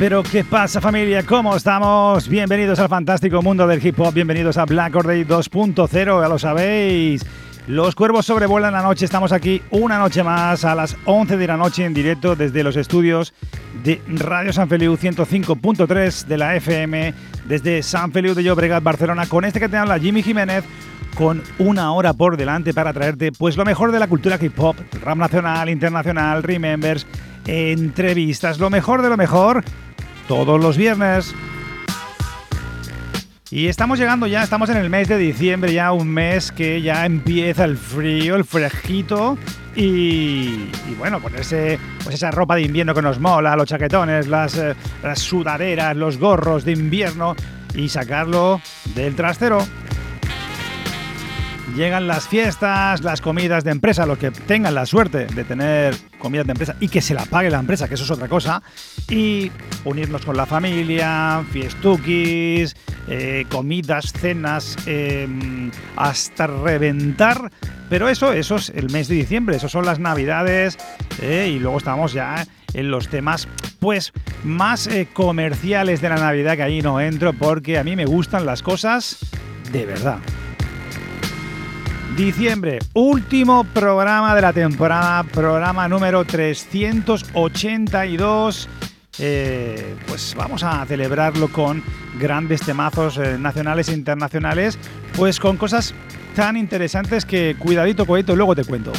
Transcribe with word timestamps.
Pero 0.00 0.22
¿qué 0.22 0.44
pasa 0.44 0.80
familia? 0.80 1.26
¿Cómo 1.26 1.54
estamos? 1.54 2.26
Bienvenidos 2.26 2.78
al 2.78 2.88
fantástico 2.88 3.42
mundo 3.42 3.66
del 3.66 3.86
hip 3.86 4.00
hop, 4.00 4.14
bienvenidos 4.14 4.56
a 4.56 4.64
Black 4.64 4.94
Day 4.94 5.24
2.0, 5.24 6.22
ya 6.22 6.26
lo 6.26 6.38
sabéis. 6.38 7.22
Los 7.66 7.94
cuervos 7.94 8.24
sobrevuelan 8.24 8.72
la 8.72 8.80
noche, 8.80 9.04
estamos 9.04 9.30
aquí 9.30 9.60
una 9.70 9.98
noche 9.98 10.22
más 10.22 10.64
a 10.64 10.74
las 10.74 10.96
11 11.04 11.36
de 11.36 11.46
la 11.46 11.58
noche 11.58 11.84
en 11.84 11.92
directo 11.92 12.34
desde 12.34 12.64
los 12.64 12.76
estudios 12.76 13.34
de 13.84 14.00
Radio 14.06 14.54
San 14.54 14.70
Feliu 14.70 14.96
105.3 14.96 16.24
de 16.24 16.38
la 16.38 16.56
FM, 16.56 17.12
desde 17.44 17.82
San 17.82 18.10
Feliu 18.10 18.34
de 18.34 18.42
Llobregat, 18.42 18.82
Barcelona, 18.82 19.26
con 19.26 19.44
este 19.44 19.60
que 19.60 19.68
te 19.68 19.76
habla 19.76 19.98
Jimmy 19.98 20.22
Jiménez, 20.22 20.64
con 21.14 21.42
una 21.58 21.92
hora 21.92 22.14
por 22.14 22.38
delante 22.38 22.72
para 22.72 22.94
traerte 22.94 23.32
pues 23.32 23.58
lo 23.58 23.66
mejor 23.66 23.92
de 23.92 23.98
la 23.98 24.08
cultura 24.08 24.38
hip 24.40 24.58
hop, 24.58 24.76
rap 25.02 25.18
nacional, 25.18 25.68
internacional, 25.68 26.42
remembers, 26.42 27.06
entrevistas, 27.46 28.58
lo 28.58 28.70
mejor 28.70 29.02
de 29.02 29.10
lo 29.10 29.18
mejor 29.18 29.62
todos 30.30 30.60
los 30.60 30.76
viernes. 30.76 31.34
Y 33.50 33.66
estamos 33.66 33.98
llegando 33.98 34.28
ya, 34.28 34.44
estamos 34.44 34.70
en 34.70 34.76
el 34.76 34.88
mes 34.88 35.08
de 35.08 35.18
diciembre, 35.18 35.72
ya 35.72 35.90
un 35.90 36.06
mes 36.06 36.52
que 36.52 36.80
ya 36.82 37.04
empieza 37.04 37.64
el 37.64 37.76
frío, 37.76 38.36
el 38.36 38.44
fresquito 38.44 39.36
y, 39.74 40.70
y 40.88 40.94
bueno, 40.96 41.18
ponerse 41.18 41.80
pues 42.04 42.14
esa 42.14 42.30
ropa 42.30 42.54
de 42.54 42.62
invierno 42.62 42.94
que 42.94 43.02
nos 43.02 43.18
mola, 43.18 43.56
los 43.56 43.66
chaquetones, 43.66 44.28
las, 44.28 44.56
eh, 44.56 44.76
las 45.02 45.18
sudaderas, 45.18 45.96
los 45.96 46.16
gorros 46.16 46.64
de 46.64 46.72
invierno 46.74 47.34
y 47.74 47.88
sacarlo 47.88 48.60
del 48.94 49.16
trastero. 49.16 49.58
Llegan 51.76 52.06
las 52.06 52.28
fiestas, 52.28 53.02
las 53.02 53.20
comidas 53.20 53.64
de 53.64 53.70
empresa, 53.70 54.04
los 54.04 54.18
que 54.18 54.30
tengan 54.30 54.74
la 54.74 54.86
suerte 54.86 55.26
de 55.26 55.44
tener 55.44 55.94
comidas 56.18 56.46
de 56.46 56.52
empresa 56.52 56.76
y 56.80 56.88
que 56.88 57.00
se 57.00 57.14
la 57.14 57.24
pague 57.24 57.48
la 57.48 57.58
empresa, 57.58 57.88
que 57.88 57.94
eso 57.94 58.04
es 58.04 58.10
otra 58.10 58.28
cosa, 58.28 58.62
y 59.08 59.50
unirnos 59.84 60.24
con 60.24 60.36
la 60.36 60.46
familia, 60.46 61.44
fiestuquis, 61.52 62.76
eh, 63.08 63.46
comidas, 63.48 64.12
cenas, 64.12 64.76
eh, 64.86 65.28
hasta 65.96 66.46
reventar. 66.46 67.50
Pero 67.88 68.08
eso, 68.08 68.32
eso 68.32 68.56
es 68.56 68.70
el 68.70 68.90
mes 68.90 69.08
de 69.08 69.16
diciembre, 69.16 69.56
eso 69.56 69.68
son 69.68 69.86
las 69.86 69.98
navidades, 69.98 70.76
eh, 71.20 71.52
y 71.54 71.58
luego 71.58 71.78
estamos 71.78 72.12
ya 72.12 72.46
en 72.74 72.90
los 72.90 73.08
temas 73.08 73.48
pues 73.80 74.12
más 74.44 74.86
eh, 74.86 75.08
comerciales 75.12 76.00
de 76.00 76.08
la 76.08 76.16
Navidad, 76.16 76.56
que 76.56 76.62
ahí 76.62 76.82
no 76.82 77.00
entro 77.00 77.32
porque 77.32 77.78
a 77.78 77.84
mí 77.84 77.96
me 77.96 78.04
gustan 78.04 78.46
las 78.46 78.62
cosas 78.62 79.18
de 79.72 79.86
verdad. 79.86 80.18
Diciembre, 82.16 82.78
último 82.92 83.64
programa 83.64 84.34
de 84.34 84.42
la 84.42 84.52
temporada, 84.52 85.22
programa 85.22 85.88
número 85.88 86.24
382. 86.24 88.68
Eh, 89.18 89.96
pues 90.06 90.34
vamos 90.36 90.62
a 90.62 90.84
celebrarlo 90.86 91.48
con 91.48 91.82
grandes 92.18 92.60
temazos 92.62 93.18
eh, 93.18 93.38
nacionales 93.38 93.88
e 93.88 93.94
internacionales, 93.94 94.78
pues 95.16 95.38
con 95.38 95.56
cosas 95.56 95.94
tan 96.34 96.56
interesantes 96.56 97.24
que 97.24 97.54
cuidadito, 97.58 98.04
cuidadito, 98.06 98.34
luego 98.34 98.56
te 98.56 98.64
cuento. 98.64 98.92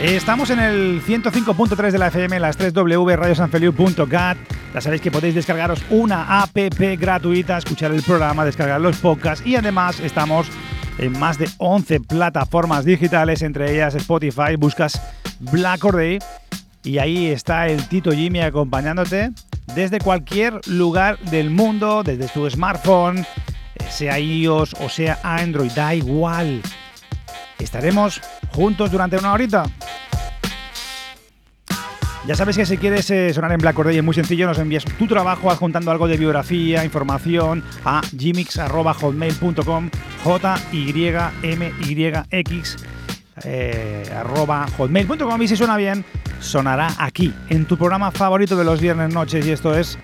Estamos 0.00 0.48
en 0.48 0.60
el 0.60 1.02
105.3 1.02 1.90
de 1.90 1.98
la 1.98 2.06
FM, 2.06 2.40
las 2.40 2.58
3W, 2.58 3.16
radiosanfeliu.cat. 3.16 4.38
Ya 4.72 4.80
sabéis 4.80 5.02
que 5.02 5.10
podéis 5.10 5.34
descargaros 5.34 5.82
una 5.90 6.40
app 6.40 6.56
gratuita, 6.98 7.58
escuchar 7.58 7.92
el 7.92 8.02
programa, 8.02 8.46
descargar 8.46 8.80
los 8.80 8.96
podcasts 8.96 9.46
y 9.46 9.56
además 9.56 10.00
estamos 10.00 10.46
en 10.96 11.18
más 11.18 11.36
de 11.36 11.50
11 11.58 12.00
plataformas 12.00 12.86
digitales, 12.86 13.42
entre 13.42 13.74
ellas 13.74 13.94
Spotify. 13.94 14.56
Buscas 14.56 15.02
Black 15.38 15.84
or 15.84 15.96
Day 15.96 16.18
y 16.82 16.96
ahí 16.96 17.26
está 17.26 17.66
el 17.66 17.86
Tito 17.86 18.10
Jimmy 18.10 18.40
acompañándote 18.40 19.32
desde 19.74 19.98
cualquier 19.98 20.66
lugar 20.66 21.18
del 21.30 21.50
mundo, 21.50 22.02
desde 22.02 22.26
tu 22.28 22.48
smartphone, 22.48 23.26
sea 23.90 24.18
iOS 24.18 24.74
o 24.80 24.88
sea 24.88 25.18
Android, 25.22 25.72
da 25.72 25.94
igual. 25.94 26.62
Estaremos 27.60 28.20
juntos 28.52 28.90
durante 28.90 29.16
una 29.16 29.32
horita. 29.32 29.64
Ya 32.26 32.34
sabes 32.34 32.56
que 32.56 32.66
si 32.66 32.76
quieres 32.76 33.10
eh, 33.10 33.32
sonar 33.32 33.52
en 33.52 33.60
Black 33.60 33.74
Corday 33.74 33.96
es 33.96 34.04
muy 34.04 34.14
sencillo, 34.14 34.46
nos 34.46 34.58
envías 34.58 34.84
tu 34.84 35.06
trabajo 35.06 35.50
adjuntando 35.50 35.90
algo 35.90 36.06
de 36.06 36.18
biografía, 36.18 36.84
información 36.84 37.64
a 37.84 38.02
gmix.hotmail.com 38.12 39.90
j 40.22 40.60
y 40.72 41.06
m 41.42 41.72
y 41.80 42.12
x 42.30 42.76
eh, 43.44 44.12
arroba 44.14 44.66
hotmail.com 44.76 45.42
y 45.42 45.48
si 45.48 45.56
suena 45.56 45.78
bien, 45.78 46.04
sonará 46.40 46.94
aquí, 46.98 47.32
en 47.48 47.64
tu 47.64 47.78
programa 47.78 48.10
favorito 48.10 48.54
de 48.54 48.64
los 48.64 48.80
viernes 48.80 49.14
noches 49.14 49.46
y 49.46 49.50
esto 49.50 49.74
es 49.74 49.98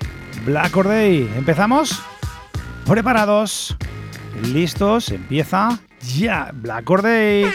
Black 0.47 0.71
Corday. 0.71 1.31
¿Empezamos? 1.37 2.03
¿Preparados? 2.87 3.77
¿Listos? 4.43 5.11
Empieza 5.11 5.81
ya 6.01 6.51
Black 6.53 6.85
Corday. 6.85 7.47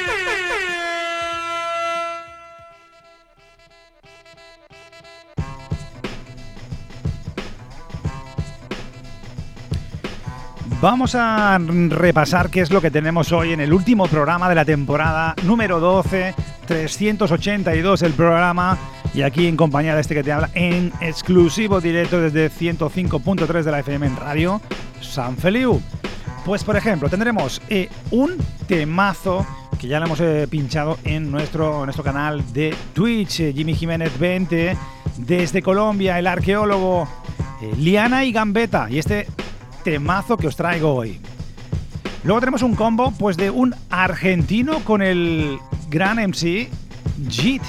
Vamos 10.81 11.13
a 11.13 11.59
repasar 11.59 12.49
qué 12.49 12.61
es 12.61 12.71
lo 12.71 12.81
que 12.81 12.89
tenemos 12.89 13.31
hoy 13.31 13.53
en 13.53 13.59
el 13.59 13.71
último 13.71 14.07
programa 14.07 14.49
de 14.49 14.55
la 14.55 14.65
temporada 14.65 15.35
número 15.43 15.79
12, 15.79 16.33
382 16.65 18.01
el 18.01 18.13
programa, 18.13 18.79
y 19.13 19.21
aquí 19.21 19.45
en 19.45 19.55
compañía 19.55 19.93
de 19.93 20.01
este 20.01 20.15
que 20.15 20.23
te 20.23 20.31
habla 20.31 20.49
en 20.55 20.91
exclusivo 20.99 21.79
directo 21.81 22.19
desde 22.19 22.49
105.3 22.49 23.61
de 23.61 23.71
la 23.71 23.79
FM 23.81 24.07
en 24.07 24.15
radio 24.15 24.59
San 25.01 25.37
Feliu. 25.37 25.79
Pues 26.45 26.63
por 26.63 26.75
ejemplo, 26.75 27.07
tendremos 27.07 27.61
eh, 27.69 27.89
un 28.09 28.35
temazo 28.67 29.45
que 29.79 29.87
ya 29.87 29.99
lo 29.99 30.05
hemos 30.07 30.19
eh, 30.21 30.47
pinchado 30.49 30.97
en 31.03 31.31
nuestro, 31.31 31.85
nuestro 31.85 32.03
canal 32.03 32.43
de 32.53 32.75
Twitch, 32.93 33.41
eh, 33.41 33.53
Jimmy 33.53 33.75
Jiménez 33.75 34.17
20, 34.19 34.75
desde 35.17 35.61
Colombia, 35.61 36.17
el 36.17 36.27
arqueólogo 36.27 37.07
Liana 37.77 38.25
y 38.25 38.31
Gambetta, 38.31 38.89
y 38.89 38.97
este 38.97 39.27
temazo 39.83 40.37
que 40.37 40.47
os 40.47 40.55
traigo 40.55 40.95
hoy. 40.95 41.19
Luego 42.23 42.39
tenemos 42.39 42.63
un 42.63 42.75
combo 42.75 43.11
pues 43.11 43.37
de 43.37 43.49
un 43.49 43.75
argentino 43.89 44.79
con 44.83 45.01
el 45.01 45.59
gran 45.89 46.17
MC 46.17 46.69
Jit. 47.29 47.63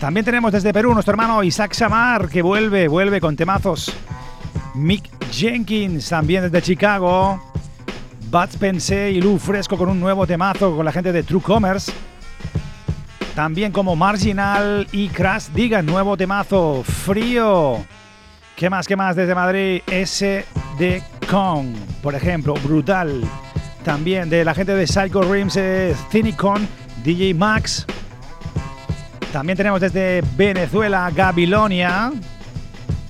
También 0.00 0.24
tenemos 0.24 0.52
desde 0.52 0.72
Perú 0.72 0.92
nuestro 0.92 1.12
hermano 1.12 1.42
Isaac 1.42 1.72
Samar 1.72 2.28
que 2.28 2.42
vuelve, 2.42 2.88
vuelve 2.88 3.20
con 3.20 3.36
temazos. 3.36 3.94
Mick 4.74 5.15
Jenkins 5.30 6.08
también 6.08 6.42
desde 6.42 6.62
Chicago. 6.62 7.40
Bats 8.30 8.90
y 8.90 9.20
Lu 9.20 9.38
Fresco 9.38 9.76
con 9.76 9.88
un 9.88 10.00
nuevo 10.00 10.26
temazo 10.26 10.74
con 10.74 10.84
la 10.84 10.92
gente 10.92 11.12
de 11.12 11.22
True 11.22 11.40
Commerce. 11.40 11.92
También 13.34 13.70
como 13.70 13.94
Marginal 13.94 14.86
y 14.92 15.08
Crash 15.08 15.48
Diga, 15.54 15.82
nuevo 15.82 16.16
temazo, 16.16 16.82
frío. 16.82 17.84
¿Qué 18.56 18.70
más? 18.70 18.86
¿Qué 18.86 18.96
más? 18.96 19.14
Desde 19.14 19.34
Madrid, 19.34 19.82
SD 19.86 21.02
Con, 21.30 21.74
por 22.02 22.14
ejemplo, 22.14 22.54
brutal. 22.54 23.22
También 23.84 24.30
de 24.30 24.44
la 24.44 24.54
gente 24.54 24.74
de 24.74 24.86
Psycho 24.86 25.22
Rims, 25.22 25.58
Cynicon, 26.10 26.66
DJ 27.04 27.34
Max. 27.34 27.86
También 29.32 29.56
tenemos 29.56 29.80
desde 29.80 30.22
Venezuela, 30.36 31.10
Gabilonia. 31.14 32.12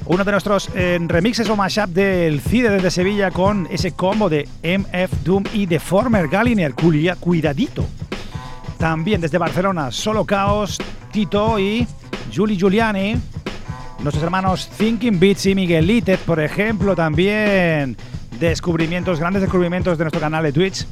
Uno 0.08 0.22
de 0.22 0.30
nuestros 0.30 0.70
eh, 0.76 0.98
remixes 1.00 1.50
o 1.50 1.56
mashup 1.56 1.88
del 1.88 2.40
CIDE 2.40 2.70
desde 2.70 2.92
Sevilla 2.92 3.32
con 3.32 3.66
ese 3.72 3.90
combo 3.90 4.28
de 4.28 4.48
MF 4.62 5.24
Doom 5.24 5.42
y 5.52 5.66
The 5.66 5.80
Former 5.80 6.28
Galliner, 6.28 6.74
cuidadito. 6.74 7.84
También 8.78 9.20
desde 9.20 9.38
Barcelona, 9.38 9.90
Solo 9.90 10.24
Caos, 10.24 10.78
Tito 11.10 11.58
y 11.58 11.88
Julie 12.32 12.56
Giuliani. 12.56 13.16
Nuestros 13.98 14.22
hermanos 14.22 14.68
Thinking 14.78 15.18
Beats 15.18 15.46
y 15.46 15.56
Miguel 15.56 15.88
Litet, 15.88 16.20
por 16.20 16.38
ejemplo, 16.38 16.94
también 16.94 17.96
descubrimientos, 18.38 19.18
grandes 19.18 19.42
descubrimientos 19.42 19.98
de 19.98 20.04
nuestro 20.04 20.20
canal 20.20 20.44
de 20.44 20.52
Twitch. 20.52 20.86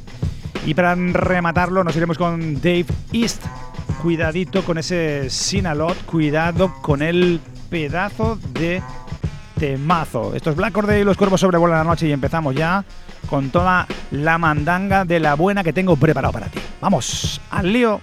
Y 0.65 0.73
para 0.73 0.93
rematarlo 0.93 1.85
nos 1.85 1.95
iremos 1.95 2.17
con 2.17 2.55
Dave 2.55 2.87
East. 3.13 3.41
Cuidadito 4.01 4.63
con 4.65 4.77
ese 4.77 5.29
Sinalot, 5.29 6.05
cuidado 6.05 6.73
con 6.81 7.01
el 7.01 7.39
pedazo 7.69 8.37
de 8.53 8.81
temazo. 9.59 10.35
Esto 10.35 10.51
es 10.51 10.55
Black 10.55 10.75
Order 10.77 11.01
y 11.01 11.03
los 11.03 11.17
cuervos 11.17 11.41
sobrevuelan 11.41 11.79
la 11.79 11.83
noche 11.83 12.07
y 12.07 12.11
empezamos 12.11 12.55
ya 12.55 12.83
con 13.29 13.49
toda 13.49 13.87
la 14.11 14.37
mandanga 14.37 15.05
de 15.05 15.19
la 15.19 15.35
buena 15.35 15.63
que 15.63 15.73
tengo 15.73 15.95
preparado 15.95 16.33
para 16.33 16.47
ti. 16.47 16.59
Vamos, 16.81 17.41
al 17.49 17.71
lío. 17.71 18.01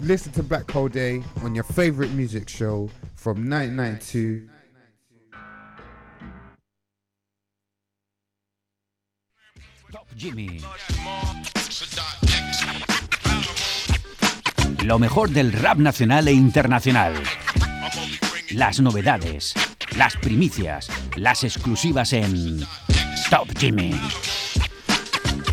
Listen 0.00 0.32
to 0.32 0.42
Black 0.42 0.68
Hole 0.74 0.88
Day 0.88 1.22
on 1.44 1.54
your 1.54 1.64
favorite 1.64 2.12
music 2.12 2.48
show 2.48 2.90
from 3.14 3.48
1992. 3.48 4.50
Top 9.92 10.08
Jimmy. 10.16 10.60
Lo 14.84 14.98
mejor 14.98 15.30
del 15.30 15.50
rap 15.50 15.78
nacional 15.78 16.28
e 16.28 16.32
internacional. 16.32 17.14
Las 18.50 18.80
novedades, 18.80 19.54
las 19.96 20.14
primicias, 20.18 20.90
las 21.16 21.42
exclusivas 21.42 22.12
en 22.12 22.60
Top 23.30 23.48
Jimmy. 23.58 23.92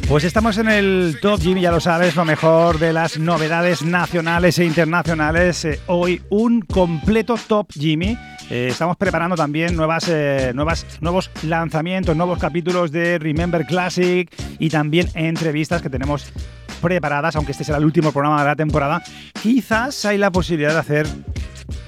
Pues 0.10 0.26
estamos 0.26 0.58
en 0.58 0.68
el 0.68 1.18
Top 1.22 1.40
Jimmy, 1.40 1.62
ya 1.62 1.72
lo 1.72 1.80
sabes, 1.80 2.18
lo 2.18 2.26
mejor 2.26 2.78
de 2.78 2.92
las 2.92 3.18
novedades 3.18 3.84
nacionales 3.84 4.60
e 4.60 4.66
internacionales. 4.66 5.64
Eh, 5.64 5.80
hoy 5.88 6.22
un 6.30 6.60
completo 6.60 7.36
Top 7.48 7.72
Jimmy. 7.72 8.18
Eh, 8.50 8.68
estamos 8.72 8.98
preparando 8.98 9.38
también 9.38 9.78
nuevas, 9.78 10.10
eh, 10.10 10.52
nuevas, 10.54 10.86
nuevos 11.00 11.32
lanzamientos, 11.44 12.18
nuevos 12.18 12.38
capítulos 12.38 12.92
de 12.92 13.18
Remember 13.18 13.66
Classic 13.66 14.30
y 14.60 14.68
también 14.68 15.08
entrevistas 15.14 15.82
que 15.82 15.90
tenemos 15.90 16.34
preparadas, 16.82 17.36
aunque 17.36 17.52
este 17.52 17.64
será 17.64 17.78
el 17.78 17.86
último 17.86 18.12
programa 18.12 18.42
de 18.42 18.48
la 18.48 18.56
temporada. 18.56 19.02
Quizás 19.42 20.04
hay 20.06 20.18
la 20.18 20.32
posibilidad 20.32 20.74
de 20.74 20.80
hacer 20.80 21.08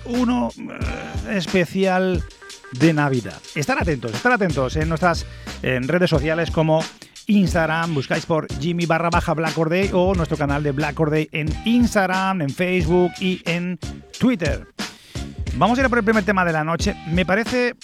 uno 0.06 0.50
especial 1.30 2.24
de 2.80 2.94
Navidad. 2.94 3.40
Estar 3.56 3.82
atentos, 3.82 4.14
estar 4.14 4.32
atentos 4.32 4.76
en 4.76 4.90
nuestras 4.90 5.26
redes 5.62 6.10
sociales 6.10 6.52
como 6.52 6.84
Instagram, 7.28 7.94
buscáis 7.94 8.26
por 8.26 8.48
Jimmy 8.60 8.86
barra 8.86 9.10
baja 9.10 9.34
Black 9.34 9.58
o 9.94 10.14
nuestro 10.14 10.38
canal 10.38 10.62
de 10.62 10.72
Black 10.72 10.98
Day 11.10 11.30
en 11.32 11.48
Instagram, 11.66 12.42
en 12.42 12.50
Facebook 12.50 13.12
y 13.20 13.42
en 13.46 13.80
Twitter. 14.20 14.68
Vamos 15.56 15.78
a 15.78 15.82
ir 15.82 15.86
a 15.86 15.90
por 15.90 16.00
el 16.00 16.04
primer 16.04 16.24
tema 16.24 16.44
de 16.44 16.52
la 16.52 16.64
noche. 16.64 16.96
Me 17.12 17.26
parece 17.26 17.76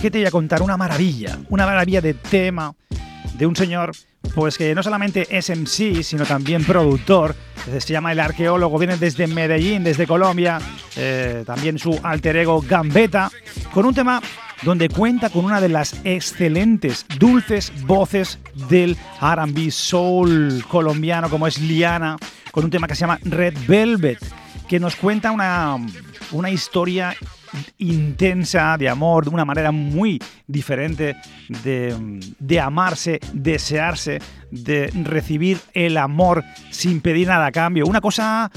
que 0.00 0.10
te 0.10 0.18
voy 0.18 0.26
a 0.26 0.30
contar 0.30 0.62
una 0.62 0.76
maravilla, 0.76 1.38
una 1.50 1.64
maravilla 1.64 2.00
de 2.00 2.14
tema 2.14 2.74
de 3.42 3.46
un 3.48 3.56
señor 3.56 3.90
pues 4.36 4.56
que 4.56 4.72
no 4.72 4.84
solamente 4.84 5.26
es 5.28 5.50
MC, 5.50 6.04
sino 6.04 6.24
también 6.24 6.62
productor. 6.64 7.34
Se 7.80 7.92
llama 7.92 8.12
El 8.12 8.20
Arqueólogo, 8.20 8.78
viene 8.78 8.96
desde 8.96 9.26
Medellín, 9.26 9.82
desde 9.82 10.06
Colombia. 10.06 10.60
Eh, 10.94 11.42
también 11.44 11.76
su 11.76 11.98
alter 12.04 12.36
ego 12.36 12.62
Gambetta, 12.62 13.32
con 13.74 13.84
un 13.84 13.94
tema 13.94 14.22
donde 14.62 14.88
cuenta 14.88 15.28
con 15.28 15.44
una 15.44 15.60
de 15.60 15.70
las 15.70 15.96
excelentes, 16.04 17.04
dulces 17.18 17.72
voces 17.84 18.38
del 18.68 18.96
RB 19.20 19.72
soul 19.72 20.64
colombiano, 20.68 21.28
como 21.28 21.48
es 21.48 21.58
Liana, 21.60 22.18
con 22.52 22.64
un 22.64 22.70
tema 22.70 22.86
que 22.86 22.94
se 22.94 23.00
llama 23.00 23.18
Red 23.24 23.54
Velvet, 23.66 24.20
que 24.68 24.78
nos 24.78 24.94
cuenta 24.94 25.32
una, 25.32 25.78
una 26.30 26.48
historia 26.48 27.16
intensa 27.78 28.76
de 28.78 28.88
amor, 28.88 29.24
de 29.24 29.30
una 29.30 29.44
manera 29.44 29.72
muy 29.72 30.20
diferente 30.46 31.16
de, 31.62 32.20
de, 32.38 32.60
amarse, 32.60 33.20
desearse, 33.32 34.20
de 34.50 34.88
recibir 35.04 35.58
el 35.74 35.96
amor 35.96 36.44
sin 36.70 37.00
pedir 37.00 37.28
nada 37.28 37.46
a 37.46 37.52
cambio. 37.52 37.86
Una 37.86 38.00
cosa 38.00 38.50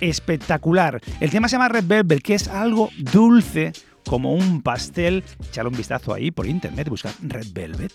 espectacular. 0.00 1.00
El 1.20 1.30
tema 1.30 1.48
se 1.48 1.56
llama 1.56 1.68
Red 1.68 1.84
Velvet, 1.86 2.22
que 2.22 2.34
es 2.34 2.48
algo 2.48 2.90
dulce, 2.98 3.72
como 4.06 4.32
un 4.34 4.62
pastel. 4.62 5.24
Echale 5.48 5.68
un 5.68 5.76
vistazo 5.76 6.12
ahí 6.12 6.30
por 6.30 6.46
internet, 6.46 6.88
busca 6.88 7.12
Red 7.22 7.48
Velvet. 7.52 7.92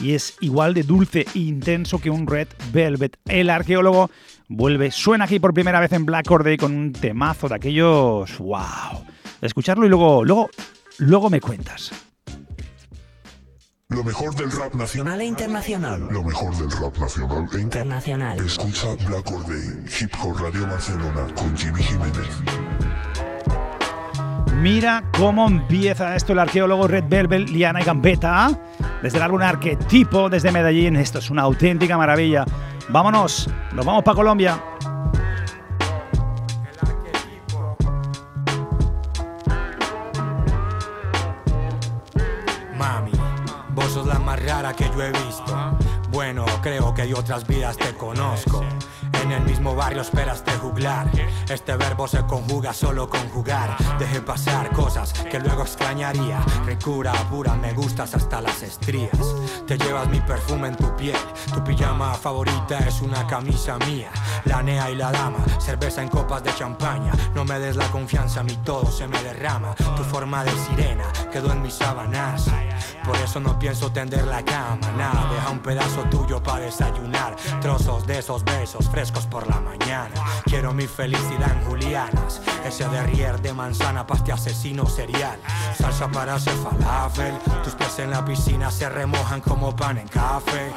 Y 0.00 0.12
es 0.12 0.36
igual 0.40 0.74
de 0.74 0.82
dulce 0.82 1.26
e 1.34 1.38
intenso 1.38 1.98
que 1.98 2.10
un 2.10 2.26
Red 2.26 2.48
Velvet. 2.72 3.16
El 3.26 3.50
arqueólogo 3.50 4.10
vuelve, 4.48 4.90
suena 4.90 5.24
aquí 5.24 5.38
por 5.38 5.54
primera 5.54 5.80
vez 5.80 5.92
en 5.92 6.04
Black 6.04 6.28
Day 6.42 6.56
con 6.56 6.76
un 6.76 6.92
temazo 6.92 7.48
de 7.48 7.54
aquellos. 7.54 8.38
¡Wow! 8.38 9.13
Escucharlo 9.44 9.84
y 9.84 9.90
luego, 9.90 10.24
luego, 10.24 10.48
luego 10.98 11.28
me 11.28 11.38
cuentas. 11.38 11.92
Lo 13.90 14.02
mejor 14.02 14.34
del 14.34 14.50
rap 14.50 14.74
nacional 14.74 15.20
e 15.20 15.26
internacional. 15.26 16.08
Lo 16.10 16.24
mejor 16.24 16.56
del 16.56 16.70
rap 16.70 16.96
nacional 16.96 17.46
e 17.52 17.60
internacional. 17.60 18.38
Escucha 18.38 18.94
Black 19.06 19.30
Day, 19.46 19.84
Hip 20.00 20.10
Hop 20.22 20.40
Radio 20.40 20.66
Barcelona 20.66 21.26
con 21.36 21.54
Jimmy 21.56 21.82
Jiménez. 21.82 22.42
Mira 24.62 25.04
cómo 25.18 25.46
empieza 25.46 26.16
esto 26.16 26.32
el 26.32 26.38
arqueólogo 26.38 26.88
Red 26.88 27.04
Velvet, 27.06 27.50
Liana 27.50 27.82
y 27.82 27.84
Gambetta. 27.84 28.58
Desde 29.02 29.18
el 29.18 29.24
álbum 29.24 29.42
Arquetipo, 29.42 30.30
desde 30.30 30.52
Medellín. 30.52 30.96
Esto 30.96 31.18
es 31.18 31.28
una 31.28 31.42
auténtica 31.42 31.98
maravilla. 31.98 32.46
Vámonos, 32.88 33.50
nos 33.74 33.84
vamos 33.84 34.02
para 34.02 34.14
Colombia. 34.14 34.73
Más 44.34 44.44
rara 44.44 44.74
que 44.74 44.84
yo 44.84 45.02
he 45.02 45.10
visto. 45.10 45.76
Bueno, 46.10 46.44
creo 46.62 46.94
que 46.94 47.02
de 47.06 47.14
otras 47.14 47.46
vidas 47.46 47.76
te 47.76 47.94
conozco. 47.94 48.63
El 49.34 49.42
mismo 49.42 49.74
barrio 49.74 50.02
esperas 50.02 50.44
de 50.44 50.52
juglar. 50.52 51.10
Este 51.48 51.76
verbo 51.76 52.06
se 52.06 52.24
conjuga 52.24 52.72
solo 52.72 53.08
con 53.10 53.28
jugar. 53.30 53.76
Deje 53.98 54.20
pasar 54.20 54.70
cosas 54.70 55.12
que 55.12 55.40
luego 55.40 55.62
extrañaría. 55.62 56.40
Recura 56.64 57.12
pura, 57.28 57.54
me 57.54 57.72
gustas 57.72 58.14
hasta 58.14 58.40
las 58.40 58.62
estrías. 58.62 59.18
Te 59.66 59.76
llevas 59.76 60.08
mi 60.08 60.20
perfume 60.20 60.68
en 60.68 60.76
tu 60.76 60.94
piel. 60.94 61.16
Tu 61.52 61.64
pijama 61.64 62.14
favorita 62.14 62.78
es 62.78 63.00
una 63.00 63.26
camisa 63.26 63.76
mía. 63.78 64.10
La 64.44 64.62
nea 64.62 64.88
y 64.90 64.94
la 64.94 65.10
dama, 65.10 65.44
cerveza 65.58 66.00
en 66.00 66.08
copas 66.08 66.44
de 66.44 66.54
champaña. 66.54 67.12
No 67.34 67.44
me 67.44 67.58
des 67.58 67.74
la 67.74 67.90
confianza, 67.90 68.44
mi 68.44 68.54
todo 68.58 68.86
se 68.86 69.08
me 69.08 69.20
derrama. 69.22 69.74
Tu 69.96 70.04
forma 70.04 70.44
de 70.44 70.52
sirena 70.52 71.04
quedó 71.32 71.50
en 71.50 71.60
mis 71.60 71.74
sábanas. 71.74 72.46
Por 73.04 73.16
eso 73.16 73.40
no 73.40 73.58
pienso 73.58 73.90
tender 73.90 74.24
la 74.26 74.44
cama, 74.44 74.92
nada. 74.96 75.28
Deja 75.34 75.50
un 75.50 75.58
pedazo 75.58 76.02
tuyo 76.04 76.42
para 76.42 76.66
desayunar. 76.66 77.34
Trozos 77.60 78.06
de 78.06 78.18
esos 78.20 78.44
besos 78.44 78.88
frescos 78.88 79.23
por 79.26 79.48
la 79.48 79.60
mañana. 79.60 80.14
Quiero 80.44 80.72
mi 80.72 80.86
felicidad 80.86 81.50
en 81.52 81.64
Julianas. 81.66 82.40
Ese 82.64 82.88
derrier 82.88 83.40
de 83.40 83.52
manzana, 83.52 84.06
paste 84.06 84.32
asesino 84.32 84.86
serial. 84.86 85.38
Salsa 85.76 86.08
para 86.08 86.34
hacer 86.34 86.54
falafel. 86.54 87.34
Tus 87.62 87.74
pies 87.74 87.98
en 87.98 88.10
la 88.10 88.24
piscina 88.24 88.70
se 88.70 88.88
remojan 88.88 89.40
como 89.40 89.74
pan 89.74 89.98
en 89.98 90.08
café. 90.08 90.72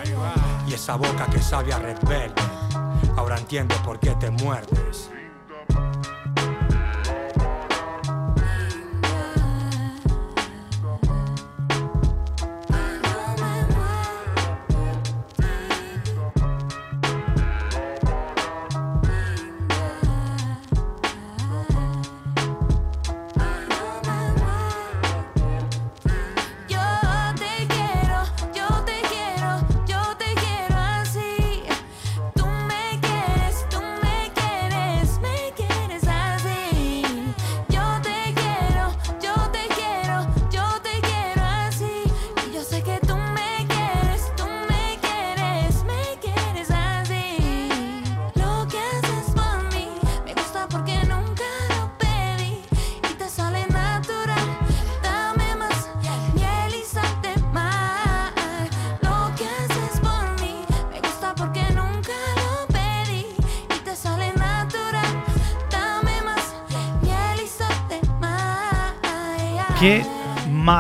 Y 0.68 0.74
esa 0.74 0.96
boca 0.96 1.28
que 1.28 1.42
sabe 1.42 1.74
a 1.74 1.80
red 1.80 1.98
Ahora 3.16 3.38
entiendo 3.38 3.76
por 3.84 4.00
qué 4.00 4.12
te 4.16 4.30
muerdes. 4.30 5.10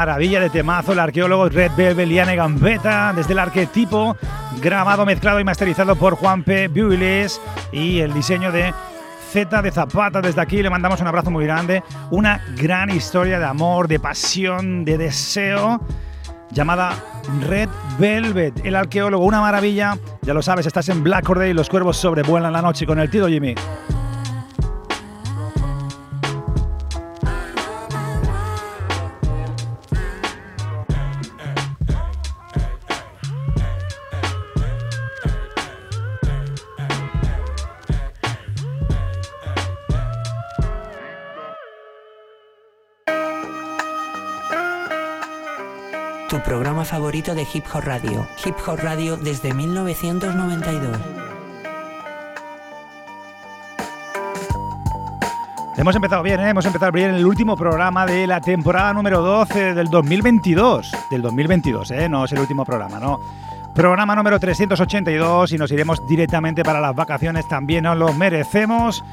Maravilla 0.08 0.40
de 0.40 0.50
temazo 0.50 0.94
el 0.94 1.00
arqueólogo 1.00 1.50
Red 1.50 1.74
Velvet 1.76 2.08
Liane 2.08 2.38
Gambetta 2.38 3.12
desde 3.14 3.34
el 3.34 3.40
arquetipo 3.40 4.16
grabado, 4.62 5.06
mezclado 5.06 5.42
y 5.42 5.44
masterizado 5.44 5.98
por 5.98 6.16
Juan 6.16 6.44
P. 6.44 6.70
Builes 6.70 7.42
y 7.74 8.00
el 8.00 8.14
diseño 8.14 8.54
de 8.54 8.74
Z 9.34 9.62
de 9.62 9.70
Zapata. 9.70 10.22
Desde 10.22 10.40
aquí 10.40 10.64
le 10.64 10.70
mandamos 10.70 11.02
un 11.02 11.08
abrazo 11.08 11.30
muy 11.30 11.44
grande. 11.44 11.84
Una 12.10 12.42
gran 12.56 12.90
historia 12.90 13.38
de 13.38 13.44
amor, 13.44 13.90
de 13.90 14.00
pasión, 14.00 14.86
de 14.86 14.98
deseo 14.98 15.82
llamada 16.52 16.94
Red 17.46 17.68
Velvet, 18.00 18.66
el 18.66 18.78
arqueólogo, 18.78 19.26
una 19.26 19.42
maravilla. 19.42 19.98
Ya 20.22 20.34
lo 20.34 20.42
sabes, 20.42 20.66
estás 20.66 20.88
en 20.88 21.04
Black 21.04 21.26
Corday 21.26 21.50
y 21.50 21.54
los 21.54 21.68
cuervos 21.68 21.98
sobrevuelan 21.98 22.54
la 22.54 22.62
noche 22.62 22.86
con 22.86 22.98
el 22.98 23.10
tío 23.10 23.28
Jimmy. 23.28 23.56
Programa 46.58 46.86
favorito 46.86 47.36
de 47.36 47.46
Hip 47.54 47.66
Hop 47.72 47.84
Radio. 47.84 48.28
Hip 48.44 48.56
Hop 48.66 48.80
Radio 48.80 49.16
desde 49.16 49.54
1992. 49.54 50.98
Hemos 55.78 55.96
empezado 55.96 56.24
bien, 56.24 56.40
¿eh? 56.40 56.50
hemos 56.50 56.66
empezado 56.66 56.92
bien 56.92 57.14
el 57.14 57.24
último 57.28 57.56
programa 57.56 58.08
de 58.08 58.26
la 58.26 58.42
temporada 58.42 58.92
número 58.92 59.22
12 59.22 59.76
del 59.76 59.88
2022. 59.90 60.92
Del 61.12 61.22
2022, 61.22 61.92
¿eh? 61.92 62.10
no 62.10 62.26
es 62.26 62.32
el 62.32 62.40
último 62.40 62.66
programa, 62.66 63.00
¿no? 63.00 63.20
Programa 63.76 64.16
número 64.16 64.40
382 64.40 65.52
y 65.52 65.58
nos 65.60 65.72
iremos 65.72 66.08
directamente 66.08 66.64
para 66.64 66.82
las 66.82 66.96
vacaciones, 66.96 67.48
también 67.48 67.84
nos 67.84 67.98
lo 67.98 68.14
merecemos. 68.14 69.04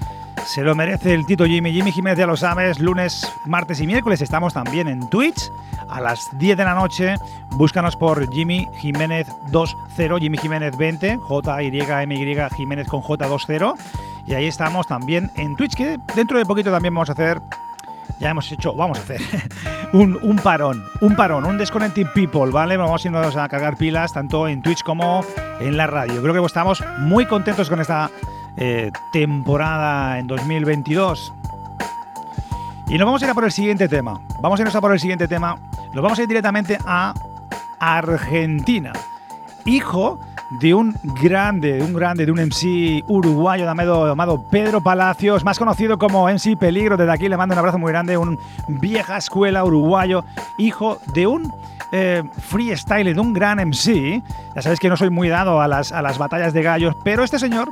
Se 0.46 0.62
lo 0.62 0.74
merece 0.74 1.14
el 1.14 1.26
Tito 1.26 1.46
Jimmy. 1.46 1.72
Jimmy 1.72 1.90
Jiménez, 1.90 2.18
ya 2.18 2.26
lo 2.26 2.36
sabes, 2.36 2.78
lunes, 2.78 3.26
martes 3.46 3.80
y 3.80 3.86
miércoles 3.86 4.20
estamos 4.20 4.52
también 4.52 4.88
en 4.88 5.08
Twitch 5.08 5.50
a 5.88 6.00
las 6.00 6.28
10 6.38 6.56
de 6.56 6.64
la 6.64 6.74
noche. 6.74 7.16
Búscanos 7.52 7.96
por 7.96 8.30
Jimmy 8.32 8.68
Jiménez 8.76 9.26
20, 9.50 10.20
Jimmy 10.20 10.38
Jiménez 10.38 10.76
20, 10.76 11.16
J-Y-M-Y 11.16 12.36
Jiménez 12.56 12.86
con 12.86 13.02
J20. 13.02 13.74
Y 14.26 14.34
ahí 14.34 14.46
estamos 14.46 14.86
también 14.86 15.30
en 15.36 15.56
Twitch, 15.56 15.74
que 15.74 15.98
dentro 16.14 16.38
de 16.38 16.44
poquito 16.44 16.70
también 16.70 16.94
vamos 16.94 17.08
a 17.08 17.12
hacer 17.12 17.40
ya 18.20 18.30
hemos 18.30 18.50
hecho, 18.52 18.74
vamos 18.74 18.98
a 18.98 19.02
hacer 19.02 19.20
un, 19.92 20.18
un, 20.22 20.36
parón, 20.36 20.84
un 21.00 21.16
parón, 21.16 21.44
un 21.46 21.58
Disconnecting 21.58 22.08
People, 22.14 22.50
¿vale? 22.50 22.76
Vamos 22.76 23.04
a 23.04 23.08
irnos 23.08 23.36
a 23.36 23.48
cargar 23.48 23.76
pilas 23.76 24.12
tanto 24.12 24.46
en 24.46 24.62
Twitch 24.62 24.82
como 24.82 25.24
en 25.60 25.76
la 25.76 25.86
radio. 25.86 26.22
Creo 26.22 26.32
que 26.32 26.46
estamos 26.46 26.82
muy 26.98 27.26
contentos 27.26 27.68
con 27.68 27.80
esta 27.80 28.10
eh, 28.56 28.90
temporada 29.12 30.18
en 30.18 30.26
2022. 30.26 31.32
Y 32.88 32.99
nos 32.99 33.06
vamos 33.06 33.23
a 33.23 33.26
ir 33.26 33.30
a 33.30 33.34
por 33.34 33.44
el 33.44 33.52
siguiente 33.52 33.88
tema. 33.88 34.20
Vamos 34.40 34.61
a 34.61 34.62
irnos 34.62 34.75
a 34.75 34.80
por 34.80 34.92
el 34.92 35.00
siguiente 35.00 35.26
tema. 35.26 35.56
Nos 35.92 36.02
vamos 36.02 36.18
a 36.18 36.23
ir 36.23 36.28
directamente 36.28 36.78
a 36.84 37.14
Argentina. 37.78 38.92
Hijo 39.64 40.20
de 40.61 40.75
un 40.75 40.94
grande, 41.23 41.82
un 41.82 41.94
grande, 41.94 42.26
de 42.26 42.32
un 42.32 42.38
MC 42.38 43.02
uruguayo 43.08 43.64
llamado, 43.64 44.06
llamado 44.06 44.42
Pedro 44.50 44.82
Palacios, 44.82 45.44
más 45.44 45.58
conocido 45.58 45.99
como 45.99 46.28
MC 46.28 46.56
Peligro. 46.58 46.96
Desde 46.96 47.12
aquí 47.12 47.28
le 47.28 47.37
mando 47.37 47.54
un 47.54 47.58
abrazo 47.58 47.78
muy 47.78 47.90
grande, 47.90 48.16
un 48.18 48.38
vieja 48.68 49.16
escuela 49.16 49.64
uruguayo, 49.64 50.25
hijo 50.58 50.99
de 51.14 51.26
un 51.26 51.52
eh, 51.92 52.23
freestyle, 52.38 53.14
de 53.14 53.20
un 53.20 53.32
gran 53.32 53.58
MC. 53.58 54.23
Ya 54.54 54.62
sabéis 54.62 54.80
que 54.80 54.88
no 54.88 54.96
soy 54.96 55.11
muy 55.11 55.28
dado 55.28 55.61
a 55.61 55.68
las, 55.68 55.92
a 55.92 56.02
las 56.02 56.18
batallas 56.18 56.52
de 56.52 56.62
gallos, 56.62 56.96
pero 57.04 57.25
este 57.25 57.38
señor 57.38 57.70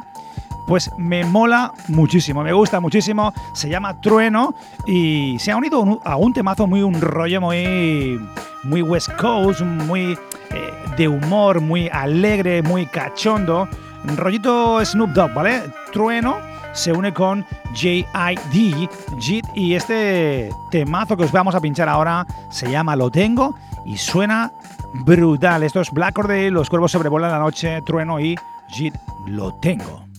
pues 0.67 0.91
me 0.97 1.25
mola 1.25 1.73
muchísimo, 1.89 2.43
me 2.43 2.53
gusta 2.53 2.81
muchísimo. 2.81 3.33
Se 3.53 3.69
llama 3.69 4.01
Trueno 4.01 4.55
y 4.87 5.37
se 5.39 5.53
ha 5.53 5.57
unido 5.57 6.01
a 6.05 6.17
un 6.17 6.33
temazo 6.33 6.67
muy, 6.67 6.83
un 6.83 7.01
rollo 7.01 7.41
muy, 7.41 8.21
muy 8.65 8.83
West 8.83 9.11
Coast, 9.21 9.61
muy 9.61 10.19
eh, 10.51 10.73
de 10.97 11.09
humor, 11.09 11.61
muy 11.61 11.89
alegre, 11.89 12.63
muy 12.63 12.87
cachondo. 12.87 13.69
Rollito 14.17 14.85
Snoop 14.85 15.11
Dogg, 15.11 15.33
¿vale? 15.35 15.63
Trueno 15.93 16.37
se 16.73 16.93
une 16.93 17.13
con 17.13 17.45
JID, 17.75 18.89
JIT, 19.19 19.47
y 19.55 19.75
este 19.75 20.51
temazo 20.71 21.17
que 21.17 21.25
os 21.25 21.33
vamos 21.33 21.55
a 21.55 21.61
pinchar 21.61 21.89
ahora 21.89 22.27
se 22.51 22.71
llama 22.71 22.97
Lo 22.97 23.11
Tengo 23.11 23.55
y 23.85 23.97
suena 23.97 24.53
brutal. 24.95 25.63
Esto 25.63 25.81
es 25.81 25.91
Black 25.91 26.15
Corday, 26.15 26.51
Los 26.51 26.71
Cuervos 26.71 26.93
Sobrevuelan 26.93 27.31
la 27.31 27.39
Noche, 27.39 27.83
Trueno 27.83 28.21
y 28.21 28.37
JIT, 28.69 28.95
Lo 29.27 29.55
Tengo. 29.55 30.12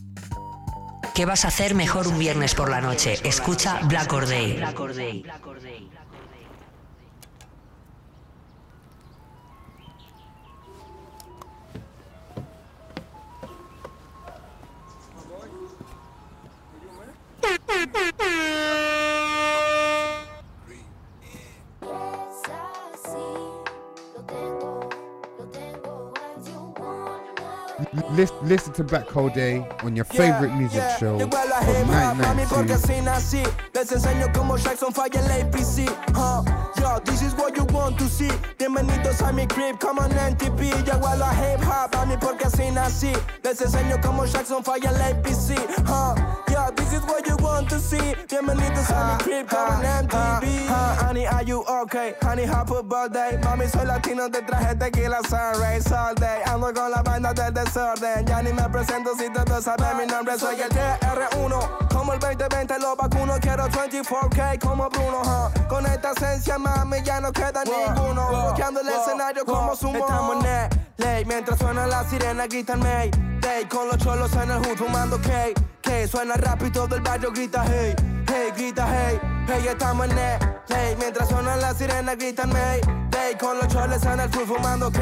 ¿Qué 1.14 1.26
vas 1.26 1.46
a 1.46 1.50
hacer 1.50 1.76
mejor 1.76 2.08
un 2.08 2.18
viernes 2.18 2.56
por 2.56 2.72
la 2.72 2.82
noche? 2.82 3.20
Escucha 3.24 3.80
Black 3.84 4.12
Or 4.12 4.26
Day. 4.28 4.60
Listen, 28.54 28.74
to 28.74 28.84
Black 28.84 29.10
Hole 29.10 29.30
Day 29.30 29.66
on 29.82 29.96
your 29.96 30.06
favorite 30.06 30.50
yeah, 30.50 30.60
music 30.60 30.78
yeah. 30.78 30.98
show 31.00 31.18
from 31.18 31.32
1992. 31.32 33.44
Les 33.74 33.92
enseño 33.92 34.32
Jackson 34.64 34.94
falla 34.94 35.16
el 35.16 35.32
APC. 35.42 35.90
Huh? 36.14 36.44
Yo, 36.80 37.00
this 37.00 37.24
is 37.24 37.34
what 37.34 37.58
you 37.58 37.64
want 37.74 37.98
to 37.98 38.08
see. 38.08 38.30
Bienvenidos 38.60 39.28
a 39.28 39.34
mi 39.34 39.48
crib, 39.48 39.80
come 39.80 39.98
on 39.98 40.12
NTP. 40.12 40.86
Yo 40.86 40.94
hago 40.94 41.18
la 41.18 41.34
hip 41.34 41.64
hop 41.64 41.96
a 41.96 42.06
porque 42.20 42.46
así 42.46 42.70
nací. 42.70 43.12
Les 43.44 43.60
enseño 43.60 44.00
Jackson 44.32 44.64
falla 44.64 44.92
el 44.92 45.02
APC. 45.02 45.58
Huh? 45.88 46.14
Yo, 46.52 46.72
this 46.94 47.02
is 47.02 47.10
what 47.10 47.28
you 47.28 47.36
want 47.38 47.70
to 47.70 47.80
see. 47.80 48.16
Bienvenidos 48.28 48.90
a 48.92 49.18
mi 49.18 49.24
crib, 49.24 49.48
come 49.48 49.70
on 49.70 50.08
MTV. 50.08 50.68
Honey, 51.02 51.26
are 51.26 51.44
you 51.44 51.64
okay? 51.82 52.14
Honey, 52.22 52.46
happy 52.46 52.82
birthday. 52.84 53.38
Mami, 53.42 53.68
soy 53.68 53.86
latino 53.86 54.30
de 54.30 54.42
traje 54.42 54.76
tequila 54.78 55.22
sunrise 55.28 55.92
all 55.92 56.14
day. 56.16 56.42
Ando 56.46 56.74
con 56.74 56.92
la 56.92 57.02
banda 57.02 57.34
del 57.34 57.54
desorden. 57.54 58.26
Ya 58.26 58.42
ni 58.42 58.54
me 58.54 58.70
presento 58.70 59.16
si 59.18 59.30
todos 59.32 59.64
saben 59.64 59.98
mi 59.98 60.06
nombre. 60.06 60.38
Soy 60.38 60.62
el 60.62 60.70
TR1. 60.70 61.90
Como 61.90 62.14
el 62.14 62.20
2020 62.20 62.80
lo 62.80 62.96
vacuno. 62.96 63.40
Quiero 63.40 63.68
24K 63.70 64.60
como 64.60 64.90
Bruno. 64.90 65.22
Huh? 65.24 65.68
Con 65.68 65.86
esta 65.86 66.12
esencia, 66.12 66.58
mami, 66.58 67.02
ya 67.04 67.20
no 67.20 67.32
queda 67.32 67.64
ninguno. 67.64 68.30
Bloqueando 68.30 68.82
el 68.82 68.90
escenario 68.90 69.46
como 69.46 69.76
sumo. 69.76 69.98
Estamos 69.98 70.46
en 70.46 70.70
ley. 70.98 71.26
Mientras 71.26 71.58
suena 71.58 71.88
la 71.88 72.04
sirena, 72.04 72.46
gritan 72.48 72.80
May. 72.80 73.33
Con 73.70 73.88
los 73.88 73.98
cholos 73.98 74.32
en 74.34 74.52
el 74.52 74.58
hood 74.60 74.78
fumando 74.78 75.20
K. 75.22 75.30
K. 75.82 76.08
Suena 76.08 76.36
rápido 76.36 76.72
todo 76.72 76.96
el 76.96 77.02
barrio 77.02 77.32
grita 77.32 77.66
hey. 77.68 77.96
Hey, 78.28 78.52
grita 78.56 78.88
hey. 78.88 79.20
Hey, 79.48 79.66
estamos 79.68 80.08
en 80.08 80.16
ley. 80.16 80.96
Mientras 80.98 81.30
suena 81.30 81.56
la 81.58 81.74
sirena, 81.74 82.16
gritan 82.16 82.52
May. 82.52 83.03
Day. 83.24 83.36
Con 83.40 83.58
los 83.58 83.68
cholos 83.68 84.04
en 84.04 84.20
el 84.20 84.30
hood 84.30 84.48
fumando 84.48 84.92
K. 84.92 85.00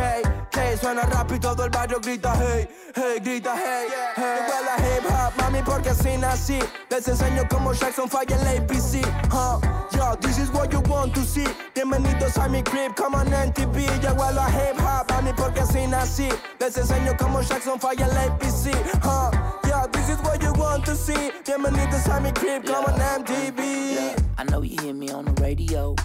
K. 0.51 0.77
Suena 0.77 1.01
rápido 1.03 1.53
todo 1.53 1.65
el 1.65 1.69
barrio 1.69 1.99
grita 1.99 2.33
hey. 2.35 2.67
Hey, 2.95 3.19
grita 3.21 3.53
hey. 3.55 3.87
Hey, 4.15 4.39
la 4.65 4.75
hip 4.77 5.05
hop, 5.05 5.33
mami, 5.37 5.61
porque 5.63 5.89
así 5.89 6.17
nací. 6.17 6.59
Les 6.89 7.07
enseño 7.07 7.47
como 7.49 7.73
Jackson 7.73 8.09
falla 8.09 8.35
el 8.35 8.47
APC. 8.57 9.05
Huh? 9.31 9.59
Yo, 9.91 10.15
this 10.21 10.37
is 10.37 10.49
what 10.51 10.71
you 10.71 10.81
want 10.81 11.13
to 11.13 11.21
see. 11.21 11.47
Bienvenidos 11.73 12.37
a 12.37 12.47
mi 12.47 12.61
crib, 12.61 12.95
come 12.95 13.15
on 13.15 13.27
NTV. 13.27 14.01
Yo 14.01 14.13
la 14.13 14.47
hip 14.49 14.79
hop, 14.79 15.09
mami, 15.09 15.33
porque 15.33 15.61
así 15.61 15.87
nací. 15.87 16.29
Les 16.59 16.77
enseño 16.77 17.15
como 17.17 17.41
Jackson 17.41 17.79
falla 17.79 18.05
el 18.05 18.17
APC. 18.17 18.73
Huh? 19.03 19.31
Yo, 19.67 19.87
this 19.91 20.09
is 20.09 20.17
what 20.23 20.41
you 20.41 20.53
want 20.53 20.85
to 20.85 20.95
see. 20.95 21.31
Bienvenidos 21.45 22.07
a 22.07 22.19
mi 22.19 22.31
crib, 22.31 22.65
come 22.65 22.85
on 22.85 22.99
MTV. 22.99 23.95
Yeah. 23.95 24.15
I 24.37 24.43
know 24.45 24.61
you 24.61 24.77
hear 24.81 24.93
me 24.93 25.11
on 25.11 25.25
the 25.25 25.41
radio. 25.41 25.95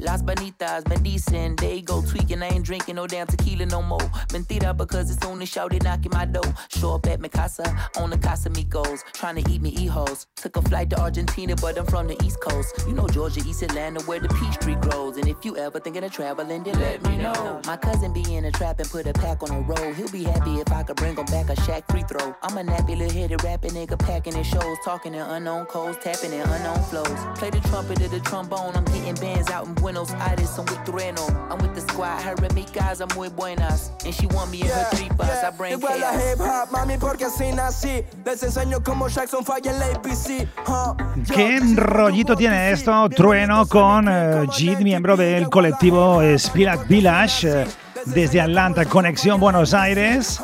Las 0.00 0.22
Bonitas, 0.22 0.84
dicen, 1.02 1.56
they 1.56 1.80
go 1.80 2.02
tweaking. 2.02 2.42
I 2.42 2.48
ain't 2.48 2.64
drinking 2.64 2.96
no 2.96 3.06
damn 3.06 3.26
tequila 3.26 3.66
no 3.66 3.82
more. 3.82 3.98
Mentira, 4.28 4.76
because 4.76 5.10
it's 5.10 5.24
only 5.26 5.44
shouted 5.44 5.82
knocking 5.82 6.12
my 6.12 6.24
door. 6.24 6.54
Show 6.68 6.94
up 6.94 7.06
at 7.06 7.20
my 7.20 7.28
casa, 7.28 7.64
on 7.96 8.10
the 8.10 8.16
Casamigos. 8.16 9.00
Trying 9.12 9.42
to 9.42 9.50
eat 9.50 9.60
me 9.60 9.74
e-hoes. 9.76 10.26
Took 10.36 10.56
a 10.56 10.62
flight 10.62 10.90
to 10.90 11.00
Argentina, 11.00 11.56
but 11.56 11.76
I'm 11.76 11.86
from 11.86 12.06
the 12.06 12.16
East 12.24 12.40
Coast. 12.40 12.84
You 12.86 12.94
know 12.94 13.08
Georgia, 13.08 13.40
East 13.46 13.62
Atlanta, 13.62 14.00
where 14.02 14.20
the 14.20 14.28
peach 14.28 14.58
tree 14.58 14.76
grows. 14.76 15.16
And 15.16 15.26
if 15.26 15.44
you 15.44 15.56
ever 15.56 15.80
thinking 15.80 16.04
of 16.04 16.12
traveling, 16.12 16.62
then 16.62 16.78
let 16.78 17.02
me 17.02 17.16
know. 17.16 17.60
My 17.66 17.76
cousin 17.76 18.12
be 18.12 18.36
in 18.36 18.44
a 18.44 18.52
trap 18.52 18.78
and 18.78 18.88
put 18.88 19.06
a 19.06 19.12
pack 19.12 19.42
on 19.42 19.48
the 19.48 19.60
road. 19.60 19.96
He'll 19.96 20.08
be 20.10 20.22
happy 20.22 20.60
if 20.60 20.70
I 20.70 20.84
could 20.84 20.96
bring 20.96 21.16
him 21.16 21.26
back 21.26 21.50
a 21.50 21.60
shack 21.62 21.84
free 21.90 22.02
throw. 22.02 22.36
I'm 22.42 22.56
a 22.56 22.62
nappy 22.62 22.96
little 22.96 23.10
headed 23.10 23.42
rapping 23.42 23.72
nigga 23.72 23.98
packing 23.98 24.36
in 24.36 24.44
shows. 24.44 24.76
Talking 24.84 25.14
in 25.14 25.22
unknown 25.22 25.66
codes, 25.66 25.98
tapping 26.00 26.32
in 26.32 26.40
unknown 26.40 26.82
flows. 26.84 27.18
Play 27.36 27.50
the 27.50 27.60
trumpet 27.68 28.00
or 28.00 28.08
the 28.08 28.20
trombone, 28.20 28.76
I'm 28.76 28.84
getting 28.84 29.14
bands 29.16 29.50
out 29.50 29.66
in 29.66 29.74
Buenos 29.88 30.12
Aires, 30.20 30.50
I'm 30.58 30.66
with 30.66 30.84
Trueno. 30.84 31.26
I'm 31.50 31.56
with 31.62 31.74
the 31.74 31.80
squad, 31.80 32.20
her 32.20 32.34
and 32.44 32.54
mi 32.54 32.62
casa 32.64 33.06
muy 33.16 33.30
buenas. 33.30 33.90
And 34.04 34.12
she 34.12 34.26
want 34.26 34.50
me 34.50 34.60
in 34.60 34.66
her 34.66 34.84
three 34.90 35.08
bars, 35.16 35.42
I 35.42 35.50
bring 35.56 35.78
Igual 35.78 36.02
a 36.02 36.12
hip 36.12 36.38
hop, 36.38 36.70
mami, 36.70 36.98
porque 36.98 37.24
así 37.24 37.50
nací. 37.52 38.04
Les 38.22 38.42
enseño 38.42 38.82
cómo 38.84 39.08
Jackson 39.08 39.42
falla 39.46 39.70
en 39.70 39.78
la 39.78 39.86
APC. 39.86 40.46
huh. 40.66 40.94
¿Qué 41.34 41.58
rollito 41.74 42.36
tiene 42.36 42.70
esto? 42.70 43.08
Trueno 43.08 43.66
con 43.66 44.08
eh, 44.10 44.46
Jid, 44.52 44.80
miembro 44.80 45.16
del 45.16 45.48
colectivo 45.48 46.20
Spirit 46.20 46.86
Village, 46.86 47.62
eh, 47.62 47.66
desde 48.04 48.42
Atlanta, 48.42 48.84
Conexión 48.84 49.40
Buenos 49.40 49.72
Aires. 49.72 50.38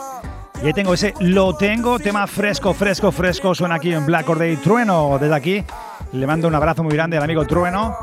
Y 0.63 0.69
ahí 0.69 0.73
tengo 0.73 0.95
ese 0.95 1.13
Lo 1.21 1.55
Tengo, 1.55 1.99
tema 1.99 2.27
fresco, 2.27 2.73
fresco, 2.73 3.13
fresco, 3.13 3.55
suena 3.55 3.75
aquí 3.75 3.93
en 3.93 4.07
Black 4.07 4.27
Or 4.27 4.39
Day. 4.39 4.57
Trueno, 4.57 5.19
desde 5.19 5.35
aquí, 5.35 5.65
le 6.13 6.27
mando 6.27 6.49
un 6.49 6.55
abrazo 6.55 6.83
muy 6.83 6.95
grande 6.95 7.19
al 7.19 7.25
amigo 7.25 7.47
Trueno, 7.47 7.95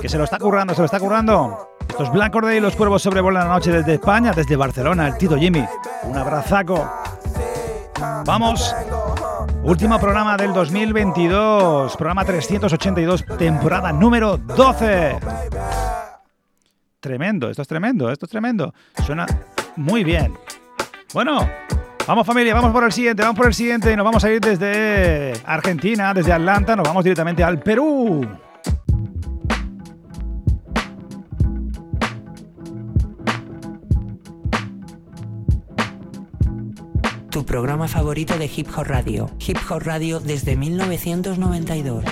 que 0.00 0.08
se 0.08 0.18
lo 0.18 0.24
está 0.24 0.38
currando, 0.38 0.74
se 0.74 0.80
lo 0.80 0.86
está 0.86 1.00
currando. 1.00 1.70
Esto 1.88 2.04
es 2.04 2.12
Black 2.12 2.34
Or 2.34 2.44
Day, 2.44 2.60
los 2.60 2.76
cuervos 2.76 3.02
sobrevuelan 3.02 3.48
la 3.48 3.54
noche 3.54 3.72
desde 3.72 3.94
España, 3.94 4.32
desde 4.32 4.56
Barcelona, 4.56 5.08
el 5.08 5.16
Tito 5.16 5.36
Jimmy. 5.36 5.64
Un 6.04 6.16
abrazaco. 6.16 6.90
Vamos. 8.24 8.74
Último 9.62 9.98
programa 9.98 10.38
del 10.38 10.54
2022, 10.54 11.94
programa 11.96 12.24
382, 12.24 13.26
temporada 13.36 13.92
número 13.92 14.38
12. 14.38 15.18
Tremendo, 16.98 17.50
esto 17.50 17.62
es 17.62 17.68
tremendo, 17.68 18.10
esto 18.10 18.24
es 18.24 18.30
tremendo. 18.30 18.72
Suena 19.04 19.26
muy 19.76 20.02
bien. 20.02 20.34
Bueno, 21.12 21.46
vamos 22.06 22.26
familia, 22.26 22.54
vamos 22.54 22.72
por 22.72 22.84
el 22.84 22.92
siguiente, 22.92 23.22
vamos 23.22 23.36
por 23.36 23.46
el 23.48 23.54
siguiente 23.54 23.92
y 23.92 23.96
nos 23.96 24.04
vamos 24.04 24.24
a 24.24 24.30
ir 24.30 24.40
desde 24.40 25.34
Argentina, 25.44 26.14
desde 26.14 26.32
Atlanta, 26.32 26.74
nos 26.74 26.88
vamos 26.88 27.04
directamente 27.04 27.44
al 27.44 27.58
Perú. 27.58 28.26
Tu 37.40 37.46
programa 37.46 37.88
favorito 37.88 38.36
de 38.36 38.50
Hip 38.54 38.66
Hop 38.76 38.84
Radio. 38.84 39.30
Hip 39.46 39.56
Hop 39.70 39.80
Radio 39.82 40.20
desde 40.20 40.56
1992. 40.56 42.04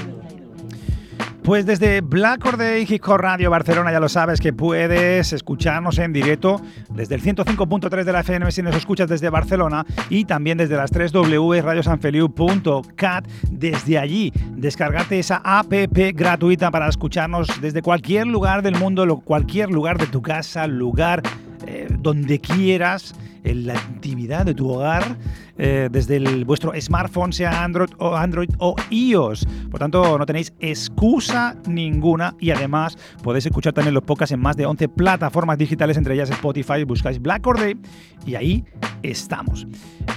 Pues 1.43 1.67
desde 1.67 2.01
Black 2.01 2.47
Or 2.47 2.57
Day, 2.57 2.87
Hip 2.89 3.03
Hop 3.07 3.19
Radio 3.19 3.51
Barcelona, 3.51 3.93
ya 3.93 4.01
lo 4.01 4.09
sabes 4.09 4.41
que 4.41 4.55
puedes 4.55 5.35
escucharnos 5.35 5.99
en 5.99 6.15
directo 6.15 6.63
desde 6.89 7.17
el 7.17 7.23
105.3 7.23 8.05
de 8.05 8.11
la 8.11 8.21
FM 8.21 8.51
si 8.53 8.63
nos 8.63 8.75
escuchas 8.75 9.07
desde 9.07 9.29
Barcelona 9.29 9.85
y 10.09 10.25
también 10.25 10.57
desde 10.57 10.77
las 10.77 10.91
3 10.93 11.13
W 11.13 11.61
radiosanfeliu.cat. 11.61 13.29
Desde 13.51 13.99
allí, 13.99 14.33
descargarte 14.57 15.19
esa 15.19 15.43
app 15.45 15.71
gratuita 16.15 16.71
para 16.71 16.89
escucharnos 16.89 17.49
desde 17.61 17.83
cualquier 17.83 18.29
lugar 18.29 18.63
del 18.63 18.77
mundo, 18.77 19.21
cualquier 19.23 19.71
lugar 19.71 19.99
de 19.99 20.07
tu 20.07 20.23
casa, 20.23 20.67
lugar 20.67 21.23
eh, 21.67 21.87
donde 21.99 22.41
quieras, 22.41 23.15
en 23.49 23.67
la 23.67 23.75
intimidad 23.75 24.45
de 24.47 24.55
tu 24.55 24.69
hogar, 24.71 25.17
eh, 25.57 25.89
desde 25.91 26.19
vuestro 26.45 26.73
smartphone, 26.81 27.33
sea 27.33 27.65
Android 27.65 27.91
o, 27.99 28.15
Android 28.15 28.51
o 28.59 28.77
iOS. 28.91 29.47
Por 29.71 29.81
tanto, 29.81 30.19
no 30.19 30.27
tenéis 30.27 30.53
excusa 30.61 31.57
ninguna 31.67 32.35
y 32.41 32.51
además 32.51 32.97
podéis 33.23 33.47
escuchar 33.47 33.73
también 33.73 33.95
los 33.95 34.03
podcasts 34.05 34.33
en 34.33 34.41
más 34.41 34.57
de 34.57 34.67
11 34.67 34.89
plataformas 34.89 35.59
digitales, 35.59 35.97
entre 35.97 36.15
ellas 36.15 36.31
Spotify, 36.31 36.85
buscáis 36.85 37.21
Black 37.21 37.47
Or 37.47 37.59
Day 37.59 37.77
y 38.27 38.35
ahí 38.35 38.65
estamos. 39.03 39.67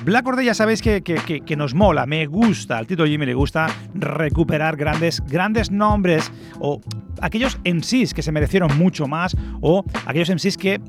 Black 0.05 0.25
ya 0.43 0.53
sabéis 0.53 0.81
que, 0.81 1.01
que- 1.01 1.41
que- 1.41 1.55
nos 1.55 1.73
mola, 1.75 2.05
me 2.05 2.25
gusta, 2.25 2.77
al 2.77 2.87
Tito 2.87 3.05
Jimmy 3.05 3.25
le 3.25 3.33
gusta 3.33 3.67
recuperar 3.93 4.75
grandes, 4.77 5.21
grandes 5.27 5.69
nombres 5.69 6.31
o 6.59 6.81
aquellos 7.21 7.59
MCs 7.63 8.13
que 8.13 8.21
se 8.21 8.31
merecieron 8.31 8.77
mucho 8.77 9.07
más 9.07 9.35
o 9.61 9.83
aquellos 10.05 10.29
MCs 10.29 10.57
que 10.57 10.79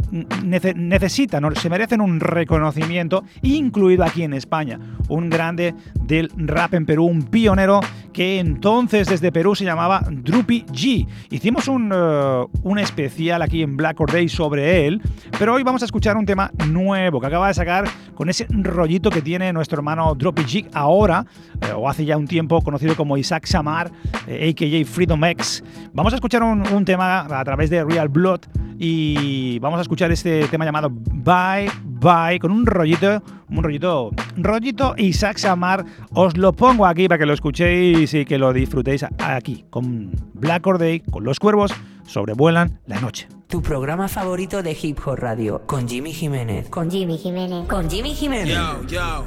nece- 0.43 0.75
necesitan 0.75 1.45
o 1.45 1.55
se 1.55 1.69
merecen 1.71 2.01
un 2.01 2.21
reconocimiento, 2.21 3.25
incluido 3.43 4.05
aquí 4.05 4.23
en 4.23 4.35
España. 4.35 4.79
Un 5.09 5.31
grande 5.31 5.75
del 6.01 6.31
rap 6.37 6.75
en 6.75 6.87
Perú, 6.87 7.05
un 7.07 7.23
pionero 7.25 7.81
que 8.13 8.39
entonces 8.39 9.09
desde 9.09 9.33
Perú 9.33 9.55
se 9.55 9.65
llamaba 9.65 10.03
Drupi 10.11 10.65
G. 10.71 11.07
Hicimos 11.31 11.69
un, 11.69 11.91
eh, 11.95 12.45
un 12.63 12.79
especial 12.79 13.41
aquí 13.43 13.63
en 13.63 13.77
Black 13.77 13.99
Or 14.01 14.11
Day 14.13 14.29
sobre 14.29 14.87
él, 14.87 15.01
pero 15.39 15.55
hoy 15.55 15.63
vamos 15.63 15.83
a 15.83 15.87
escuchar 15.87 16.17
un 16.17 16.27
tema 16.27 16.51
nuevo 16.69 17.21
que 17.21 17.27
acaba 17.27 17.49
de 17.49 17.55
sacar 17.55 17.85
con 18.15 18.29
ese 18.29 18.47
rollito 18.51 19.11
que 19.11 19.23
tiene 19.23 19.53
nuestro 19.53 19.79
hermano 19.79 20.15
Drupi 20.15 20.43
G 20.43 20.69
ahora, 20.75 21.25
eh, 21.63 21.73
o 21.75 21.89
hace 21.89 22.05
ya 22.05 22.17
un 22.17 22.27
tiempo, 22.27 22.61
conocido 22.61 22.95
como 22.97 23.17
Isaac 23.17 23.47
Samar, 23.47 23.91
eh, 24.27 24.51
a.k.a. 24.51 24.85
Freedom 24.85 25.25
X. 25.25 25.65
Vamos 25.95 26.13
a 26.13 26.17
escuchar 26.23 26.45
un, 26.45 26.65
un 26.73 26.85
tema 26.85 27.27
a 27.29 27.45
través 27.45 27.69
de 27.69 27.83
Real 27.83 28.09
Blood 28.09 28.43
y 28.79 29.59
vamos 29.59 29.81
a 29.81 29.83
escuchar 29.83 30.13
este 30.13 30.47
tema 30.47 30.65
llamado 30.65 30.89
Bye 30.89 31.69
Bye 31.85 32.39
con 32.39 32.53
un 32.53 32.65
rollito, 32.65 33.21
un 33.51 33.61
rollito, 33.61 34.13
rollito 34.37 34.95
Isaac 34.99 35.39
Samar. 35.39 35.85
Os 36.15 36.37
lo 36.37 36.53
pongo 36.53 36.87
aquí 36.87 37.09
para 37.09 37.19
que 37.19 37.27
lo 37.27 37.33
escuchéis 37.33 38.15
y 38.15 38.25
que 38.25 38.39
lo 38.39 38.53
disfrutéis 38.53 39.05
aquí 39.19 39.65
con 39.69 40.13
Black 40.35 40.65
Or 40.65 40.79
Day, 40.79 41.01
con 41.01 41.25
los 41.25 41.41
cuervos 41.41 41.73
sobrevuelan 42.07 42.79
la 42.87 43.01
noche. 43.01 43.27
Tu 43.49 43.61
programa 43.61 44.07
favorito 44.07 44.63
de 44.63 44.79
Hip 44.81 45.01
Hop 45.05 45.19
Radio. 45.19 45.63
Con 45.67 45.89
Jimmy 45.89 46.13
Jiménez. 46.13 46.69
Con 46.69 46.89
Jimmy 46.89 47.19
Jiménez. 47.19 47.67
Con 47.67 47.91
Jimmy 47.91 48.15
Jiménez. 48.15 48.55
Yo, 48.55 48.87
yo. 48.87 49.25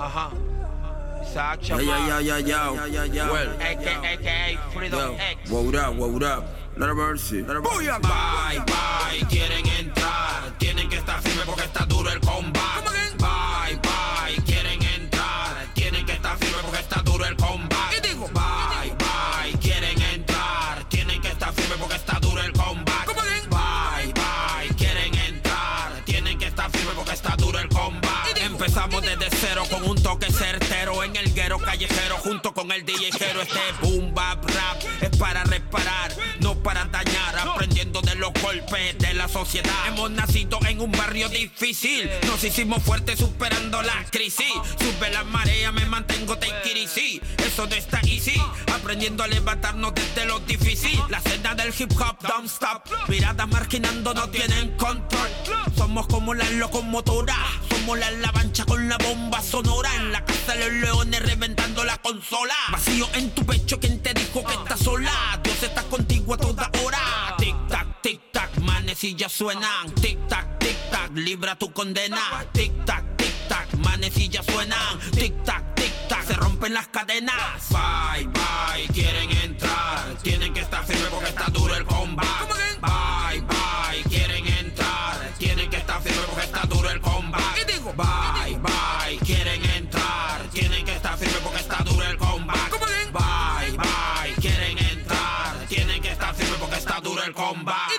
Ajá. 0.00 0.30
Isaac 1.34 1.68
Yo, 1.68 1.78
yo, 1.80 2.20
yo, 2.20 2.38
yo, 2.38 2.86
yo, 2.86 3.04
yo. 3.04 3.32
Well, 3.32 3.50
AKA 3.60 4.58
Freedom 4.72 5.00
yo. 5.00 5.16
X. 5.18 5.50
What 5.50 5.74
up, 5.74 5.94
what 5.96 6.22
up? 6.22 6.44
Let 6.76 6.88
her 6.88 6.94
mercy. 6.94 7.42
Let 7.42 7.56
her 7.56 7.62
mercy. 7.62 7.86
Bye, 7.86 8.62
bye, 8.66 9.26
quieren 9.28 9.66
entrar. 9.66 10.56
Tienen 10.58 10.88
que 10.88 10.96
estar 10.96 11.20
firmes 11.22 11.44
porque 11.44 11.64
está 11.64 11.84
duro 11.86 12.08
el 12.10 12.20
combate. 12.20 12.83
Con 29.62 29.88
un 29.88 30.02
toque 30.02 30.32
certero 30.32 31.04
en 31.04 31.14
el 31.14 31.32
guero 31.32 31.58
callejero 31.58 32.16
junto 32.16 32.52
con 32.52 32.72
el 32.72 32.84
DJ. 32.84 33.08
Este 33.08 33.60
boom 33.80 34.12
bap 34.12 34.44
rap 34.50 34.82
es 35.00 35.16
para 35.16 35.44
reparar, 35.44 36.12
no 36.40 36.56
para 36.56 36.84
dañar. 36.86 37.38
Aprendiendo 37.38 37.93
los 38.16 38.32
golpes 38.42 38.98
de 38.98 39.14
la 39.14 39.28
sociedad. 39.28 39.74
Hemos 39.88 40.10
nacido 40.10 40.58
en 40.68 40.80
un 40.80 40.92
barrio 40.92 41.28
difícil. 41.28 42.10
Nos 42.26 42.42
hicimos 42.44 42.82
fuertes 42.82 43.18
superando 43.18 43.82
la 43.82 44.04
crisis. 44.10 44.52
Sube 44.78 45.10
la 45.10 45.24
marea, 45.24 45.72
me 45.72 45.84
mantengo 45.86 46.36
sí. 46.86 47.20
Eso 47.38 47.66
no 47.66 47.74
está 47.74 48.00
easy. 48.04 48.40
Aprendiendo 48.72 49.22
a 49.22 49.28
levantarnos 49.28 49.94
desde 49.94 50.24
lo 50.26 50.40
difícil. 50.40 50.98
La 51.08 51.18
escena 51.18 51.54
del 51.54 51.72
hip 51.76 51.92
hop, 51.92 52.16
don't 52.22 52.46
stop. 52.46 52.84
Miradas 53.08 53.48
marginando 53.48 54.14
no 54.14 54.28
tienen 54.28 54.76
control. 54.76 55.28
Somos 55.76 56.06
como 56.06 56.34
las 56.34 56.50
locomotoras. 56.52 57.38
Somos 57.68 57.98
la 57.98 58.08
alabancha 58.08 58.64
con 58.64 58.88
la 58.88 58.98
bomba 58.98 59.40
sonora. 59.42 59.94
En 59.96 60.12
la 60.12 60.24
casa 60.24 60.54
de 60.54 60.70
los 60.70 60.82
leones 60.82 61.22
reventando 61.22 61.84
la 61.84 61.96
consola. 61.98 62.54
Vacío 62.70 63.08
en 63.14 63.30
tu 63.30 63.44
pecho, 63.44 63.80
quien 63.80 64.02
te 64.02 64.14
dijo 64.14 64.44
que 64.44 64.54
estás 64.54 64.80
sola? 64.80 65.40
Dios 65.42 65.62
está 65.62 65.82
contigo 65.84 66.34
a 66.34 66.38
toda 66.38 66.70
hora. 66.84 67.36
Manecillas 68.94 69.32
suenan. 69.32 69.92
Tic 70.00 70.18
tac, 70.28 70.58
tic 70.60 70.76
tac, 70.88 71.10
libra 71.14 71.56
tu 71.56 71.72
condena. 71.72 72.46
Tic 72.52 72.70
tac, 72.84 73.02
tic 73.16 73.34
tac, 73.48 73.66
manecillas 73.78 74.46
suenan. 74.46 75.00
Tic 75.10 75.34
tac, 75.42 75.74
tic 75.74 75.92
tac, 76.08 76.24
se 76.24 76.34
rompen 76.34 76.74
las 76.74 76.86
cadenas. 76.86 77.34
Bye, 77.70 78.28
bye, 78.28 78.86
quieren 78.94 79.30
entrar. 79.42 80.14
Tienen 80.22 80.54
que 80.54 80.60
estar 80.60 80.86
firmes 80.86 81.08
porque 81.10 81.28
está 81.28 81.46
duro 81.46 81.74
el 81.74 81.84
combate. 81.84 82.54
Bye, 82.80 83.40
bye, 83.40 84.02
quieren 84.08 84.46
entrar. 84.46 85.34
Tienen 85.38 85.68
que 85.70 85.76
estar 85.78 86.00
firmes 86.00 86.26
porque 86.26 86.44
está 86.44 86.60
duro 86.68 86.88
el 86.90 87.00
combate. 87.00 87.80
Bye, 87.96 88.58
bye, 88.62 89.18
quieren 89.26 89.64
entrar. 89.70 90.42
Tienen 90.52 90.84
que 90.84 90.94
estar 90.94 91.18
firmes 91.18 91.40
porque 91.42 91.60
está 91.60 91.82
duro 91.82 92.04
el 92.04 92.16
combate. 92.16 92.70
Bye, 93.12 93.76
bye, 93.76 94.34
quieren 94.40 94.78
entrar. 94.78 95.66
Tienen 95.68 96.00
que 96.00 96.10
estar 96.12 96.32
firmes 96.32 96.58
porque 96.60 96.76
está 96.76 97.00
duro 97.00 97.24
el 97.24 97.34
combate. 97.34 97.94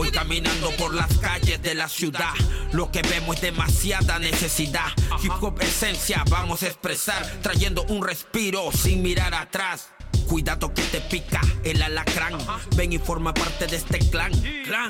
Voy 0.00 0.10
caminando 0.10 0.70
por 0.78 0.94
las 0.94 1.18
calles 1.18 1.60
de 1.60 1.74
la 1.74 1.86
ciudad. 1.86 2.32
Lo 2.72 2.90
que 2.90 3.02
vemos 3.02 3.36
es 3.36 3.42
demasiada 3.42 4.18
necesidad. 4.18 4.86
Hip 5.22 5.32
hop 5.42 5.60
esencia 5.60 6.24
vamos 6.30 6.62
a 6.62 6.68
expresar, 6.68 7.22
trayendo 7.42 7.82
un 7.82 8.02
respiro 8.02 8.72
sin 8.72 9.02
mirar 9.02 9.34
atrás. 9.34 9.90
Cuidado 10.30 10.72
que 10.72 10.82
te 10.82 11.00
pica 11.00 11.40
el 11.64 11.82
alacrán. 11.82 12.38
Ven 12.76 12.92
y 12.92 12.98
forma 12.98 13.34
parte 13.34 13.66
de 13.66 13.76
este 13.76 13.98
clan. 13.98 14.30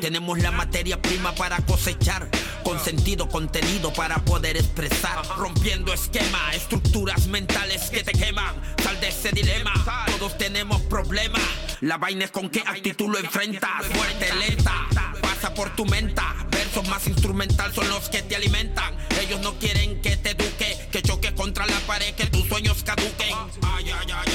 Tenemos 0.02 0.38
la 0.38 0.50
materia 0.50 1.00
prima 1.00 1.34
para 1.34 1.56
cosechar. 1.62 2.28
Con 2.62 2.78
sentido 2.78 3.26
contenido 3.26 3.90
para 3.90 4.16
poder 4.16 4.58
expresar. 4.58 5.26
Rompiendo 5.38 5.94
esquema, 5.94 6.52
estructuras 6.52 7.26
mentales 7.28 7.88
que 7.88 8.04
te 8.04 8.12
queman. 8.12 8.54
Sal 8.84 9.00
de 9.00 9.08
ese 9.08 9.30
dilema. 9.30 9.72
Todos 10.18 10.36
tenemos 10.36 10.82
problemas. 10.82 11.40
La 11.80 11.96
vaina 11.96 12.26
es 12.26 12.30
con 12.30 12.50
qué 12.50 12.60
actitud 12.60 13.08
lo 13.08 13.18
enfrentas. 13.18 13.86
Fuerte, 13.86 14.34
lenta, 14.34 14.88
pasa 15.22 15.54
por 15.54 15.74
tu 15.74 15.86
menta. 15.86 16.36
Versos 16.50 16.86
más 16.86 17.06
instrumental 17.06 17.72
son 17.74 17.88
los 17.88 18.10
que 18.10 18.20
te 18.20 18.36
alimentan. 18.36 18.94
Ellos 19.18 19.40
no 19.40 19.58
quieren 19.58 20.02
que 20.02 20.18
te 20.18 20.32
eduque, 20.32 20.76
que 20.92 21.00
choques 21.00 21.32
contra 21.32 21.64
la 21.64 21.80
pared, 21.86 22.14
que 22.14 22.26
tus 22.26 22.46
sueños 22.46 22.84
caduquen. 22.84 23.34
Ay, 23.62 23.90
ay, 23.90 23.90
ay, 23.90 23.92
ay, 23.92 24.12
ay, 24.12 24.24
ay, 24.26 24.29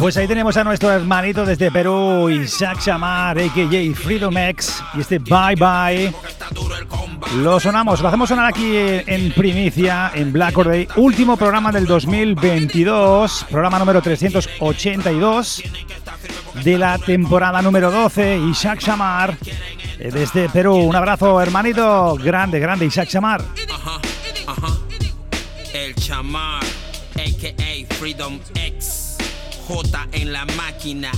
Pues 0.00 0.16
ahí 0.16 0.26
tenemos 0.26 0.56
a 0.56 0.64
nuestro 0.64 0.90
hermanito 0.90 1.44
desde 1.44 1.70
Perú, 1.70 2.30
Isaac 2.30 2.80
Shamar, 2.80 3.38
a.k.a. 3.38 3.94
Freedom 3.94 4.34
X, 4.34 4.82
y 4.94 5.00
este 5.00 5.18
Bye 5.18 5.56
Bye. 5.56 6.14
Lo 7.36 7.60
sonamos, 7.60 8.00
lo 8.00 8.08
hacemos 8.08 8.30
sonar 8.30 8.46
aquí 8.46 8.72
en 8.74 9.30
primicia, 9.32 10.10
en 10.14 10.32
Black 10.32 10.56
Or 10.56 10.68
Day, 10.68 10.88
último 10.96 11.36
programa 11.36 11.70
del 11.70 11.84
2022, 11.84 13.46
programa 13.50 13.78
número 13.78 14.00
382 14.00 15.64
de 16.64 16.78
la 16.78 16.96
temporada 16.96 17.60
número 17.60 17.90
12, 17.90 18.38
Isaac 18.38 18.80
Shamar, 18.80 19.36
eh, 19.98 20.10
desde 20.10 20.48
Perú. 20.48 20.76
Un 20.76 20.96
abrazo, 20.96 21.38
hermanito, 21.42 22.16
grande, 22.16 22.58
grande, 22.58 22.86
Isaac 22.86 23.10
Shamar. 23.10 23.42
Ajá, 23.70 24.00
ajá. 24.46 24.78
El 25.74 25.94
chamar, 25.94 26.64
a.k.a. 27.16 27.94
Freedom 27.96 28.40
X. 28.54 28.99
J 29.70 30.08
en 30.10 30.32
la 30.32 30.44
máquina. 30.56 31.12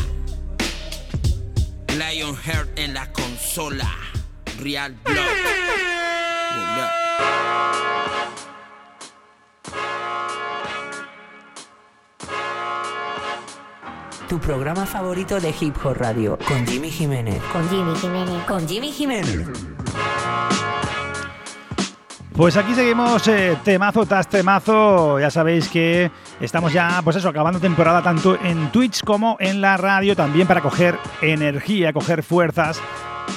Lionheart 1.89 2.79
en 2.79 2.93
la 2.93 3.11
consola. 3.11 3.91
Real 4.61 4.95
Blood. 5.05 5.17
Tu 14.29 14.39
programa 14.39 14.85
favorito 14.85 15.41
de 15.41 15.55
Hip 15.59 15.75
Hop 15.83 15.97
Radio 15.97 16.39
con 16.47 16.67
Jimmy 16.67 16.91
Jiménez. 16.91 17.43
Con 17.53 17.67
Jimmy 17.71 17.97
Jiménez. 17.97 18.45
Con 18.45 18.69
Jimmy 18.69 18.93
Jiménez. 18.93 19.49
Pues 22.35 22.57
aquí 22.57 22.75
seguimos 22.75 23.29
eh, 23.29 23.59
temazo 23.63 24.07
tras 24.07 24.29
temazo. 24.29 25.21
Ya 25.21 25.31
sabéis 25.31 25.69
que 25.69 26.11
estamos 26.41 26.73
ya, 26.73 27.01
pues 27.05 27.17
eso, 27.17 27.29
acabando 27.29 27.61
temporada 27.61 28.03
tanto 28.03 28.39
en 28.43 28.73
Twitch 28.73 29.05
como 29.05 29.37
en 29.39 29.61
la 29.61 29.77
radio, 29.77 30.17
también 30.17 30.49
para 30.49 30.63
coger 30.63 30.99
energía, 31.21 31.93
coger 31.93 32.23
fuerzas 32.23 32.81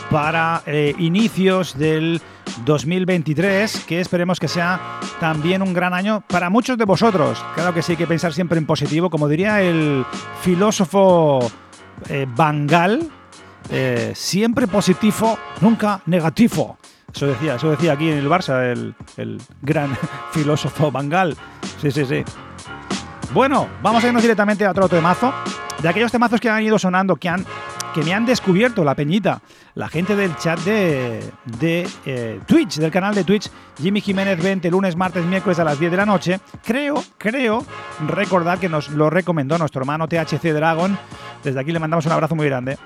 para 0.10 0.62
eh, 0.66 0.94
inicios 0.98 1.78
del 1.78 2.22
2023, 2.64 3.86
que 3.86 4.00
esperemos 4.00 4.40
que 4.40 4.48
sea 4.48 4.80
también 5.20 5.62
un 5.62 5.74
gran 5.74 5.94
año 5.94 6.24
para 6.28 6.50
muchos 6.50 6.78
de 6.78 6.86
vosotros. 6.86 7.44
Claro 7.54 7.74
que 7.74 7.82
sí 7.82 7.94
hay 7.94 7.98
que 7.98 8.08
pensar 8.08 8.34
siempre 8.34 8.58
en 8.58 8.66
positivo, 8.66 9.10
como 9.10 9.28
diría 9.28 9.62
el 9.62 10.06
filósofo 10.42 11.52
eh, 12.10 12.26
Bangal, 12.34 13.10
eh, 13.70 14.14
siempre 14.16 14.68
positivo, 14.68 15.38
nunca 15.62 16.02
negativo. 16.06 16.78
Eso 17.16 17.28
decía, 17.28 17.56
eso 17.56 17.72
decía 17.72 17.94
aquí 17.94 18.10
en 18.10 18.18
el 18.18 18.28
Barça 18.28 18.62
el, 18.72 18.94
el 19.16 19.42
gran 19.62 19.98
filósofo 20.32 20.92
Bangal. 20.92 21.38
Sí, 21.82 21.90
sí, 21.90 22.06
sí. 22.06 22.26
Bueno, 23.34 23.70
vamos 23.82 24.04
a 24.04 24.08
irnos 24.08 24.22
directamente 24.22 24.66
a 24.66 24.72
otro 24.72 24.90
temazo. 24.90 25.34
De 25.86 25.90
aquellos 25.90 26.12
temazos 26.12 26.42
que 26.42 26.50
han 26.50 26.64
ido 26.64 26.80
sonando, 26.80 27.16
que, 27.16 27.30
han, 27.30 27.46
que 27.94 28.02
me 28.02 28.12
han 28.12 28.26
descubierto 28.26 28.84
la 28.84 28.96
peñita, 28.96 29.44
la 29.76 29.88
gente 29.88 30.16
del 30.16 30.36
chat 30.36 30.60
de, 30.62 31.24
de 31.60 31.88
eh, 32.08 32.40
Twitch, 32.48 32.78
del 32.78 32.90
canal 32.90 33.14
de 33.14 33.24
Twitch, 33.24 33.52
Jimmy 33.80 34.02
Jiménez 34.02 34.42
20, 34.42 34.72
lunes, 34.72 34.96
martes, 34.96 35.24
miércoles 35.26 35.60
a 35.60 35.64
las 35.64 35.80
10 35.80 35.92
de 35.92 35.98
la 35.98 36.08
noche. 36.08 36.40
Creo, 36.64 37.04
creo, 37.20 37.64
recordar 38.08 38.58
que 38.58 38.68
nos 38.68 38.90
lo 38.90 39.12
recomendó 39.12 39.60
nuestro 39.60 39.82
hermano 39.82 40.08
THC 40.08 40.54
Dragon. 40.54 40.98
Desde 41.44 41.60
aquí 41.60 41.72
le 41.72 41.78
mandamos 41.78 42.08
un 42.08 42.14
abrazo 42.14 42.34
muy 42.34 42.48
grande. 42.48 42.80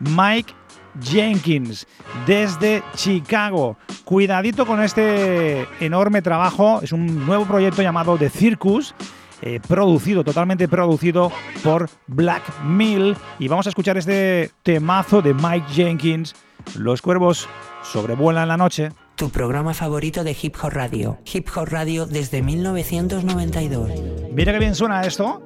Mike 0.00 0.54
Jenkins 1.02 1.86
desde 2.26 2.82
Chicago. 2.94 3.76
Cuidadito 4.06 4.64
con 4.64 4.82
este 4.82 5.68
enorme 5.84 6.22
trabajo. 6.22 6.80
Es 6.80 6.92
un 6.92 7.26
nuevo 7.26 7.44
proyecto 7.44 7.82
llamado 7.82 8.16
The 8.16 8.30
Circus. 8.30 8.94
Eh, 9.42 9.60
producido, 9.66 10.24
totalmente 10.24 10.68
producido 10.68 11.30
por 11.62 11.88
Black 12.06 12.42
Mill. 12.64 13.16
Y 13.38 13.48
vamos 13.48 13.66
a 13.66 13.70
escuchar 13.70 13.96
este 13.96 14.50
temazo 14.62 15.22
de 15.22 15.34
Mike 15.34 15.66
Jenkins. 15.70 16.34
Los 16.76 17.02
cuervos 17.02 17.48
sobrevuelan 17.82 18.48
la 18.48 18.56
noche. 18.56 18.90
Tu 19.16 19.30
programa 19.30 19.72
favorito 19.72 20.24
de 20.24 20.36
Hip 20.40 20.56
Hop 20.62 20.72
Radio. 20.72 21.18
Hip 21.32 21.48
Hop 21.56 21.68
Radio 21.68 22.06
desde 22.06 22.42
1992. 22.42 23.90
Mira 24.32 24.52
qué 24.52 24.58
bien 24.58 24.74
suena 24.74 25.02
esto. 25.02 25.42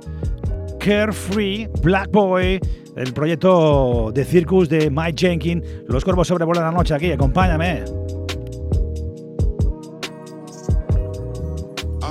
Carefree, 0.80 1.68
Black 1.82 2.10
Boy, 2.10 2.58
el 2.96 3.12
proyecto 3.12 4.10
de 4.12 4.24
Circus 4.24 4.68
de 4.68 4.90
Mike 4.90 5.14
Jenkins. 5.16 5.64
Los 5.86 6.04
cuervos 6.04 6.26
sobrevuelan 6.26 6.64
la 6.64 6.72
noche 6.72 6.94
aquí, 6.94 7.12
acompáñame. 7.12 7.84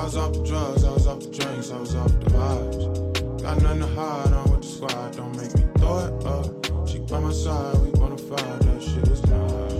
Was 0.10 0.18
off 0.18 0.34
the 0.34 0.44
drugs, 0.44 0.84
I 0.84 0.92
was 0.92 1.06
off 1.06 1.20
the 1.20 1.30
drinks, 1.30 1.70
I 1.70 1.80
was 1.80 1.94
off 1.94 2.08
the 2.20 2.32
vibes. 2.32 3.44
Got 3.44 3.62
nothing 3.62 3.82
to 3.82 3.88
hide 3.88 4.34
on 4.34 4.50
with 4.50 4.62
the 4.62 4.68
squad, 4.68 5.16
don't 5.16 5.38
make 5.38 5.54
me 5.56 5.64
throw 5.78 6.00
it 6.00 6.26
up. 6.26 6.88
She 6.90 6.98
by 6.98 7.20
my 7.20 7.32
side, 7.32 7.78
we 7.78 7.92
wanna 7.92 8.18
fight, 8.18 8.60
that 8.62 8.82
shit 8.82 9.08
is 9.08 9.22
nice. 9.28 9.76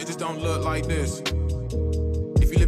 It 0.00 0.06
just 0.06 0.20
don't 0.20 0.40
look 0.40 0.64
like 0.64 0.86
this. 0.86 1.20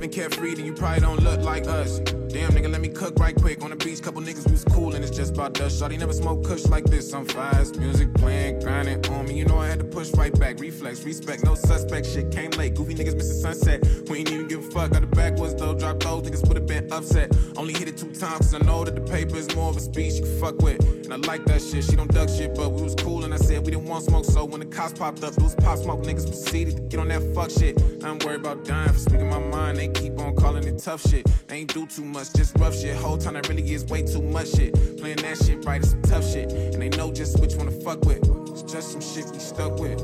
Living 0.07 0.23
carefree, 0.23 0.55
then 0.55 0.65
you 0.65 0.73
probably 0.73 1.01
don't 1.01 1.21
look 1.21 1.41
like 1.41 1.67
us. 1.67 1.99
Damn, 1.99 2.53
nigga, 2.53 2.71
let 2.71 2.81
me 2.81 2.89
cook 2.89 3.19
right 3.19 3.35
quick. 3.35 3.63
On 3.65 3.71
the 3.71 3.77
beach, 3.77 4.03
couple 4.03 4.23
niggas 4.23 4.49
was 4.49 4.63
cool, 4.65 4.95
and 4.95 5.05
it's 5.05 5.17
just 5.17 5.35
about 5.35 5.55
dust. 5.55 5.83
Shawty 5.83 5.99
never 5.99 6.13
smoke 6.13 6.45
kush 6.45 6.67
like 6.67 6.85
this. 6.85 7.13
I'm 7.13 7.25
fast, 7.25 7.79
music 7.79 8.15
playing, 8.15 8.61
grinding 8.61 9.05
on 9.07 9.27
me. 9.27 9.35
You 9.39 9.47
know 9.47 9.59
I 9.59 9.67
had 9.67 9.81
to 9.81 9.85
push 9.85 10.13
right 10.13 10.39
back. 10.39 10.61
Reflex, 10.61 11.03
respect, 11.03 11.45
no 11.45 11.57
suspect. 11.57 12.07
Shit 12.07 12.31
came 12.31 12.51
late. 12.53 12.75
Goofy 12.75 12.95
niggas 12.95 13.17
missing 13.17 13.41
sunset. 13.41 13.85
We 14.09 14.19
ain't 14.19 14.31
even 14.31 14.47
give 14.47 14.61
a 14.61 14.71
fuck. 14.71 14.93
Got 14.93 15.01
the 15.01 15.09
backwards 15.09 15.55
though. 15.57 15.75
Drop 15.75 15.99
those 15.99 16.23
niggas 16.23 16.47
would 16.47 16.57
have 16.57 16.67
been 16.67 16.93
upset. 16.93 17.37
Only 17.57 17.73
hit 17.73 17.89
it 17.89 17.97
two 17.97 18.13
times, 18.13 18.39
cause 18.39 18.55
I 18.55 18.59
know 18.59 18.85
that 18.85 18.95
the 18.95 19.01
paper 19.01 19.37
is 19.37 19.53
more 19.57 19.71
of 19.71 19.77
a 19.77 19.81
speech 19.81 20.15
you 20.15 20.23
can 20.23 20.41
fuck 20.41 20.63
with. 20.63 20.85
And 21.05 21.15
I 21.15 21.17
like 21.17 21.47
that 21.47 21.63
shit. 21.63 21.85
She 21.85 21.97
don't 21.97 22.13
duck 22.13 22.29
shit, 22.29 22.55
but 22.55 22.71
we 22.71 22.83
was 22.83 22.95
cool, 22.95 23.25
and 23.25 23.35
I 23.35 23.39
said 23.39 23.65
we 23.65 23.73
didn't 23.73 23.87
want 23.89 24.05
smoke. 24.05 24.25
So 24.25 24.45
when 24.45 24.61
the 24.61 24.67
cops 24.67 24.93
popped 24.93 25.25
up, 25.25 25.35
those 25.35 25.55
pop 25.55 25.79
smoke 25.79 26.03
niggas 26.03 26.27
proceeded 26.27 26.77
to 26.77 26.83
get 26.83 27.01
on 27.01 27.09
that 27.09 27.23
fuck 27.35 27.51
shit. 27.51 27.81
I 28.05 28.11
ain't 28.11 28.25
worried 28.25 28.41
about 28.41 28.65
dying 28.65 28.93
for 28.93 28.99
speaking 28.99 29.31
my 29.31 29.39
mind. 29.39 29.79
They 29.79 29.89
keep 29.97 30.19
on 30.19 30.35
calling 30.37 30.65
it 30.67 30.79
tough 30.79 31.03
shit. 31.09 31.27
They 31.49 31.57
ain't 31.57 31.75
do 31.75 31.87
too 31.87 32.05
much, 32.05 32.33
just 32.35 32.57
rough 32.59 32.75
shit. 32.75 32.97
Whole 32.97 33.19
time 33.19 33.35
that 33.35 33.49
really 33.49 33.73
is 33.73 33.85
way 33.87 34.03
too 34.03 34.23
much 34.23 34.53
shit. 34.53 34.75
Playing 34.99 35.19
that 35.19 35.39
shit 35.39 35.65
right 35.65 35.83
is 35.83 35.91
some 35.91 36.03
tough 36.03 36.25
shit. 36.25 36.53
And 36.53 36.83
they 36.83 36.89
know 36.91 37.13
just 37.13 37.39
which 37.41 37.55
one 37.55 37.67
to 37.67 37.73
fuck 37.85 38.05
with. 38.05 38.23
It's 38.51 38.63
just 38.63 38.93
some 38.93 39.01
shit 39.01 39.27
we 39.33 39.39
stuck 39.39 39.79
with. 39.79 40.03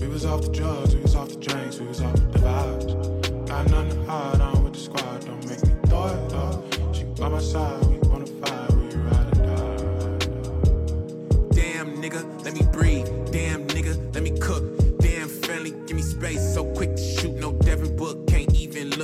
We 0.00 0.08
was 0.08 0.24
off 0.24 0.42
the 0.42 0.50
drugs, 0.50 0.94
we 0.94 1.02
was 1.02 1.14
off 1.14 1.28
the 1.28 1.36
drinks, 1.36 1.78
we 1.78 1.86
was 1.86 2.00
off 2.00 2.14
the 2.14 2.38
vibes. 2.38 3.46
Got 3.46 3.70
nothing 3.70 3.90
to 3.90 4.10
hide 4.10 4.40
on 4.40 4.64
with 4.64 4.72
the 4.74 4.78
squad, 4.78 5.26
don't 5.26 5.46
make 5.46 5.62
me 5.62 5.74
throw 5.86 6.06
it 6.06 6.32
up. 6.32 6.94
She 6.94 7.04
by 7.04 7.28
my 7.28 7.40
side, 7.40 7.84
we 7.86 7.98
wanna 8.08 8.26
fight, 8.26 8.72
we 8.72 8.94
ride 8.96 9.38
or 9.38 9.42
die. 9.44 10.16
Damn 11.52 11.96
nigga, 12.00 12.24
let 12.44 12.54
me 12.54 12.62
breathe. 12.72 13.06
Damn 13.30 13.66
nigga, 13.68 13.96
let 14.14 14.22
me 14.22 14.38
cook. 14.38 14.64
Damn 15.00 15.28
friendly, 15.28 15.72
give 15.86 15.96
me 15.96 16.02
space. 16.02 16.54
So 16.54 16.64
quick 16.72 16.96
to 16.96 17.02
shoot, 17.02 17.34
no 17.34 17.52
Devin 17.52 17.94
Book. 17.96 18.29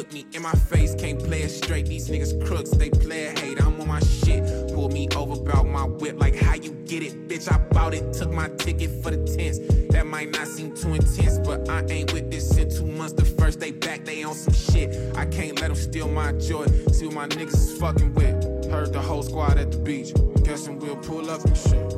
Look 0.07 0.15
me 0.15 0.27
in 0.35 0.43
my 0.43 0.53
face. 0.53 0.95
Can't 0.95 1.19
play 1.19 1.43
it 1.43 1.49
straight. 1.49 1.87
These 1.87 2.09
niggas 2.09 2.47
crooks, 2.47 2.71
they 2.71 2.91
play 2.91 3.25
it 3.25 3.39
hate. 3.41 3.61
I'm 3.61 3.81
on 3.81 3.89
my 3.89 3.99
shit. 3.99 4.73
Pull 4.73 4.89
me 4.91 5.09
over, 5.17 5.35
bout 5.43 5.67
my 5.67 5.85
whip. 5.85 6.21
Like 6.21 6.37
how 6.37 6.55
you 6.55 6.71
get 6.87 7.03
it, 7.03 7.29
bitch? 7.29 7.51
I 7.51 7.59
bought 7.59 7.93
it. 7.93 8.13
Took 8.13 8.31
my 8.31 8.49
ticket 8.51 9.03
for 9.03 9.11
the 9.11 9.25
tents. 9.37 9.59
That 9.91 10.07
might 10.07 10.31
not 10.31 10.47
seem 10.47 10.77
too 10.77 10.95
intense, 10.95 11.39
but 11.39 11.69
I 11.69 11.85
ain't 11.89 12.13
with 12.13 12.31
this 12.31 12.57
in 12.57 12.71
two 12.71 12.87
months. 12.87 13.15
The 13.15 13.25
first 13.25 13.59
day 13.59 13.73
back, 13.73 14.05
they 14.05 14.23
on 14.23 14.35
some 14.35 14.55
shit. 14.55 15.17
I 15.17 15.27
can't 15.27 15.61
let 15.61 15.69
them 15.69 15.75
steal 15.75 16.09
my 16.09 16.33
joy. 16.33 16.67
See 16.93 17.07
what 17.07 17.15
my 17.15 17.27
niggas 17.27 17.55
is 17.55 17.79
fucking 17.79 18.15
with. 18.15 18.71
Heard 18.71 18.93
the 18.93 19.01
whole 19.01 19.25
squad 19.25 19.59
at 19.59 19.73
the 19.73 19.79
beach. 19.79 20.13
Guessing 20.45 20.79
we'll 20.79 20.97
pull 20.97 21.29
up 21.31 21.45
and 21.45 21.57
shit. 21.57 21.95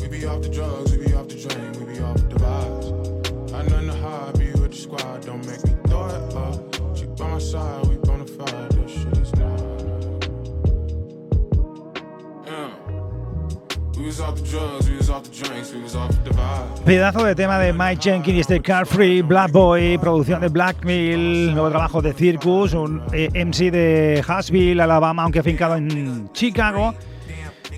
We 0.00 0.08
be 0.08 0.24
off 0.24 0.40
the 0.40 0.48
drugs, 0.48 0.96
we 0.96 1.06
be 1.06 1.12
off 1.12 1.28
the 1.28 1.34
drink, 1.34 1.78
we 1.78 1.92
be 1.92 2.00
off 2.00 2.16
the 2.16 2.36
vibes. 2.36 3.50
Got 3.50 3.68
nothing 3.68 3.86
to 3.88 3.94
hide, 3.94 4.38
be 4.38 4.50
with 4.52 4.70
the 4.70 4.76
squad, 4.78 5.26
don't 5.26 5.46
make 5.46 5.62
me 5.64 5.76
throw 5.86 6.06
it 6.06 6.34
up. 6.34 6.77
By 7.18 7.34
we 7.34 7.40
the 7.40 8.24
the 8.24 8.36
the. 9.34 9.58
Pedazo 16.84 17.24
de 17.24 17.34
tema 17.34 17.58
de 17.58 17.72
Mike 17.72 18.00
Jenkins 18.00 18.38
este 18.40 18.60
Carfree, 18.60 19.22
Black 19.22 19.50
Boy, 19.50 19.98
producción 19.98 20.40
de 20.40 20.48
Blackmill, 20.48 21.52
nuevo 21.52 21.70
trabajo 21.70 22.00
de 22.00 22.12
Circus, 22.12 22.72
un 22.74 23.02
eh, 23.12 23.28
MC 23.34 23.72
de 23.72 24.22
Hasville, 24.26 24.80
Alabama, 24.80 25.24
aunque 25.24 25.40
afincado 25.40 25.76
en 25.76 26.30
Chicago. 26.32 26.94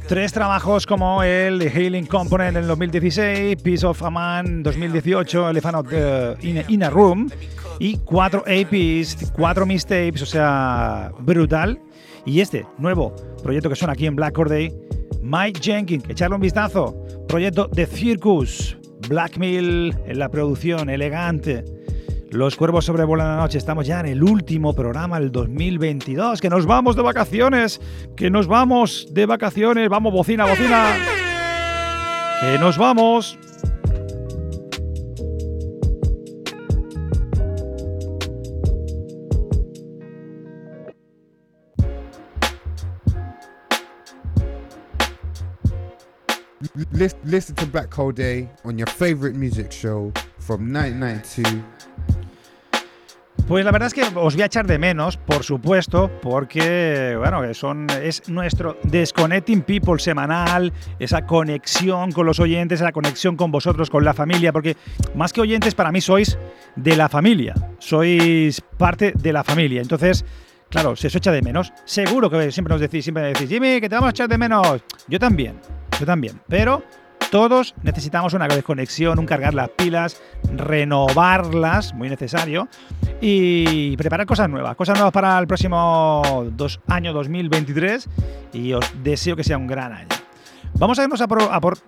Tres 0.06 0.32
trabajos 0.32 0.86
como 0.86 1.22
el 1.22 1.60
de 1.60 1.70
Healing 1.70 2.06
Component 2.06 2.56
en 2.56 2.66
2016, 2.66 3.62
Piece 3.62 3.86
of 3.86 4.02
a 4.02 4.10
Man 4.10 4.62
2018, 4.62 5.48
Elephant 5.48 5.88
the 5.88 6.36
in, 6.68 6.82
a 6.82 6.90
Room 6.90 7.30
y 7.80 7.96
cuatro 7.96 8.44
APs, 8.46 9.32
cuatro 9.32 9.66
mistapes, 9.66 10.22
o 10.22 10.26
sea, 10.26 11.10
brutal. 11.18 11.80
Y 12.26 12.40
este 12.40 12.66
nuevo 12.78 13.16
proyecto 13.42 13.70
que 13.70 13.74
suena 13.74 13.94
aquí 13.94 14.06
en 14.06 14.14
Black 14.14 14.34
Corday, 14.34 14.72
Mike 15.22 15.60
Jenkins, 15.60 16.04
echarle 16.08 16.36
un 16.36 16.42
vistazo. 16.42 16.94
Proyecto 17.26 17.66
de 17.68 17.86
Circus, 17.86 18.76
Blackmill 19.08 19.96
en 20.06 20.18
la 20.18 20.28
producción, 20.28 20.90
elegante. 20.90 21.64
Los 22.30 22.54
cuervos 22.54 22.84
sobrevuelan 22.84 23.28
la 23.28 23.36
noche. 23.36 23.58
Estamos 23.58 23.86
ya 23.86 23.98
en 24.00 24.06
el 24.06 24.22
último 24.22 24.74
programa 24.74 25.18
del 25.18 25.32
2022. 25.32 26.40
Que 26.40 26.50
nos 26.50 26.66
vamos 26.66 26.94
de 26.94 27.02
vacaciones. 27.02 27.80
Que 28.14 28.30
nos 28.30 28.46
vamos 28.46 29.08
de 29.12 29.26
vacaciones. 29.26 29.88
Vamos, 29.88 30.12
bocina, 30.12 30.44
bocina. 30.44 30.94
Que 32.40 32.58
nos 32.58 32.78
vamos. 32.78 33.36
Listen 46.92 47.54
to 47.56 47.66
Black 47.66 47.92
Hole 47.96 48.12
Day 48.12 48.48
on 48.64 48.76
your 48.76 48.88
favorite 48.88 49.36
music 49.36 49.70
show 49.70 50.12
from 50.38 50.72
1992 50.72 51.62
pues 53.50 53.64
la 53.64 53.72
verdad 53.72 53.88
es 53.88 53.94
que 53.94 54.04
os 54.14 54.34
voy 54.34 54.42
a 54.42 54.46
echar 54.46 54.64
de 54.64 54.78
menos, 54.78 55.16
por 55.16 55.42
supuesto, 55.42 56.08
porque 56.22 57.16
bueno, 57.18 57.52
son, 57.52 57.88
es 58.00 58.28
nuestro 58.28 58.78
Disconnecting 58.84 59.62
People 59.62 59.98
semanal, 59.98 60.72
esa 61.00 61.26
conexión 61.26 62.12
con 62.12 62.26
los 62.26 62.38
oyentes, 62.38 62.80
esa 62.80 62.92
conexión 62.92 63.34
con 63.34 63.50
vosotros, 63.50 63.90
con 63.90 64.04
la 64.04 64.14
familia, 64.14 64.52
porque 64.52 64.76
más 65.16 65.32
que 65.32 65.40
oyentes 65.40 65.74
para 65.74 65.90
mí 65.90 66.00
sois 66.00 66.38
de 66.76 66.96
la 66.96 67.08
familia, 67.08 67.54
sois 67.80 68.60
parte 68.78 69.14
de 69.20 69.32
la 69.32 69.42
familia. 69.42 69.82
Entonces, 69.82 70.24
claro, 70.68 70.94
se 70.94 71.08
os 71.08 71.14
echa 71.16 71.32
de 71.32 71.42
menos. 71.42 71.72
Seguro 71.84 72.30
que 72.30 72.52
siempre 72.52 72.72
nos 72.72 72.80
decís, 72.80 73.04
siempre 73.04 73.24
decís, 73.32 73.48
Jimmy, 73.48 73.80
que 73.80 73.88
te 73.88 73.96
vamos 73.96 74.08
a 74.08 74.10
echar 74.10 74.28
de 74.28 74.38
menos. 74.38 74.80
Yo 75.08 75.18
también, 75.18 75.56
también. 76.06 76.40
Pero 76.48 76.82
todos 77.30 77.74
necesitamos 77.82 78.34
una 78.34 78.48
desconexión, 78.48 79.18
un 79.18 79.26
cargar 79.26 79.54
las 79.54 79.68
pilas, 79.68 80.20
renovarlas, 80.56 81.94
muy 81.94 82.08
necesario, 82.08 82.68
y 83.20 83.96
preparar 83.96 84.26
cosas 84.26 84.48
nuevas, 84.48 84.74
cosas 84.74 84.96
nuevas 84.96 85.12
para 85.12 85.38
el 85.38 85.46
próximo 85.46 86.48
dos, 86.52 86.80
año 86.88 87.12
2023 87.12 88.08
y 88.52 88.72
os 88.72 88.84
deseo 89.04 89.36
que 89.36 89.44
sea 89.44 89.58
un 89.58 89.68
gran 89.68 89.92
año. 89.92 90.08
Vamos 90.74 90.98
a 90.98 91.04
irnos 91.04 91.20
a 91.20 91.28
por, 91.28 91.78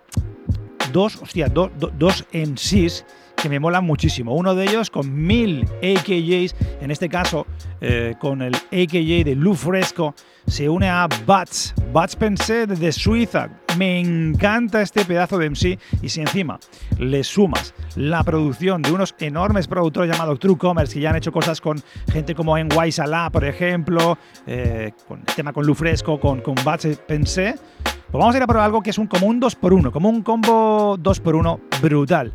dos, 0.92 1.16
hostia, 1.20 1.48
dos 1.48 2.27
MCs 2.33 3.05
que 3.37 3.48
me 3.48 3.59
molan 3.59 3.85
muchísimo. 3.85 4.37
Uno 4.37 4.55
de 4.55 4.64
ellos 4.64 4.90
con 4.90 5.12
mil 5.12 5.64
AKJs, 5.83 6.55
en 6.81 6.90
este 6.92 7.09
caso 7.09 7.46
eh, 7.81 8.14
con 8.20 8.42
el 8.42 8.55
AKJ 8.55 9.25
de 9.25 9.35
Lou 9.35 9.55
Fresco, 9.55 10.14
se 10.46 10.68
une 10.68 10.88
a 10.88 11.09
Bats, 11.26 11.74
Bats 11.92 12.16
Pensé 12.16 12.66
de 12.66 12.92
Suiza. 12.92 13.48
Me 13.78 14.00
encanta 14.00 14.83
este 14.83 15.05
pedazo 15.05 15.38
de 15.38 15.48
MC 15.48 15.78
y 16.02 16.09
si 16.09 16.20
encima 16.20 16.59
le 16.98 17.24
sumas 17.24 17.74
la 17.96 18.22
producción 18.22 18.83
de 18.83 18.92
unos 18.92 19.14
enormes 19.18 19.66
productores 19.66 20.11
llamados 20.11 20.38
True 20.38 20.59
Commerce 20.59 20.94
que 20.94 21.00
ya 21.00 21.11
han 21.11 21.16
hecho 21.16 21.33
cosas 21.33 21.61
con 21.61 21.83
gente 22.11 22.35
como 22.35 22.59
en 22.59 22.68
Salah, 22.92 23.31
por 23.31 23.44
ejemplo, 23.44 24.18
eh, 24.46 24.92
con 25.09 25.20
el 25.20 25.35
tema 25.35 25.52
con 25.52 25.64
Lufresco, 25.64 26.20
con, 26.20 26.40
con 26.40 26.55
Bats 26.64 26.87
Pensé, 27.07 27.55
pues 27.83 28.20
vamos 28.20 28.35
a 28.35 28.38
ir 28.38 28.42
a 28.42 28.46
probar 28.46 28.66
algo 28.66 28.83
que 28.83 28.90
es 28.90 28.98
un, 28.98 29.07
como 29.07 29.26
un 29.26 29.40
2x1, 29.40 29.90
como 29.90 30.11
un 30.11 30.22
combo 30.22 30.98
2x1 30.98 31.61
brutal. 31.81 32.33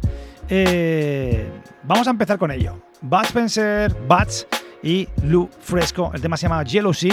Eh, 0.49 1.51
vamos 1.83 2.07
a 2.07 2.11
empezar 2.11 2.39
con 2.39 2.51
ello. 2.51 2.81
Bats 3.01 3.27
Spencer, 3.27 3.95
Bats 4.07 4.47
y 4.81 5.07
Lou 5.23 5.49
Fresco. 5.59 6.11
El 6.13 6.21
tema 6.21 6.35
se 6.35 6.47
llama 6.47 6.63
Jealousy 6.65 7.11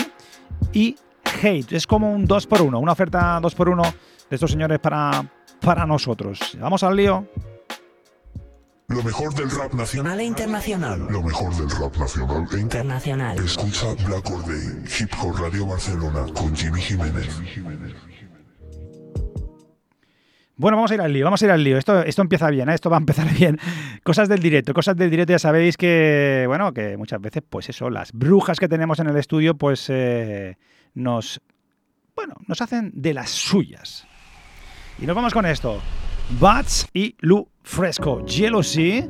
y 0.74 0.96
Hate. 1.42 1.72
Es 1.72 1.86
como 1.86 2.12
un 2.12 2.26
2x1, 2.26 2.78
una 2.78 2.92
oferta 2.92 3.40
2x1 3.40 3.92
de 4.30 4.36
estos 4.36 4.50
señores 4.50 4.78
para, 4.78 5.24
para 5.60 5.86
nosotros. 5.86 6.56
Vamos 6.60 6.82
al 6.82 6.96
lío. 6.96 7.26
Lo 8.88 9.02
mejor 9.02 9.34
del 9.34 9.50
rap 9.50 9.72
nacional 9.72 10.20
e 10.20 10.24
internacional. 10.24 11.06
Lo 11.10 11.22
mejor 11.22 11.54
del 11.56 11.70
rap 11.70 11.96
nacional 11.96 12.46
e 12.52 12.60
internacional. 12.60 13.38
Escucha 13.38 13.94
Black 14.06 14.30
Or 14.30 14.44
Hip 15.00 15.10
Hop 15.22 15.38
Radio 15.38 15.66
Barcelona 15.66 16.26
con 16.34 16.54
Jimmy 16.54 16.82
Jiménez. 16.82 17.28
Bueno, 20.56 20.76
vamos 20.76 20.92
a 20.92 20.94
ir 20.94 21.00
al 21.00 21.12
lío, 21.12 21.24
vamos 21.24 21.42
a 21.42 21.46
ir 21.46 21.50
al 21.50 21.64
lío. 21.64 21.76
Esto, 21.78 22.02
esto 22.02 22.22
empieza 22.22 22.48
bien, 22.48 22.68
¿eh? 22.68 22.74
esto 22.74 22.88
va 22.88 22.96
a 22.96 23.00
empezar 23.00 23.32
bien. 23.38 23.58
Cosas 24.02 24.28
del 24.28 24.40
directo, 24.40 24.72
cosas 24.72 24.96
del 24.96 25.10
directo, 25.10 25.32
ya 25.32 25.38
sabéis 25.38 25.76
que, 25.76 26.44
bueno, 26.46 26.72
que 26.72 26.96
muchas 26.96 27.20
veces, 27.20 27.42
pues 27.48 27.68
eso, 27.68 27.90
las 27.90 28.12
brujas 28.12 28.60
que 28.60 28.68
tenemos 28.68 29.00
en 29.00 29.08
el 29.08 29.16
estudio, 29.16 29.56
pues 29.56 29.86
eh, 29.88 30.56
nos, 30.94 31.40
bueno, 32.14 32.34
nos 32.46 32.60
hacen 32.62 32.92
de 32.94 33.14
las 33.14 33.30
suyas. 33.30 34.06
Y 35.00 35.06
nos 35.06 35.16
vamos 35.16 35.32
con 35.32 35.44
esto. 35.44 35.80
Bats 36.38 36.86
y 36.94 37.16
Lu 37.18 37.48
Fresco, 37.62 38.24
Jealousy 38.26 39.04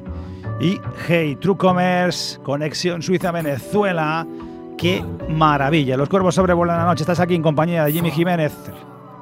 y 0.60 0.80
Hey, 1.06 1.36
True 1.40 1.58
Commerce, 1.58 2.40
Conexión 2.40 3.02
Suiza-Venezuela. 3.02 4.26
¡Qué 4.78 5.04
maravilla! 5.28 5.96
Los 5.96 6.08
cuervos 6.08 6.34
sobrevuelan 6.34 6.78
la 6.78 6.84
noche. 6.84 7.02
Estás 7.02 7.20
aquí 7.20 7.34
en 7.34 7.42
compañía 7.42 7.84
de 7.84 7.92
Jimmy 7.92 8.10
Jiménez 8.10 8.52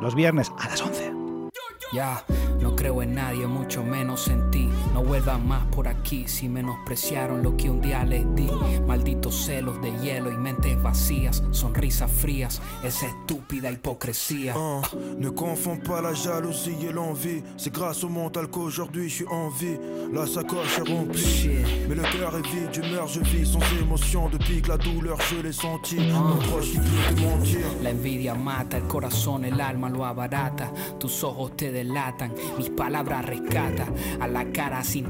los 0.02 0.14
viernes 0.16 0.52
a 0.58 0.68
las 0.68 0.81
11. 1.92 1.96
Ya, 1.96 2.24
no 2.60 2.74
creo 2.74 2.91
vuelvan 5.12 5.46
más 5.46 5.66
por 5.66 5.88
aquí 5.88 6.24
si 6.26 6.48
menospreciaron 6.48 7.42
lo 7.42 7.54
que 7.54 7.68
un 7.68 7.82
día 7.82 8.02
les 8.02 8.24
di. 8.34 8.48
Malditos 8.86 9.44
celos 9.44 9.78
de 9.82 9.90
hielo 9.98 10.32
y 10.32 10.38
mentes 10.38 10.82
vacías, 10.82 11.42
sonrisas 11.50 12.10
frías, 12.10 12.62
esa 12.82 13.08
estúpida 13.08 13.70
hipocresía. 13.70 14.56
Uh, 14.56 14.80
ne 15.18 15.28
confonds 15.28 15.82
pas 15.86 16.00
la 16.00 16.14
jalousie 16.14 16.86
et 16.86 16.92
l'envie. 16.92 17.42
C'est 17.58 17.74
grâce 17.74 18.02
au 18.04 18.08
mental 18.08 18.48
qu'aujourd'hui 18.48 19.10
je 19.10 19.16
suis 19.16 19.26
en 19.26 19.50
vie. 19.50 19.76
La 20.14 20.26
sacoche 20.26 20.78
est 20.78 20.90
remplie, 20.90 21.58
mais 21.90 21.94
le 21.94 22.02
cœur 22.02 22.34
est 22.38 22.46
vide. 22.46 22.70
Je 22.72 22.80
meurs, 22.80 23.06
je 23.06 23.20
vis 23.20 23.52
sans 23.52 23.60
émotion 23.82 24.30
depuis 24.30 24.62
que 24.62 24.70
la 24.70 24.78
douleur 24.78 25.18
je 25.30 25.42
l'ai 25.42 25.52
senti. 25.52 25.96
Uh, 25.96 26.12
Mon 26.12 26.36
proche 26.36 26.72
mentir. 27.20 27.66
La 27.82 27.90
envidia 27.90 28.34
mata, 28.34 28.78
el 28.78 28.84
corazón, 28.84 29.44
el 29.44 29.60
alma 29.60 29.90
lo 29.90 30.06
abarata. 30.06 30.72
Tus 30.98 31.22
ojos 31.22 31.54
te 31.54 31.70
delatan, 31.70 32.32
mis 32.56 32.70
palabras 32.70 33.26
rescatan. 33.26 33.92
A 34.18 34.26
la 34.26 34.50
cara 34.50 34.82
sin 34.82 35.01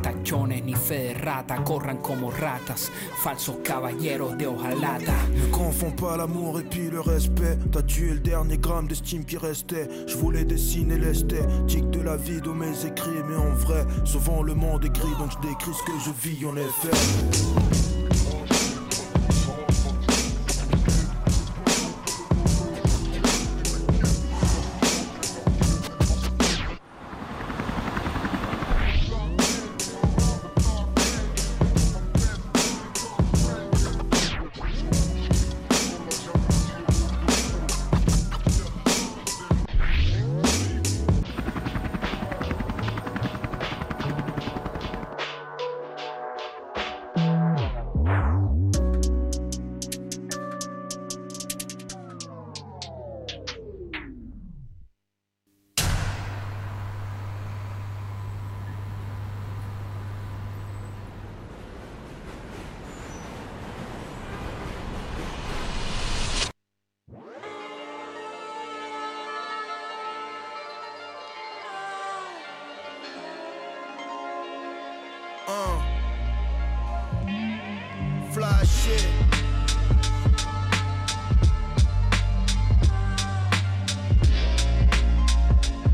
ni 0.65 0.75
fe 0.75 1.15
de 1.15 1.25
rata, 1.25 1.57
corran 1.65 1.99
como 1.99 2.31
ratas, 2.31 2.91
falsos 3.23 3.57
caballeros 3.63 4.37
de 4.37 4.47
hojalata. 4.47 5.13
Ne 5.35 5.51
confonds 5.51 5.95
pas 5.97 6.17
l'amour 6.17 6.61
et 6.61 6.65
puis 6.65 6.91
le 6.91 7.01
respect. 7.01 7.59
T'as 7.71 7.83
tué 7.83 8.15
le 8.15 8.21
dernier 8.21 8.59
gramme 8.59 8.89
d'estime 8.89 9.25
qui 9.25 9.37
restait. 9.37 9.89
Je 10.07 10.17
voulais 10.17 10.45
dessiner 10.45 10.99
l'esthétique 10.99 11.91
de 11.91 12.01
la 12.01 12.17
vie 12.17 12.41
de 12.41 12.51
mes 12.51 12.87
écrits, 12.87 13.23
mais 13.29 13.37
en 13.37 13.55
vrai, 13.55 13.85
souvent 14.05 14.43
le 14.43 14.55
monde 14.55 14.85
est 14.85 14.95
gris, 14.95 15.17
donc 15.19 15.31
je 15.33 15.49
décris 15.49 15.73
ce 15.73 15.83
que 15.85 15.99
je 16.05 16.11
vis 16.29 16.47
en 16.47 16.57
effet. 16.57 17.72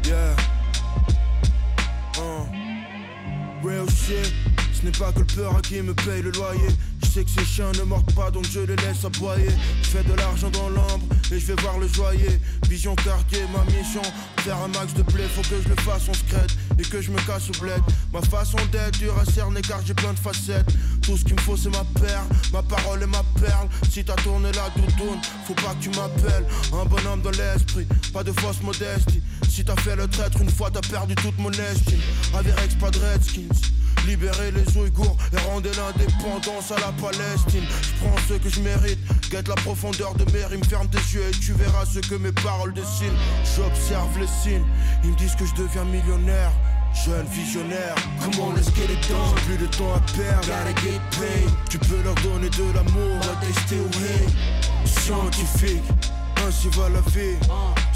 Yeah. 0.08 0.36
Uh. 2.16 2.46
Real 3.62 3.86
shit. 3.90 4.32
Ce 4.72 4.84
n'est 4.84 4.92
pas 4.92 5.12
que 5.12 5.18
le 5.20 5.26
peur 5.26 5.56
à 5.56 5.60
qui 5.60 5.82
me 5.82 5.92
paye 5.92 6.22
le 6.22 6.30
loyer. 6.30 6.68
Je 7.02 7.06
sais 7.14 7.24
que 7.24 7.30
ces 7.30 7.44
chiens 7.44 7.72
ne 7.72 7.82
mordent 7.84 8.14
pas 8.14 8.30
donc 8.30 8.44
je 8.50 8.60
les 8.60 8.76
laisse 8.76 9.04
aboyer 9.04 9.48
Je 9.82 9.88
fais 9.88 10.04
de 10.04 10.12
l'argent 10.14 10.50
dans 10.50 10.68
l'ombre 10.68 11.06
et 11.32 11.38
je 11.38 11.46
vais 11.46 11.62
voir 11.62 11.78
le 11.78 11.88
joyer 11.88 12.38
Vision 12.68 12.94
quartier, 12.96 13.40
ma 13.52 13.64
mission 13.72 14.02
Faire 14.38 14.58
un 14.58 14.68
max 14.68 14.92
de 14.92 15.02
blé, 15.02 15.22
faut 15.34 15.40
que 15.42 15.62
je 15.62 15.68
le 15.68 15.76
fasse 15.76 16.08
en 16.08 16.12
secret 16.12 16.46
Et 16.78 16.82
que 16.82 17.00
je 17.00 17.10
me 17.10 17.18
casse 17.26 17.48
au 17.48 17.60
bled 17.62 17.80
Ma 18.12 18.20
façon 18.20 18.58
d'être 18.72 18.98
dure 18.98 19.16
à 19.18 19.24
cerner 19.24 19.62
car 19.62 19.80
j'ai 19.86 19.94
plein 19.94 20.12
de 20.12 20.18
facettes 20.18 20.68
tout 21.08 21.16
ce 21.16 21.24
qu'il 21.24 21.36
me 21.36 21.40
faut 21.40 21.56
c'est 21.56 21.70
ma 21.70 21.84
perle, 21.98 22.26
ma 22.52 22.62
parole 22.62 23.02
et 23.02 23.06
ma 23.06 23.22
perle. 23.40 23.66
Si 23.90 24.04
t'as 24.04 24.14
tourné 24.16 24.52
la 24.52 24.68
doudoune, 24.76 25.18
faut 25.46 25.54
pas 25.54 25.74
que 25.74 25.84
tu 25.84 25.88
m'appelles. 25.88 26.44
Un 26.70 26.84
bonhomme 26.84 27.22
dans 27.22 27.30
l'esprit, 27.30 27.86
pas 28.12 28.22
de 28.22 28.30
fausse 28.30 28.60
modestie. 28.60 29.22
Si 29.48 29.64
t'as 29.64 29.76
fait 29.76 29.96
le 29.96 30.06
traître 30.06 30.38
une 30.42 30.50
fois, 30.50 30.70
t'as 30.70 30.82
perdu 30.82 31.14
toute 31.14 31.38
mon 31.38 31.50
estime. 31.50 32.02
Avirex, 32.36 32.74
pas 32.74 32.90
de 32.90 32.98
redskins. 32.98 33.48
Libérer 34.06 34.50
les 34.50 34.76
Ouïghours 34.76 35.16
et 35.32 35.38
rendre 35.48 35.70
l'indépendance 35.70 36.72
à 36.72 36.78
la 36.78 36.92
Palestine. 37.00 37.64
Je 37.64 38.04
prends 38.04 38.16
ce 38.28 38.34
que 38.34 38.50
je 38.50 38.60
mérite, 38.60 38.98
guette 39.30 39.48
la 39.48 39.54
profondeur 39.54 40.12
de 40.12 40.30
mes 40.30 40.44
rimes, 40.44 40.64
ferme 40.64 40.88
tes 40.88 40.98
yeux 40.98 41.24
et 41.26 41.38
tu 41.38 41.54
verras 41.54 41.86
ce 41.86 42.00
que 42.00 42.16
mes 42.16 42.32
paroles 42.32 42.74
dessinent. 42.74 43.16
J'observe 43.56 44.18
les 44.18 44.26
signes, 44.26 44.66
ils 45.04 45.10
me 45.12 45.16
disent 45.16 45.36
que 45.36 45.46
je 45.46 45.54
deviens 45.54 45.86
millionnaire. 45.86 46.52
Jeune 47.04 47.26
visionnaire, 47.26 47.94
comment 48.20 48.52
let's 48.54 48.70
get 48.74 48.90
it 48.90 49.08
done 49.08 49.34
Plus 49.46 49.56
de 49.56 49.66
temps 49.66 49.94
à 49.94 50.00
perdre, 50.16 50.46
gotta 50.46 50.74
get 50.82 51.00
paid. 51.12 51.50
Tu 51.70 51.78
peux 51.78 52.02
leur 52.02 52.14
donner 52.16 52.50
de 52.50 52.74
l'amour, 52.74 53.16
à 53.22 53.44
tester 53.44 53.76
ou 53.76 53.87
hate. 53.87 54.88
Scientifique, 54.88 55.84
ainsi 56.46 56.68
va 56.70 56.88
la 56.88 57.00
vie 57.11 57.37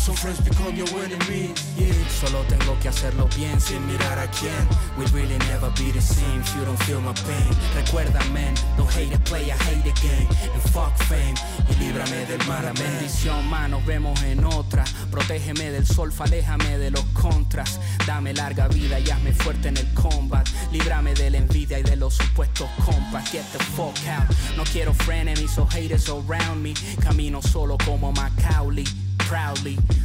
Some 0.03 0.17
friends 0.17 0.41
become 0.41 0.75
your 0.75 0.89
enemies, 0.99 1.55
yeah 1.79 1.93
Solo 2.09 2.43
tengo 2.49 2.77
que 2.81 2.89
hacerlo 2.89 3.29
bien 3.37 3.61
sin 3.61 3.87
mirar 3.87 4.19
a 4.19 4.27
quién. 4.29 4.69
We'll 4.97 5.07
really 5.13 5.39
never 5.47 5.71
be 5.71 5.93
the 5.93 6.01
same 6.01 6.41
if 6.41 6.57
you 6.57 6.65
don't 6.65 6.79
feel 6.85 7.01
my 7.01 7.13
pain. 7.13 7.55
Recuerda, 7.77 8.19
man, 8.33 8.55
don't 8.77 8.91
hate 8.91 9.15
a 9.15 9.19
play, 9.21 9.51
I 9.51 9.57
hate 9.57 9.87
a 9.87 9.95
game. 10.01 10.29
And 10.53 10.63
fuck 10.71 10.97
fame, 11.09 11.35
y 11.69 11.75
líbrame 11.85 12.27
del 12.27 12.45
mal, 12.49 12.67
amén. 12.67 12.83
Bendición, 12.99 13.49
man, 13.49 13.75
vemos 13.87 14.21
en 14.23 14.45
otra. 14.45 14.85
Protégeme 15.11 15.71
del 15.71 15.87
sol, 15.87 16.13
aléjame 16.19 16.79
de 16.79 16.91
los 16.91 17.05
contras. 17.13 17.79
Dame 18.05 18.35
larga 18.35 18.69
vida 18.69 18.99
y 18.99 19.09
hazme 19.09 19.33
fuerte 19.33 19.69
en 19.69 19.77
el 19.77 19.95
combat. 19.95 20.49
Líbrame 20.73 21.15
de 21.15 21.31
la 21.31 21.39
envidia 21.39 21.79
y 21.79 21.83
de 21.83 21.97
los 21.97 22.15
supuestos 22.15 22.69
compas. 22.85 23.31
Get 23.31 23.45
the 23.53 23.59
fuck 23.77 23.97
out. 24.09 24.29
No 24.57 24.65
quiero 24.65 24.95
frenemies 24.95 25.59
o 25.59 25.67
haters 25.67 26.09
around 26.09 26.61
me. 26.63 26.75
Camino 27.01 27.41
solo 27.41 27.77
como 27.85 28.13
Macaulay 28.13 28.85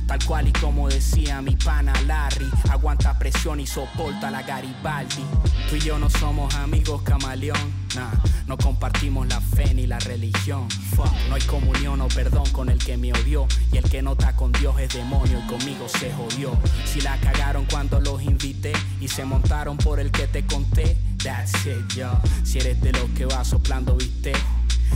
tal 0.08 0.24
cual 0.26 0.48
y 0.48 0.54
como 0.54 0.88
decía 0.88 1.42
mi 1.42 1.56
pana 1.56 1.94
Larry, 2.06 2.50
aguanta 2.70 3.18
presión 3.20 3.60
y 3.60 3.68
soporta 3.68 4.32
la 4.32 4.42
Garibaldi. 4.42 5.24
Tú 5.70 5.76
y 5.76 5.80
yo 5.80 6.00
no 6.00 6.10
somos 6.10 6.56
amigos 6.56 7.02
camaleón, 7.02 7.60
nah, 7.96 8.14
no 8.48 8.58
compartimos 8.58 9.28
la 9.28 9.42
fe 9.42 9.74
ni 9.74 9.86
la 9.86 10.00
religión. 10.00 10.70
Fuck, 10.96 11.12
no 11.28 11.36
hay 11.36 11.42
comunión 11.42 12.00
o 12.00 12.08
perdón 12.08 12.50
con 12.52 12.70
el 12.70 12.78
que 12.78 12.96
me 12.96 13.12
odió 13.12 13.48
y 13.74 13.78
el 13.78 13.90
que 13.90 14.02
no 14.02 14.14
está 14.14 14.34
con 14.36 14.54
Dios 14.54 14.80
es 14.80 14.94
demonio 14.94 15.42
y 15.44 15.48
conmigo 15.48 15.88
se 15.90 16.12
jodió. 16.14 16.58
Si 16.86 17.02
la 17.02 17.18
cagaron 17.18 17.66
cuando 17.66 18.00
los 18.00 18.22
invité 18.22 18.72
y 19.02 19.10
se 19.10 19.26
montaron 19.26 19.78
por 19.78 20.00
el 20.00 20.12
que 20.12 20.28
te 20.28 20.46
conté, 20.46 20.96
that's 21.22 21.66
it, 21.66 21.96
yo. 21.96 22.10
Si 22.44 22.60
eres 22.60 22.80
de 22.82 22.94
los 22.94 23.10
que 23.10 23.26
va 23.26 23.44
soplando, 23.44 23.96
viste. 23.96 24.32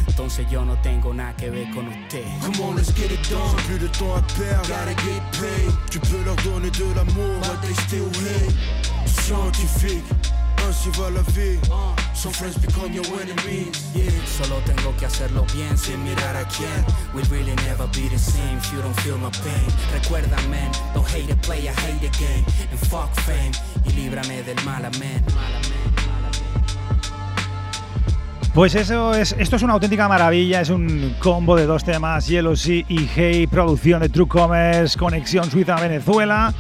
Entonces 0.08 0.46
yo 0.50 0.64
no 0.64 0.76
tengo 0.82 1.14
nada 1.14 1.36
que 1.36 1.50
ver 1.50 1.70
con 1.72 1.88
usted. 1.88 2.24
Come 2.42 2.60
on, 2.62 2.76
let's 2.76 2.94
get 2.94 3.12
it 3.12 3.22
done. 3.30 3.56
Plus 3.68 3.80
de 3.80 3.88
temps 3.88 4.16
à 4.16 4.22
perdre, 4.22 4.68
gotta 4.68 4.94
get 5.04 5.22
paid. 5.40 5.72
Tu 5.90 6.00
peux 6.00 6.24
leur 6.24 6.36
donner 6.38 6.70
de 6.70 6.86
l'amour, 6.96 7.40
à 7.44 7.66
tester 7.66 8.02
ou 8.02 8.08
hate. 8.08 8.56
Scientifique, 9.06 10.04
ainsi 10.68 10.90
va 10.92 11.10
la 11.10 11.22
vie. 11.34 11.60
Some 12.14 12.34
friends 12.34 12.58
become 12.58 12.94
your 12.94 13.06
enemies, 13.20 13.72
yeah. 13.96 14.12
Solo 14.28 14.62
tengo 14.64 14.96
que 14.98 15.08
hacerlo 15.08 15.46
bien 15.56 15.76
sin 15.76 16.04
mirar 16.04 16.36
a 16.36 16.46
quién. 16.46 16.86
We'll 17.16 17.26
really 17.32 17.56
never 17.68 17.88
be 17.88 18.10
the 18.10 18.20
same 18.20 18.58
if 18.60 18.72
you 18.72 18.82
don't 18.82 18.96
feel 19.02 19.18
my 19.18 19.32
pain. 19.32 19.66
Recuerda, 19.92 20.38
man, 20.50 20.72
don't 20.94 21.08
hate 21.08 21.32
a 21.32 21.36
play, 21.38 21.68
I 21.68 21.74
hate 21.74 22.06
a 22.06 22.12
game. 22.20 22.46
And 22.70 22.80
fuck 22.90 23.10
fame, 23.22 23.54
y 23.86 23.94
líbrame 23.94 24.44
del 24.44 24.64
mal, 24.64 24.86
amén. 24.86 25.24
Pues 28.54 28.76
eso 28.76 29.14
es, 29.14 29.34
esto 29.40 29.56
es 29.56 29.64
una 29.64 29.72
auténtica 29.74 30.10
maravilla, 30.10 30.60
es 30.60 30.70
un 30.70 31.16
combo 31.20 31.56
de 31.56 31.66
dos 31.66 31.86
temas, 31.86 32.28
Yellow 32.28 32.58
Sea 32.58 32.84
y 32.90 33.08
Hey, 33.16 33.48
producción 33.48 34.02
de 34.02 34.10
True 34.10 34.28
Commerce, 34.28 35.00
conexión 35.00 35.50
Suiza-Venezuela, 35.50 36.54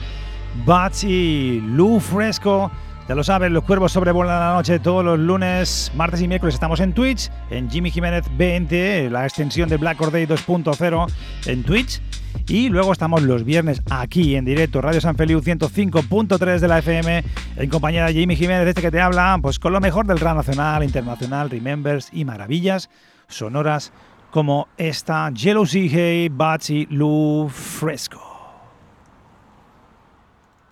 Bats 0.65 1.03
y 1.03 1.59
Lu 1.59 1.99
Fresco. 1.99 2.71
Ya 3.11 3.15
lo 3.15 3.25
saben, 3.25 3.51
los 3.51 3.65
cuervos 3.65 3.91
sobrevuelan 3.91 4.39
la 4.39 4.53
noche 4.53 4.79
todos 4.79 5.03
los 5.03 5.19
lunes, 5.19 5.91
martes 5.97 6.21
y 6.21 6.29
miércoles 6.29 6.55
estamos 6.55 6.79
en 6.79 6.93
Twitch, 6.93 7.29
en 7.49 7.69
Jimmy 7.69 7.91
Jiménez 7.91 8.23
20, 8.37 9.09
la 9.09 9.25
extensión 9.25 9.67
de 9.67 9.75
Black 9.75 9.99
Or 9.99 10.11
Day 10.11 10.25
2.0 10.25 11.11
en 11.47 11.63
Twitch. 11.63 12.01
Y 12.47 12.69
luego 12.69 12.93
estamos 12.93 13.21
los 13.23 13.43
viernes 13.43 13.81
aquí 13.89 14.37
en 14.37 14.45
directo, 14.45 14.79
Radio 14.79 15.01
San 15.01 15.17
Feliu 15.17 15.41
105.3 15.41 16.59
de 16.59 16.67
la 16.69 16.79
FM, 16.79 17.23
en 17.57 17.69
compañía 17.69 18.05
de 18.05 18.13
Jimmy 18.13 18.37
Jiménez, 18.37 18.65
este 18.65 18.81
que 18.81 18.91
te 18.91 19.01
habla, 19.01 19.37
pues 19.41 19.59
con 19.59 19.73
lo 19.73 19.81
mejor 19.81 20.07
del 20.07 20.17
rap 20.17 20.37
nacional, 20.37 20.81
internacional, 20.81 21.49
remembers 21.49 22.11
y 22.13 22.23
maravillas 22.23 22.89
sonoras 23.27 23.91
como 24.31 24.69
esta 24.77 25.29
Sea 25.35 25.55
Hey, 25.69 26.29
Batsy, 26.31 26.87
Lu 26.89 27.49
Fresco. 27.49 28.30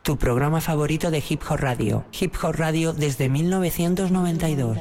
Tu 0.01 0.17
programa 0.17 0.61
favorito 0.61 1.11
de 1.11 1.23
Hip 1.27 1.41
Hop 1.49 1.59
Radio. 1.59 2.05
Hip 2.19 2.33
Hop 2.41 2.55
Radio 2.55 2.93
desde 2.93 3.29
1992. 3.29 4.77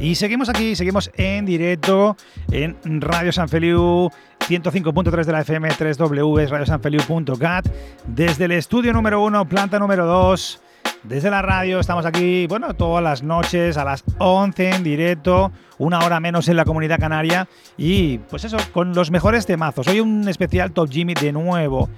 Y 0.00 0.16
seguimos 0.16 0.48
aquí, 0.48 0.76
seguimos 0.76 1.10
en 1.14 1.46
directo 1.46 2.16
en 2.50 3.00
Radio 3.00 3.32
San 3.32 3.48
Feliu 3.48 4.10
105.3 4.48 5.24
de 5.24 5.32
la 5.32 5.40
FM, 5.40 5.68
3W, 5.70 6.48
radiosanfeliu.cat, 6.48 7.66
desde 8.06 8.44
el 8.44 8.52
estudio 8.52 8.92
número 8.92 9.22
1, 9.22 9.48
planta 9.48 9.78
número 9.78 10.04
2, 10.04 10.60
desde 11.04 11.30
la 11.30 11.42
radio, 11.42 11.80
estamos 11.80 12.06
aquí, 12.06 12.46
bueno, 12.46 12.74
todas 12.74 13.04
las 13.04 13.22
noches 13.22 13.76
a 13.76 13.84
las 13.84 14.04
11 14.18 14.70
en 14.70 14.82
directo, 14.82 15.52
una 15.78 15.98
hora 15.98 16.18
menos 16.18 16.48
en 16.48 16.56
la 16.56 16.64
comunidad 16.64 16.98
canaria 16.98 17.46
y 17.76 18.18
pues 18.18 18.44
eso, 18.44 18.56
con 18.72 18.94
los 18.94 19.10
mejores 19.10 19.44
temazos. 19.46 19.86
Hoy 19.86 20.00
un 20.00 20.26
especial 20.28 20.72
Top 20.72 20.90
Jimmy 20.90 21.14
de 21.14 21.32
nuevo. 21.32 21.88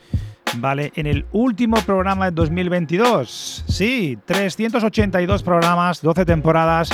Vale, 0.59 0.93
en 0.97 1.07
el 1.07 1.27
último 1.33 1.77
programa 1.79 2.27
de 2.27 2.31
2022. 2.33 3.65
Sí, 3.69 4.19
382 4.25 5.43
programas, 5.43 6.03
12 6.03 6.25
temporadas 6.25 6.91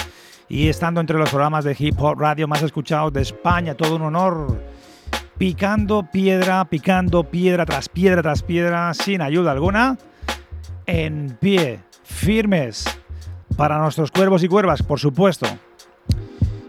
y 0.48 0.68
estando 0.68 1.00
entre 1.00 1.18
los 1.18 1.30
programas 1.30 1.64
de 1.64 1.76
hip 1.78 1.94
hop 1.98 2.18
radio 2.18 2.46
más 2.46 2.62
escuchados 2.62 3.12
de 3.12 3.22
España, 3.22 3.74
todo 3.74 3.96
un 3.96 4.02
honor. 4.02 4.62
Picando 5.38 6.08
piedra, 6.10 6.64
picando 6.66 7.24
piedra 7.24 7.64
tras 7.64 7.88
piedra 7.88 8.22
tras 8.22 8.42
piedra, 8.42 8.92
sin 8.94 9.22
ayuda 9.22 9.52
alguna. 9.52 9.96
En 10.86 11.38
pie, 11.40 11.80
firmes, 12.02 12.84
para 13.56 13.78
nuestros 13.78 14.10
cuervos 14.10 14.42
y 14.42 14.48
cuervas, 14.48 14.82
por 14.82 14.98
supuesto. 14.98 15.46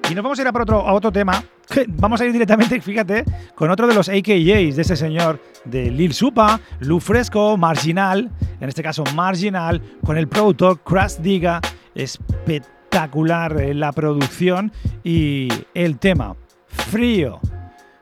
Y 0.09 0.15
nos 0.15 0.23
vamos 0.23 0.39
a 0.39 0.41
ir 0.41 0.47
a, 0.47 0.51
por 0.51 0.61
otro, 0.63 0.79
a 0.79 0.93
otro 0.93 1.11
tema. 1.11 1.43
Vamos 1.87 2.19
a 2.19 2.25
ir 2.25 2.33
directamente, 2.33 2.79
fíjate, 2.81 3.23
con 3.55 3.71
otro 3.71 3.87
de 3.87 3.95
los 3.95 4.09
AKJs 4.09 4.75
de 4.75 4.81
ese 4.81 4.95
señor 4.95 5.39
de 5.63 5.89
Lil 5.89 6.13
Supa, 6.13 6.59
Lu 6.79 6.99
Fresco, 6.99 7.57
Marginal, 7.57 8.29
en 8.59 8.69
este 8.69 8.83
caso 8.83 9.03
Marginal, 9.15 9.81
con 10.05 10.17
el 10.17 10.27
productor 10.27 10.81
Crash 10.81 11.17
Diga, 11.17 11.61
espectacular 11.95 13.59
eh, 13.61 13.73
la 13.73 13.91
producción 13.93 14.71
y 15.03 15.47
el 15.73 15.97
tema. 15.99 16.35
Frío, 16.67 17.39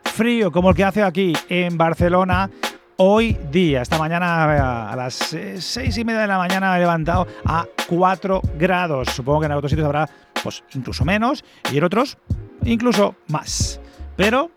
frío, 0.03 0.51
como 0.51 0.71
el 0.71 0.75
que 0.75 0.83
hace 0.83 1.03
aquí 1.03 1.33
en 1.47 1.77
Barcelona. 1.77 2.49
Hoy 3.03 3.35
día, 3.51 3.81
esta 3.81 3.97
mañana 3.97 4.91
a 4.91 4.95
las 4.95 5.33
eh, 5.33 5.59
seis 5.59 5.97
y 5.97 6.05
media 6.05 6.21
de 6.21 6.27
la 6.27 6.37
mañana 6.37 6.77
he 6.77 6.81
levantado 6.81 7.25
a 7.45 7.65
4 7.87 8.41
grados. 8.59 9.07
Supongo 9.09 9.39
que 9.39 9.47
en 9.47 9.53
otros 9.53 9.71
sitios 9.71 9.87
habrá 9.87 10.07
pues 10.43 10.63
incluso 10.75 11.03
menos 11.03 11.43
y 11.71 11.79
en 11.79 11.83
otros 11.83 12.19
incluso 12.63 13.15
más. 13.29 13.81
Pero 14.15 14.51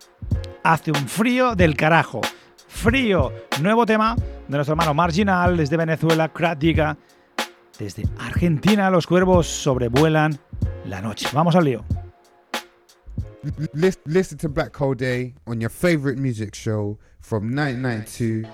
hace 0.62 0.90
un 0.90 1.08
frío 1.08 1.54
del 1.54 1.74
carajo. 1.74 2.20
Frío, 2.68 3.32
nuevo 3.62 3.86
tema 3.86 4.14
de 4.14 4.56
nuestro 4.58 4.74
hermano 4.74 4.92
Marginal 4.92 5.56
desde 5.56 5.78
Venezuela, 5.78 6.28
Crack 6.28 6.58
Diga. 6.58 6.98
Desde 7.78 8.06
Argentina 8.18 8.90
los 8.90 9.06
cuervos 9.06 9.46
sobrevuelan 9.46 10.38
la 10.84 11.00
noche. 11.00 11.28
Vamos 11.32 11.56
al 11.56 11.64
lío. 11.64 11.82
Listen, 13.74 14.02
listen 14.06 14.38
to 14.38 14.48
Black 14.48 14.74
Hole 14.76 14.94
Day 14.94 15.34
on 15.46 15.60
your 15.60 15.70
favorite 15.70 16.18
music 16.18 16.54
show 16.54 16.98
from 17.20 17.54
1992. 17.54 18.46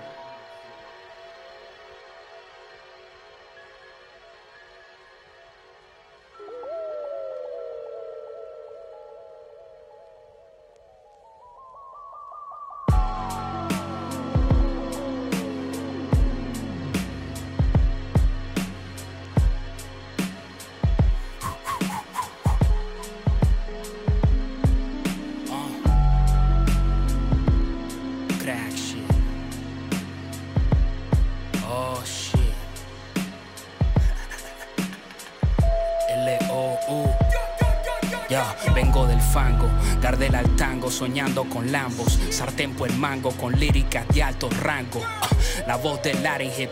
Fango. 39.21 39.69
Gardela 40.01 40.39
al 40.39 40.55
tango, 40.55 40.89
soñando 40.89 41.43
con 41.45 41.71
lambos. 41.71 42.19
Sartempo 42.29 42.85
el 42.85 42.93
mango, 42.97 43.31
con 43.31 43.53
líricas 43.59 44.07
de 44.09 44.23
alto 44.23 44.49
rango. 44.61 45.01
Ah, 45.05 45.27
la 45.67 45.77
voz 45.77 46.01
del 46.03 46.21
Larry 46.23 46.51
hip 46.57 46.71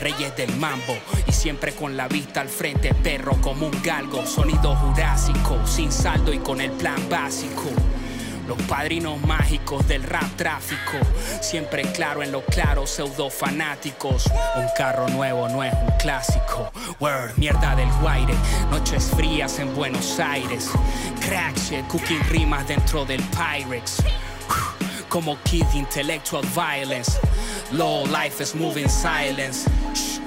reyes 0.00 0.36
del 0.36 0.54
mambo. 0.56 0.96
Y 1.26 1.32
siempre 1.32 1.72
con 1.72 1.96
la 1.96 2.08
vista 2.08 2.40
al 2.40 2.48
frente, 2.48 2.94
perro 2.94 3.36
como 3.40 3.66
un 3.66 3.82
galgo. 3.82 4.26
Sonido 4.26 4.74
jurásico, 4.76 5.66
sin 5.66 5.90
saldo 5.92 6.32
y 6.32 6.38
con 6.38 6.60
el 6.60 6.70
plan 6.72 7.08
básico. 7.08 7.70
Los 8.46 8.60
padrinos 8.62 9.20
mágicos 9.22 9.86
del 9.88 10.02
rap 10.02 10.36
tráfico, 10.36 10.98
siempre 11.40 11.82
claro 11.92 12.22
en 12.22 12.30
lo 12.30 12.44
claro, 12.44 12.86
pseudo 12.86 13.30
fanáticos. 13.30 14.26
Un 14.56 14.66
carro 14.76 15.08
nuevo 15.08 15.48
no 15.48 15.64
es 15.64 15.72
un 15.72 15.90
clásico. 15.98 16.70
Word, 17.00 17.32
mierda 17.36 17.74
del 17.74 17.90
guaire, 18.00 18.34
noches 18.70 19.10
frías 19.16 19.58
en 19.58 19.74
Buenos 19.74 20.20
Aires. 20.20 20.70
Crack 21.26 21.56
shit, 21.56 21.86
cooking 21.88 22.22
rimas 22.30 22.68
dentro 22.68 23.04
del 23.04 23.22
Pyrex. 23.30 24.02
Como 25.08 25.38
kid 25.44 25.66
intellectual 25.74 26.44
violence. 26.54 27.18
Low 27.72 28.04
life 28.06 28.42
is 28.42 28.54
moving 28.54 28.88
silence. 28.88 29.68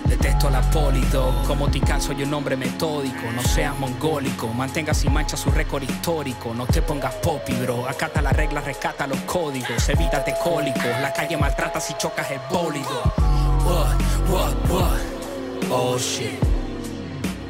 Detesto 0.08 0.50
la 0.50 0.62
polido, 0.62 1.34
como 1.46 1.70
Tican 1.70 2.02
soy 2.02 2.24
un 2.24 2.34
hombre 2.34 2.56
metódico. 2.56 3.30
No 3.36 3.42
seas 3.42 3.78
mongólico, 3.78 4.48
mantenga 4.48 4.94
sin 4.94 5.12
mancha 5.12 5.36
su 5.36 5.52
récord 5.52 5.84
histórico. 5.84 6.54
No 6.54 6.66
te 6.66 6.82
pongas 6.82 7.14
popi, 7.16 7.54
bro. 7.54 7.88
Acata 7.88 8.22
las 8.22 8.34
reglas, 8.34 8.64
rescata 8.64 9.06
los 9.06 9.20
códigos. 9.22 9.90
Evítate 9.90 10.36
cólicos, 10.42 10.86
la 11.02 11.12
calle 11.12 11.36
maltrata 11.36 11.80
si 11.82 11.94
chocas 11.96 12.32
el 12.32 12.40
bólido. 12.50 13.14
What, 13.66 13.98
what, 14.30 14.70
what? 14.70 15.18
Oh 15.70 15.98
shit. 15.98 16.40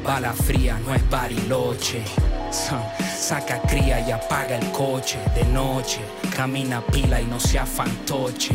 Bala 0.02 0.32
fría, 0.32 0.80
no 0.84 0.94
es 0.94 1.08
bariloche. 1.08 2.02
Saca 2.50 3.60
cría 3.62 4.00
y 4.00 4.10
apaga 4.10 4.56
el 4.56 4.70
coche 4.72 5.18
de 5.34 5.44
noche. 5.44 6.00
Camina 6.34 6.80
pila 6.80 7.20
y 7.20 7.26
no 7.26 7.38
sea 7.38 7.64
fantoche. 7.66 8.54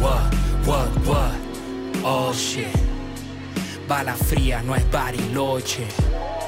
What, 0.00 0.32
what, 0.66 1.06
what? 1.06 1.32
Oh 2.04 2.32
shit. 2.32 2.81
Bala 3.88 4.14
fría, 4.14 4.62
no 4.62 4.74
es 4.74 4.90
bariloche. 4.90 5.86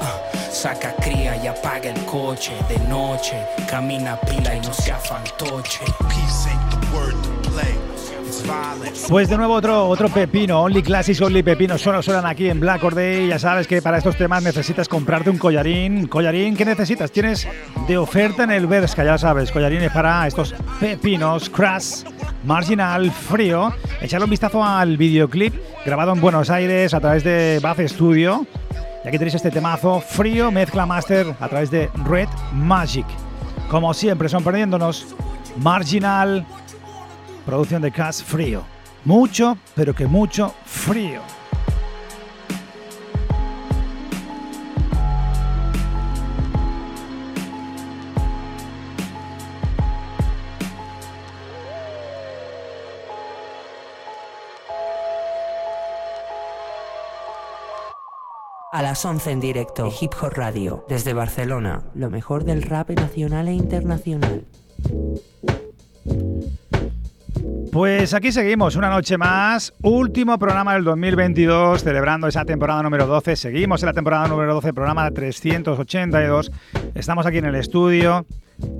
Uh, 0.01 0.53
saca 0.53 0.95
cría 0.95 1.35
y 1.37 1.47
apaga 1.47 1.89
el 1.89 2.05
coche 2.05 2.53
de 2.67 2.79
noche. 2.87 3.35
Camina 3.69 4.19
pila 4.21 4.55
y 4.55 4.61
no 4.61 4.73
sea 4.73 4.97
fantoche. 4.97 5.85
Pues 9.09 9.29
de 9.29 9.37
nuevo 9.37 9.53
otro, 9.53 9.87
otro 9.87 10.09
pepino, 10.09 10.61
Only 10.61 10.81
Classics, 10.81 11.21
Only 11.21 11.43
Pepino, 11.43 11.77
solo 11.77 12.01
suenan 12.01 12.25
aquí 12.25 12.49
en 12.49 12.59
Black 12.59 12.83
Or. 12.83 12.95
Ya 12.95 13.39
sabes 13.39 13.67
que 13.67 13.81
para 13.81 13.97
estos 13.97 14.15
temas 14.15 14.43
necesitas 14.43 14.87
comprarte 14.87 15.29
un 15.29 15.37
collarín. 15.37 16.07
¿Collarín 16.07 16.55
qué 16.55 16.65
necesitas? 16.65 17.11
Tienes 17.11 17.47
de 17.87 17.97
oferta 17.97 18.43
en 18.43 18.51
el 18.51 18.67
Berska, 18.67 19.03
ya 19.03 19.17
sabes, 19.17 19.51
collarines 19.51 19.91
para 19.91 20.25
estos 20.27 20.55
pepinos, 20.79 21.49
Crash, 21.49 22.03
Marginal, 22.45 23.11
Frío. 23.11 23.73
Echarle 24.01 24.25
un 24.25 24.31
vistazo 24.31 24.63
al 24.63 24.97
videoclip 24.97 25.53
grabado 25.85 26.13
en 26.13 26.21
Buenos 26.21 26.49
Aires 26.49 26.93
a 26.93 26.99
través 26.99 27.23
de 27.23 27.59
Bath 27.61 27.79
Studio. 27.87 28.45
Y 29.03 29.07
aquí 29.07 29.17
tenéis 29.17 29.35
este 29.35 29.51
temazo, 29.51 30.01
Frío, 30.01 30.51
mezcla 30.51 30.85
master 30.85 31.35
a 31.39 31.47
través 31.47 31.69
de 31.69 31.89
Red 32.05 32.29
Magic. 32.53 33.05
Como 33.69 33.93
siempre, 33.93 34.29
son 34.29 34.43
perdiéndonos 34.43 35.05
Marginal, 35.57 36.45
producción 37.45 37.81
de 37.81 37.91
Cash 37.91 38.23
Frío. 38.23 38.63
Mucho, 39.05 39.57
pero 39.75 39.93
que 39.93 40.07
mucho 40.07 40.53
frío. 40.65 41.21
A 58.71 58.81
las 58.81 59.05
11 59.05 59.31
en 59.31 59.39
directo, 59.39 59.89
Hip 60.01 60.11
Hop 60.21 60.33
Radio, 60.33 60.83
desde 60.89 61.13
Barcelona, 61.13 61.85
lo 61.93 62.09
mejor 62.09 62.43
del 62.43 62.61
rap 62.61 62.89
nacional 62.89 63.47
e 63.47 63.53
internacional. 63.53 64.45
Pues 67.75 68.13
aquí 68.13 68.31
seguimos, 68.31 68.77
una 68.77 68.89
noche 68.89 69.17
más, 69.17 69.73
último 69.81 70.39
programa 70.39 70.75
del 70.75 70.85
2022, 70.85 71.83
celebrando 71.83 72.25
esa 72.25 72.45
temporada 72.45 72.81
número 72.81 73.05
12. 73.05 73.35
Seguimos 73.35 73.83
en 73.83 73.87
la 73.87 73.93
temporada 73.93 74.29
número 74.29 74.53
12, 74.53 74.71
programa 74.71 75.11
382. 75.11 76.53
Estamos 76.93 77.25
aquí 77.25 77.39
en 77.39 77.43
el 77.43 77.55
estudio, 77.55 78.25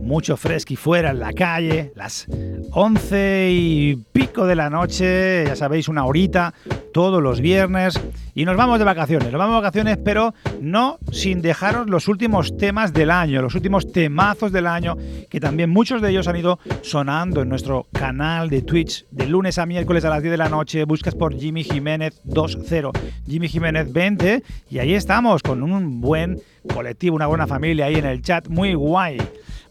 mucho 0.01 0.37
fresco 0.37 0.71
y 0.71 0.75
fuera 0.77 1.09
en 1.09 1.19
la 1.19 1.33
calle, 1.33 1.91
las 1.93 2.25
11 2.71 3.49
y 3.51 3.95
pico 4.13 4.45
de 4.45 4.55
la 4.55 4.69
noche, 4.69 5.43
ya 5.45 5.57
sabéis, 5.57 5.89
una 5.89 6.05
horita, 6.05 6.53
todos 6.93 7.21
los 7.21 7.41
viernes. 7.41 7.99
Y 8.37 8.43
nos 8.43 8.57
vamos 8.57 8.79
de 8.79 8.83
vacaciones, 8.83 9.31
nos 9.31 9.39
vamos 9.39 9.55
de 9.55 9.61
vacaciones, 9.61 9.97
pero 10.03 10.33
no 10.59 10.99
sin 11.09 11.41
dejaros 11.41 11.89
los 11.89 12.09
últimos 12.09 12.57
temas 12.57 12.91
del 12.91 13.09
año, 13.09 13.41
los 13.41 13.55
últimos 13.55 13.89
temazos 13.93 14.51
del 14.51 14.67
año, 14.67 14.97
que 15.29 15.39
también 15.39 15.69
muchos 15.69 16.01
de 16.01 16.09
ellos 16.09 16.27
han 16.27 16.35
ido 16.35 16.59
sonando 16.81 17.41
en 17.43 17.47
nuestro 17.47 17.87
canal 17.93 18.49
de 18.49 18.61
Twitch 18.61 19.05
de 19.09 19.27
lunes 19.27 19.57
a 19.57 19.65
miércoles 19.65 20.03
a 20.03 20.09
las 20.09 20.21
10 20.21 20.31
de 20.31 20.37
la 20.37 20.49
noche. 20.49 20.83
Buscas 20.83 21.15
por 21.15 21.33
Jimmy 21.33 21.63
Jiménez 21.63 22.19
20, 22.25 22.89
Jimmy 23.25 23.47
Jiménez 23.47 23.93
20, 23.93 24.43
y 24.69 24.79
ahí 24.79 24.93
estamos 24.95 25.41
con 25.41 25.63
un 25.63 26.01
buen 26.01 26.41
colectivo, 26.73 27.15
una 27.15 27.27
buena 27.27 27.47
familia 27.47 27.85
ahí 27.85 27.95
en 27.95 28.05
el 28.05 28.21
chat, 28.21 28.49
muy 28.49 28.73
guay. 28.73 29.17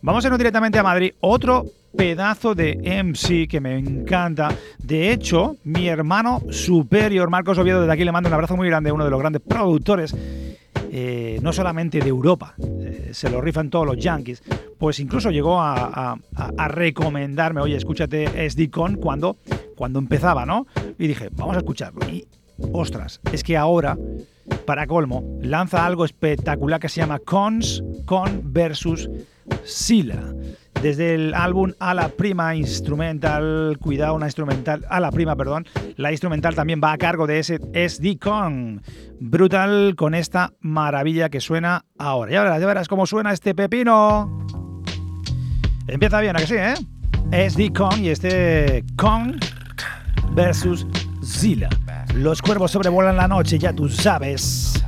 Vamos 0.00 0.24
a 0.24 0.28
irnos 0.28 0.38
directamente 0.38 0.78
a 0.78 0.82
Madrid. 0.82 1.12
Otro 1.20 1.66
pedazo 1.96 2.54
de 2.54 2.76
MC 3.02 3.48
que 3.48 3.60
me 3.60 3.78
encanta. 3.78 4.54
De 4.78 5.12
hecho, 5.12 5.56
mi 5.64 5.88
hermano 5.88 6.42
superior, 6.50 7.30
Marcos 7.30 7.58
Oviedo, 7.58 7.80
desde 7.80 7.92
aquí 7.92 8.04
le 8.04 8.12
mando 8.12 8.28
un 8.28 8.34
abrazo 8.34 8.56
muy 8.56 8.68
grande, 8.68 8.92
uno 8.92 9.04
de 9.04 9.10
los 9.10 9.20
grandes 9.20 9.42
productores, 9.42 10.14
eh, 10.90 11.38
no 11.42 11.52
solamente 11.52 11.98
de 12.00 12.08
Europa, 12.08 12.54
eh, 12.58 13.10
se 13.12 13.28
lo 13.30 13.40
rifan 13.40 13.70
todos 13.70 13.86
los 13.86 13.96
yankees, 13.96 14.42
pues 14.78 15.00
incluso 15.00 15.30
llegó 15.30 15.60
a, 15.60 16.18
recomendarme, 16.68 17.60
oye, 17.60 17.76
escúchate 17.76 18.48
SD-Con 18.48 18.96
cuando, 18.96 19.36
cuando 19.76 19.98
empezaba, 19.98 20.44
¿no? 20.46 20.66
Y 20.98 21.06
dije, 21.06 21.30
vamos 21.32 21.56
a 21.56 21.58
escucharlo. 21.58 22.00
Y, 22.08 22.26
ostras, 22.72 23.20
es 23.32 23.42
que 23.42 23.56
ahora, 23.56 23.96
para 24.66 24.86
colmo, 24.86 25.24
lanza 25.40 25.86
algo 25.86 26.04
espectacular 26.04 26.80
que 26.80 26.88
se 26.88 27.00
llama 27.00 27.18
Cons, 27.18 27.82
Con 28.04 28.52
versus 28.52 29.08
Sila 29.64 30.34
desde 30.84 31.14
el 31.14 31.32
álbum 31.32 31.72
a 31.78 31.94
la 31.94 32.10
prima 32.10 32.54
instrumental, 32.54 33.78
cuidado, 33.80 34.16
una 34.16 34.26
instrumental, 34.26 34.84
a 34.90 35.00
la 35.00 35.10
prima, 35.10 35.34
perdón, 35.34 35.66
la 35.96 36.12
instrumental 36.12 36.54
también 36.54 36.78
va 36.84 36.92
a 36.92 36.98
cargo 36.98 37.26
de 37.26 37.38
ese 37.38 37.58
SD 37.72 38.18
Con. 38.18 38.82
Brutal 39.18 39.94
con 39.96 40.14
esta 40.14 40.52
maravilla 40.60 41.30
que 41.30 41.40
suena 41.40 41.86
ahora. 41.96 42.32
Ya 42.32 42.42
verás, 42.42 42.60
ya 42.60 42.66
verás 42.66 42.88
cómo 42.88 43.06
suena 43.06 43.32
este 43.32 43.54
pepino. 43.54 44.46
Empieza 45.86 46.20
bien, 46.20 46.36
¿a 46.36 46.40
que 46.40 46.46
sí, 46.46 46.56
eh? 46.56 47.48
SD 47.48 47.72
Con 47.72 48.04
y 48.04 48.10
este 48.10 48.84
Con 48.94 49.40
versus 50.32 50.86
Zilla. 51.24 51.70
Los 52.14 52.42
cuervos 52.42 52.72
sobrevuelan 52.72 53.16
la 53.16 53.26
noche, 53.26 53.58
ya 53.58 53.72
tú 53.72 53.88
sabes. 53.88 54.83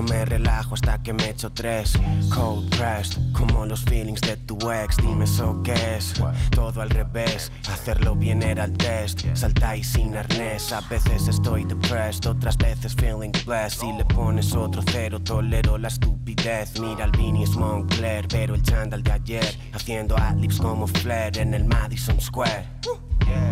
No 0.00 0.06
me 0.06 0.24
relajo 0.24 0.72
hasta 0.76 1.02
que 1.02 1.12
me 1.12 1.28
echo 1.28 1.50
tres. 1.52 1.92
Cold 2.34 2.74
pressed, 2.74 3.20
como 3.34 3.66
los 3.66 3.84
feelings 3.84 4.22
de 4.22 4.38
tu 4.38 4.56
ex. 4.70 4.96
Dime 4.96 5.24
eso 5.24 5.60
qué 5.62 5.74
es. 5.74 6.14
Todo 6.52 6.80
al 6.80 6.88
revés, 6.88 7.52
hacerlo 7.70 8.14
bien 8.14 8.42
era 8.42 8.64
el 8.64 8.72
test. 8.78 9.26
Saltáis 9.34 9.88
sin 9.88 10.16
arnés. 10.16 10.72
A 10.72 10.80
veces 10.80 11.28
estoy 11.28 11.64
depressed, 11.64 12.24
otras 12.30 12.56
veces 12.56 12.94
feeling 12.94 13.32
blessed. 13.44 13.80
Si 13.80 13.92
le 13.92 14.06
pones 14.06 14.54
otro 14.54 14.80
cero, 14.90 15.20
tolero 15.20 15.76
la 15.76 15.88
estupidez. 15.88 16.80
Mira 16.80 17.04
al 17.04 17.10
Vinny 17.10 17.44
Moncler, 17.58 18.26
pero 18.26 18.54
el 18.54 18.62
chandal 18.62 19.02
de 19.02 19.12
ayer. 19.12 19.58
Haciendo 19.74 20.16
adlibs 20.16 20.58
como 20.58 20.86
Flair 20.86 21.36
en 21.36 21.52
el 21.52 21.66
Madison 21.66 22.18
Square. 22.18 22.64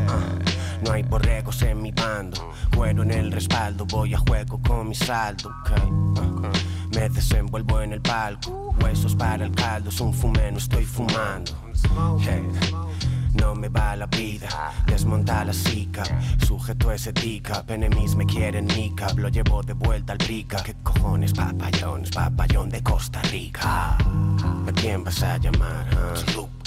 Uh, 0.08 0.84
no 0.84 0.92
hay 0.92 1.02
borregos 1.02 1.62
en 1.62 1.82
mi 1.82 1.92
bando, 1.92 2.52
cuero 2.74 3.02
en 3.02 3.10
el 3.10 3.32
respaldo, 3.32 3.84
voy 3.86 4.14
a 4.14 4.18
juego 4.18 4.60
con 4.62 4.88
mi 4.88 4.94
saldo. 4.94 5.50
Uh, 5.70 6.94
me 6.94 7.08
desenvuelvo 7.08 7.80
en 7.80 7.92
el 7.92 8.00
palco, 8.00 8.74
huesos 8.82 9.14
para 9.14 9.44
el 9.44 9.52
caldo, 9.52 9.90
es 9.90 10.00
un 10.00 10.12
fumeno, 10.12 10.58
estoy 10.58 10.84
fumando. 10.84 11.52
No 13.34 13.54
me 13.54 13.68
va 13.68 13.94
la 13.94 14.06
vida, 14.06 14.48
desmonta 14.86 15.44
la 15.44 15.52
sica 15.52 16.02
Sujeto 16.44 16.90
ese 16.90 17.12
tica, 17.12 17.64
enemies 17.68 18.16
me 18.16 18.26
quieren 18.26 18.66
mica 18.66 19.06
Lo 19.14 19.28
llevo 19.28 19.62
de 19.62 19.74
vuelta 19.74 20.12
al 20.12 20.18
pica 20.18 20.62
¿Qué 20.62 20.74
cojones 20.82 21.32
papayón? 21.32 22.02
papayón 22.12 22.68
de 22.68 22.82
Costa 22.82 23.22
Rica 23.30 23.96
¿A 23.96 24.72
quién 24.74 25.04
vas 25.04 25.22
a 25.22 25.38
llamar? 25.38 25.86
Huh? 26.36 26.57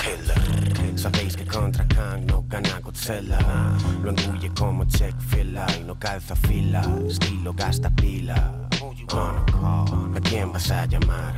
Sabéis 0.95 1.35
que 1.35 1.45
contra 1.45 1.87
Kang 1.87 2.25
no 2.25 2.43
gana 2.47 2.79
Godzilla 2.79 3.39
Lo 4.03 4.11
engulle 4.11 4.51
como 4.53 4.85
check 4.85 5.15
fila 5.19 5.65
y 5.79 5.83
no 5.83 5.95
calza 5.97 6.35
fila 6.35 6.81
Estilo 7.07 7.53
gasta 7.53 7.89
pila 7.89 8.51
¿A 9.13 10.19
quién 10.21 10.51
vas 10.51 10.71
a 10.71 10.85
llamar? 10.85 11.33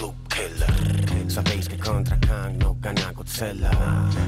Huh? 0.00 0.14
killer. 0.28 1.30
Sabéis 1.30 1.68
que 1.68 1.76
contra 1.78 2.18
Kang 2.20 2.58
no 2.58 2.76
gana 2.80 3.12
Godzilla. 3.12 3.70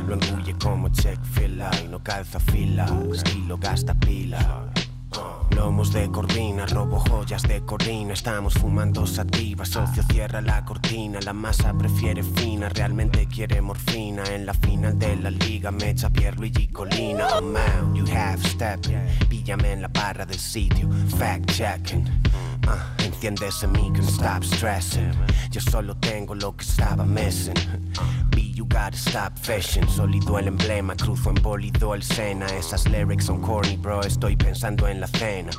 Lo 0.07 0.15
engulle 0.15 0.55
como 0.59 0.89
check 0.91 1.19
fila 1.25 1.71
y 1.83 1.89
no 1.89 1.99
calza 2.03 2.39
fila. 2.41 2.87
Estilo 3.13 3.57
gasta 3.59 3.95
pila. 3.95 4.71
Lomos 5.51 5.93
de 5.93 6.11
corvina, 6.11 6.67
robo 6.67 7.01
joyas 7.01 7.43
de 7.43 7.61
corina 7.63 8.13
Estamos 8.13 8.55
fumando 8.55 9.07
sativa, 9.07 9.65
socio 9.65 10.03
cierra 10.11 10.41
la 10.41 10.65
cortina. 10.65 11.19
La 11.21 11.33
masa 11.33 11.75
prefiere 11.75 12.23
fina, 12.23 12.69
realmente 12.69 13.27
quiere 13.27 13.61
morfina. 13.61 14.23
En 14.33 14.47
la 14.47 14.55
final 14.55 14.99
de 14.99 15.17
la 15.17 15.31
liga 15.31 15.71
me 15.71 15.91
echa 15.91 16.11
Pierluigi 16.11 16.69
Colina. 16.69 17.27
Oh 17.37 17.43
man, 17.43 17.95
you 17.95 18.05
have 18.07 18.41
step 18.47 18.81
Píllame 19.29 19.73
en 19.73 19.83
la 19.83 19.89
barra 19.89 20.25
del 20.25 20.39
sitio, 20.39 20.89
fact 21.19 21.51
checking. 21.53 22.07
Uh, 22.67 23.03
Enciende 23.05 23.49
ese 23.49 23.67
micro, 23.67 24.03
stop 24.03 24.45
stressing. 24.45 25.13
Yo 25.51 25.61
solo 25.61 25.97
tengo 25.97 26.35
lo 26.35 26.57
que 26.57 26.65
estaba 26.65 27.05
missing. 27.05 27.55
B, 28.31 28.53
you 28.55 28.65
gotta 28.65 28.97
stop 28.97 29.37
fishing. 29.37 29.87
Sólido 29.89 30.39
el 30.39 30.49
emblema, 30.49 30.95
cruzo 30.95 31.31
en 31.31 31.43
bólido 31.43 31.95
el 31.95 32.03
Sena. 32.03 32.47
Esas 32.47 32.87
lyrics 32.89 33.25
son 33.27 33.41
corny 33.41 33.77
bro, 33.77 34.01
estoy 34.03 34.37
pensando 34.37 34.87
en 34.89 35.00
la 35.01 35.07
cena. 35.07 35.51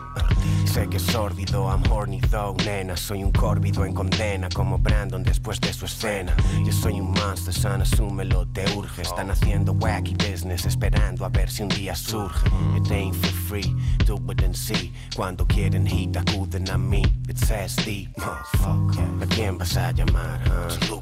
Sé 0.66 0.88
que 0.88 0.98
es 0.98 1.04
sórdido, 1.04 1.68
I'm 1.68 1.84
horny 1.92 2.22
though, 2.30 2.56
nena. 2.64 2.96
Soy 2.96 3.24
un 3.24 3.32
córvido 3.32 3.84
en 3.86 3.94
condena 3.94 4.48
Como 4.50 4.78
Brandon 4.78 5.24
después 5.24 5.60
de 5.60 5.74
su 5.74 5.86
escena. 5.86 6.34
Yo 6.64 6.72
soy 6.72 7.00
un 7.00 7.12
monster, 7.12 7.54
son, 7.54 7.82
asúmelo, 7.82 8.48
te 8.48 8.64
urge. 8.76 9.02
Están 9.02 9.32
haciendo 9.32 9.74
wacky 9.74 10.16
business 10.16 10.66
Esperando 10.66 11.26
a 11.26 11.30
ver 11.30 11.50
si 11.50 11.64
un 11.64 11.70
día 11.70 11.96
surge. 11.96 12.48
It 12.78 12.92
ain't 12.92 13.16
for 13.16 13.32
free, 13.48 13.76
do 14.06 14.16
it 14.32 14.44
and 14.44 14.56
see. 14.56 14.94
Cuando 15.16 15.46
quieren 15.46 15.86
hit 15.86 16.16
acuden 16.16 16.70
a 16.70 16.78
mí. 16.78 17.04
It 17.28 17.38
says 17.38 17.76
the 17.78 18.08
motherfucker. 18.18 19.24
¿A 19.24 19.26
quién 19.28 19.58
vas 19.58 19.76
a 19.76 19.92
llamar, 19.92 20.40
huh? 20.46 21.02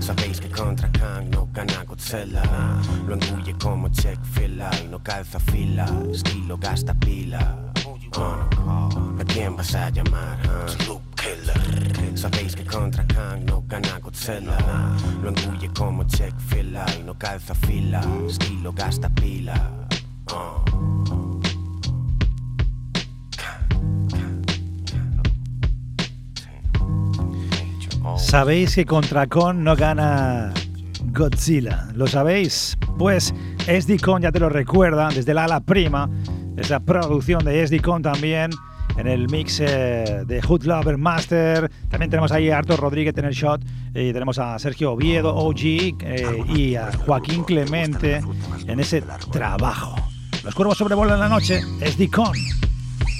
Sabéis 0.00 0.40
que 0.40 0.48
contra 0.48 0.88
Kang 0.92 1.28
no 1.30 1.46
gana 1.52 1.84
Godzilla 1.84 2.42
Lo 3.06 3.14
engulle 3.14 3.54
como 3.58 3.88
check 3.90 4.18
fila 4.24 4.70
y 4.82 4.88
no 4.88 4.98
calza 5.02 5.38
fila 5.40 5.86
Estilo 6.10 6.56
gasta 6.56 6.94
pila 6.94 7.58
Uh, 8.16 9.20
¿A 9.20 9.24
quién 9.26 9.56
vas 9.56 9.74
a 9.74 9.90
llamar? 9.90 10.38
huh? 10.46 11.00
Killer. 11.16 12.16
Sabéis 12.16 12.54
que 12.54 12.64
contra 12.64 13.04
Kang 13.06 13.44
no 13.44 13.62
gana 13.66 13.98
Godzilla 14.00 14.56
Lo 15.22 15.28
engulle 15.30 15.68
como 15.76 16.04
check 16.04 16.34
fila 16.38 16.86
y 16.98 17.02
no 17.02 17.14
calza 17.18 17.54
fila 17.54 18.00
Estilo 18.26 18.72
gasta 18.72 19.08
pila 19.10 19.70
Uh. 20.32 21.23
Sabéis 28.16 28.74
que 28.76 28.84
contra 28.84 29.26
Con 29.26 29.64
no 29.64 29.74
gana 29.74 30.52
Godzilla. 31.12 31.88
¿Lo 31.94 32.06
sabéis? 32.06 32.76
Pues 32.98 33.34
SD-Con 33.66 34.22
ya 34.22 34.32
te 34.32 34.38
lo 34.40 34.48
recuerda 34.48 35.08
desde 35.08 35.34
la 35.34 35.44
ala 35.44 35.60
prima. 35.60 36.08
Esa 36.56 36.80
producción 36.80 37.44
de 37.44 37.66
SD-Con 37.66 38.02
también 38.02 38.50
en 38.96 39.06
el 39.06 39.28
mix 39.28 39.58
de 39.58 40.40
Hood 40.46 40.64
Lover 40.64 40.96
Master. 40.96 41.70
También 41.90 42.10
tenemos 42.10 42.30
ahí 42.32 42.50
a 42.50 42.58
Arthur 42.58 42.78
Rodríguez 42.78 43.16
en 43.18 43.24
el 43.24 43.34
shot. 43.34 43.62
Y 43.94 44.12
tenemos 44.12 44.38
a 44.38 44.58
Sergio 44.58 44.92
Oviedo, 44.92 45.34
OG, 45.34 45.60
eh, 46.00 46.44
y 46.54 46.76
a 46.76 46.90
Joaquín 46.92 47.44
Clemente 47.44 48.20
en 48.66 48.80
ese 48.80 49.02
trabajo. 49.32 49.96
Los 50.44 50.54
cuervos 50.54 50.78
sobrevuelan 50.78 51.18
la 51.18 51.28
noche. 51.28 51.62
SD-Con. 51.80 52.36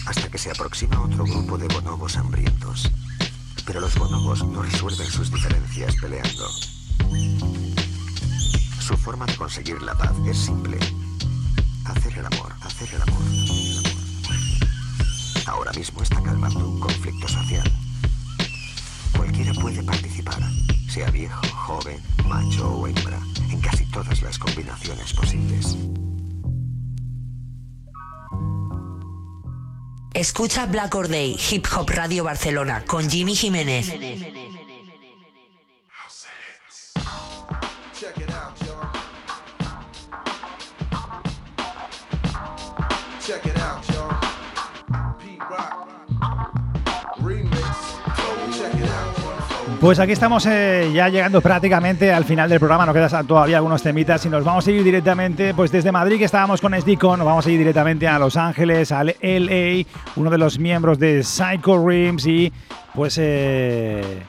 hasta 0.06 0.28
que 0.28 0.38
se 0.38 0.50
aproxima 0.50 1.00
otro 1.00 1.24
grupo 1.24 1.58
de 1.58 1.66
bonobos 1.68 2.16
hambrientos. 2.16 2.90
Pero 3.66 3.80
los 3.80 3.94
bonobos 3.96 4.44
no 4.44 4.62
resuelven 4.62 5.06
sus 5.06 5.30
diferencias 5.32 5.94
peleando. 6.00 6.48
Su 8.80 8.96
forma 8.96 9.24
de 9.26 9.36
conseguir 9.36 9.80
la 9.82 9.96
paz 9.96 10.12
es 10.26 10.36
simple. 10.36 10.78
Hacer 11.84 12.18
el 12.18 12.26
amor, 12.26 12.52
hacer 12.60 12.88
el 12.94 13.02
amor, 13.02 13.22
hacer 13.22 13.68
el 13.80 13.82
amor. 13.82 14.04
Ahora 15.46 15.72
mismo 15.72 16.02
está 16.02 16.22
calmando 16.22 16.68
un 16.68 16.80
conflicto 16.80 17.28
social. 17.28 17.70
Cualquiera 19.16 19.54
puede 19.54 19.82
participar, 19.82 20.42
sea 20.88 21.10
viejo, 21.10 21.40
joven, 21.48 22.02
macho 22.26 22.68
o 22.68 22.86
hembra, 22.86 23.18
en 23.50 23.60
casi 23.60 23.86
todas 23.86 24.20
las 24.22 24.38
combinaciones 24.38 25.12
posibles. 25.12 25.76
Escucha 30.14 30.66
Black 30.66 30.94
Or 30.94 31.08
Day, 31.08 31.36
Hip 31.50 31.66
Hop 31.76 31.90
Radio 31.90 32.22
Barcelona, 32.22 32.84
con 32.86 33.10
Jimmy 33.10 33.34
Jiménez. 33.34 33.92
Pues 49.84 49.98
aquí 49.98 50.12
estamos 50.12 50.46
eh, 50.46 50.90
ya 50.94 51.10
llegando 51.10 51.42
prácticamente 51.42 52.10
al 52.10 52.24
final 52.24 52.48
del 52.48 52.58
programa, 52.58 52.86
nos 52.86 52.94
quedan 52.94 53.26
todavía 53.26 53.58
algunos 53.58 53.82
temitas 53.82 54.24
y 54.24 54.30
nos 54.30 54.42
vamos 54.42 54.66
a 54.66 54.70
ir 54.70 54.82
directamente, 54.82 55.52
pues 55.52 55.70
desde 55.70 55.92
Madrid 55.92 56.16
que 56.16 56.24
estábamos 56.24 56.62
con 56.62 56.72
SD-Con, 56.72 57.18
nos 57.18 57.26
vamos 57.26 57.46
a 57.46 57.50
ir 57.50 57.58
directamente 57.58 58.08
a 58.08 58.18
Los 58.18 58.38
Ángeles, 58.38 58.90
al 58.92 59.14
LA, 59.20 59.84
uno 60.16 60.30
de 60.30 60.38
los 60.38 60.58
miembros 60.58 60.98
de 60.98 61.22
Psycho 61.22 61.86
Rims 61.86 62.26
y 62.26 62.50
pues 62.94 63.18
eh, 63.20 64.22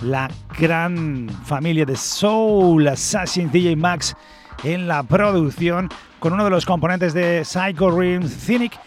la 0.00 0.30
gran 0.58 1.28
familia 1.44 1.84
de 1.84 1.94
Soul 1.94 2.88
Assassin 2.88 3.50
DJ 3.52 3.76
Max 3.76 4.16
en 4.64 4.88
la 4.88 5.02
producción 5.02 5.90
con 6.20 6.32
uno 6.32 6.44
de 6.44 6.50
los 6.50 6.64
componentes 6.64 7.12
de 7.12 7.44
Psycho 7.44 7.90
Rims, 7.90 8.34
Cynic. 8.34 8.80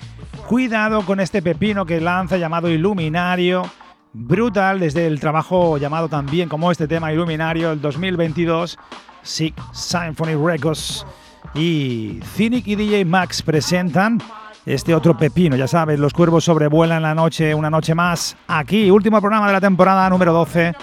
Cuidado 0.48 1.04
con 1.04 1.20
este 1.20 1.44
pepino 1.44 1.86
que 1.86 2.02
lanza 2.02 2.38
llamado 2.38 2.68
Iluminario 2.68 3.70
brutal 4.16 4.80
desde 4.80 5.06
el 5.08 5.20
trabajo 5.20 5.78
llamado 5.78 6.08
también 6.08 6.48
como 6.48 6.72
este 6.72 6.88
tema 6.88 7.12
Iluminario 7.12 7.74
el 7.74 7.82
2022 7.82 8.78
Sick 9.22 9.54
Symphony 9.74 10.36
Records 10.36 11.06
y 11.54 12.22
Cynic 12.36 12.66
y 12.68 12.76
DJ 12.76 13.04
Max 13.04 13.42
presentan 13.42 14.22
este 14.66 14.96
otro 14.96 15.18
pepino, 15.18 15.56
ya 15.56 15.68
sabes, 15.68 16.00
los 16.00 16.14
cuervos 16.14 16.44
sobrevuelan 16.46 17.04
la 17.04 17.14
noche, 17.14 17.54
una 17.54 17.70
noche 17.70 17.94
más, 17.94 18.36
aquí, 18.48 18.90
último 18.90 19.22
programa 19.22 19.46
de 19.48 19.54
la 19.54 19.62
temporada 19.62 20.10
número 20.10 20.34
12, 20.34 20.74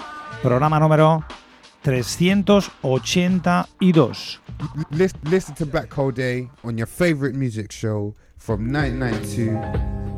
programa 0.41 0.79
número 0.79 1.25
382. 1.81 4.39
Listen, 4.91 5.53
to 5.55 5.65
Black 5.65 5.91
Hole 5.97 6.13
Day 6.13 6.49
on 6.63 6.77
your 6.77 6.87
favorite 6.87 7.35
music 7.35 7.73
show 7.73 8.15
from 8.37 8.71
1992. 8.71 10.12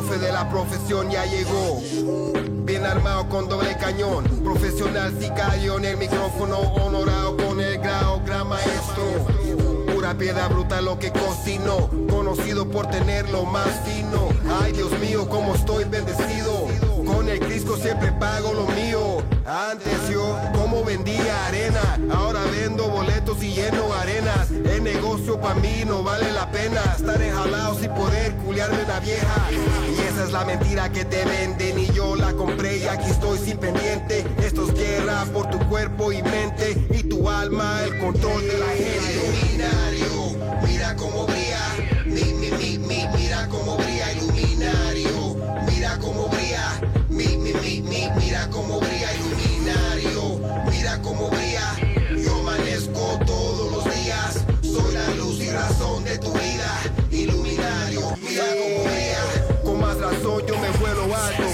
Profe 0.00 0.18
de 0.18 0.32
la 0.32 0.48
profesión 0.48 1.10
ya 1.10 1.24
llegó. 1.26 1.82
Bien 2.64 2.86
armado 2.86 3.28
con 3.28 3.48
doble 3.48 3.76
cañón. 3.76 4.24
Profesional 4.42 5.14
sicario 5.20 5.76
en 5.78 5.84
el 5.84 5.96
micrófono. 5.98 6.58
Honorado 6.58 7.36
con 7.36 7.60
el 7.60 7.78
grado 7.78 8.22
gran 8.24 8.48
maestro. 8.48 9.04
Pura 9.92 10.14
piedra 10.14 10.48
bruta 10.48 10.80
lo 10.80 10.98
que 10.98 11.12
cocinó. 11.12 11.90
Conocido 12.08 12.68
por 12.68 12.86
tener 12.86 13.28
lo 13.28 13.44
más 13.44 13.68
fino. 13.84 14.28
Ay, 14.62 14.72
Dios 14.72 14.90
mío, 15.00 15.28
cómo 15.28 15.54
estoy 15.54 15.84
bendecido. 15.84 16.89
Con 17.12 17.28
el 17.28 17.40
Crisco 17.40 17.76
siempre 17.76 18.12
pago 18.12 18.52
lo 18.52 18.66
mío. 18.68 19.22
Antes 19.46 20.08
yo, 20.10 20.38
como 20.54 20.84
vendía 20.84 21.46
arena. 21.46 21.98
Ahora 22.12 22.40
vendo 22.52 22.88
boletos 22.88 23.42
y 23.42 23.52
lleno 23.52 23.92
arenas. 23.92 24.50
El 24.50 24.84
negocio 24.84 25.40
pa' 25.40 25.54
mí 25.54 25.84
no 25.86 26.02
vale 26.02 26.30
la 26.32 26.50
pena. 26.50 26.80
Estar 26.96 27.20
enjalado 27.20 27.78
sin 27.78 27.90
poder 27.90 28.34
culiarme 28.36 28.84
una 28.84 29.00
vieja. 29.00 29.48
Y 29.50 30.00
esa 30.00 30.24
es 30.24 30.32
la 30.32 30.44
mentira 30.44 30.90
que 30.90 31.04
te 31.04 31.24
venden. 31.24 31.78
Y 31.78 31.86
yo 31.92 32.14
la 32.16 32.32
compré 32.32 32.78
y 32.78 32.86
aquí 32.86 33.10
estoy 33.10 33.38
sin 33.38 33.58
pendiente. 33.58 34.24
Esto 34.38 34.66
es 34.68 34.74
guerra 34.74 35.24
por 35.32 35.50
tu 35.50 35.58
cuerpo 35.68 36.12
y 36.12 36.22
mente. 36.22 36.76
Y 36.90 37.02
tu 37.02 37.28
alma, 37.28 37.80
el 37.84 37.98
control 37.98 38.42
de 38.42 38.58
la 38.58 38.66
gente. 38.66 39.50
Mira 40.66 40.94
cómo 40.96 41.26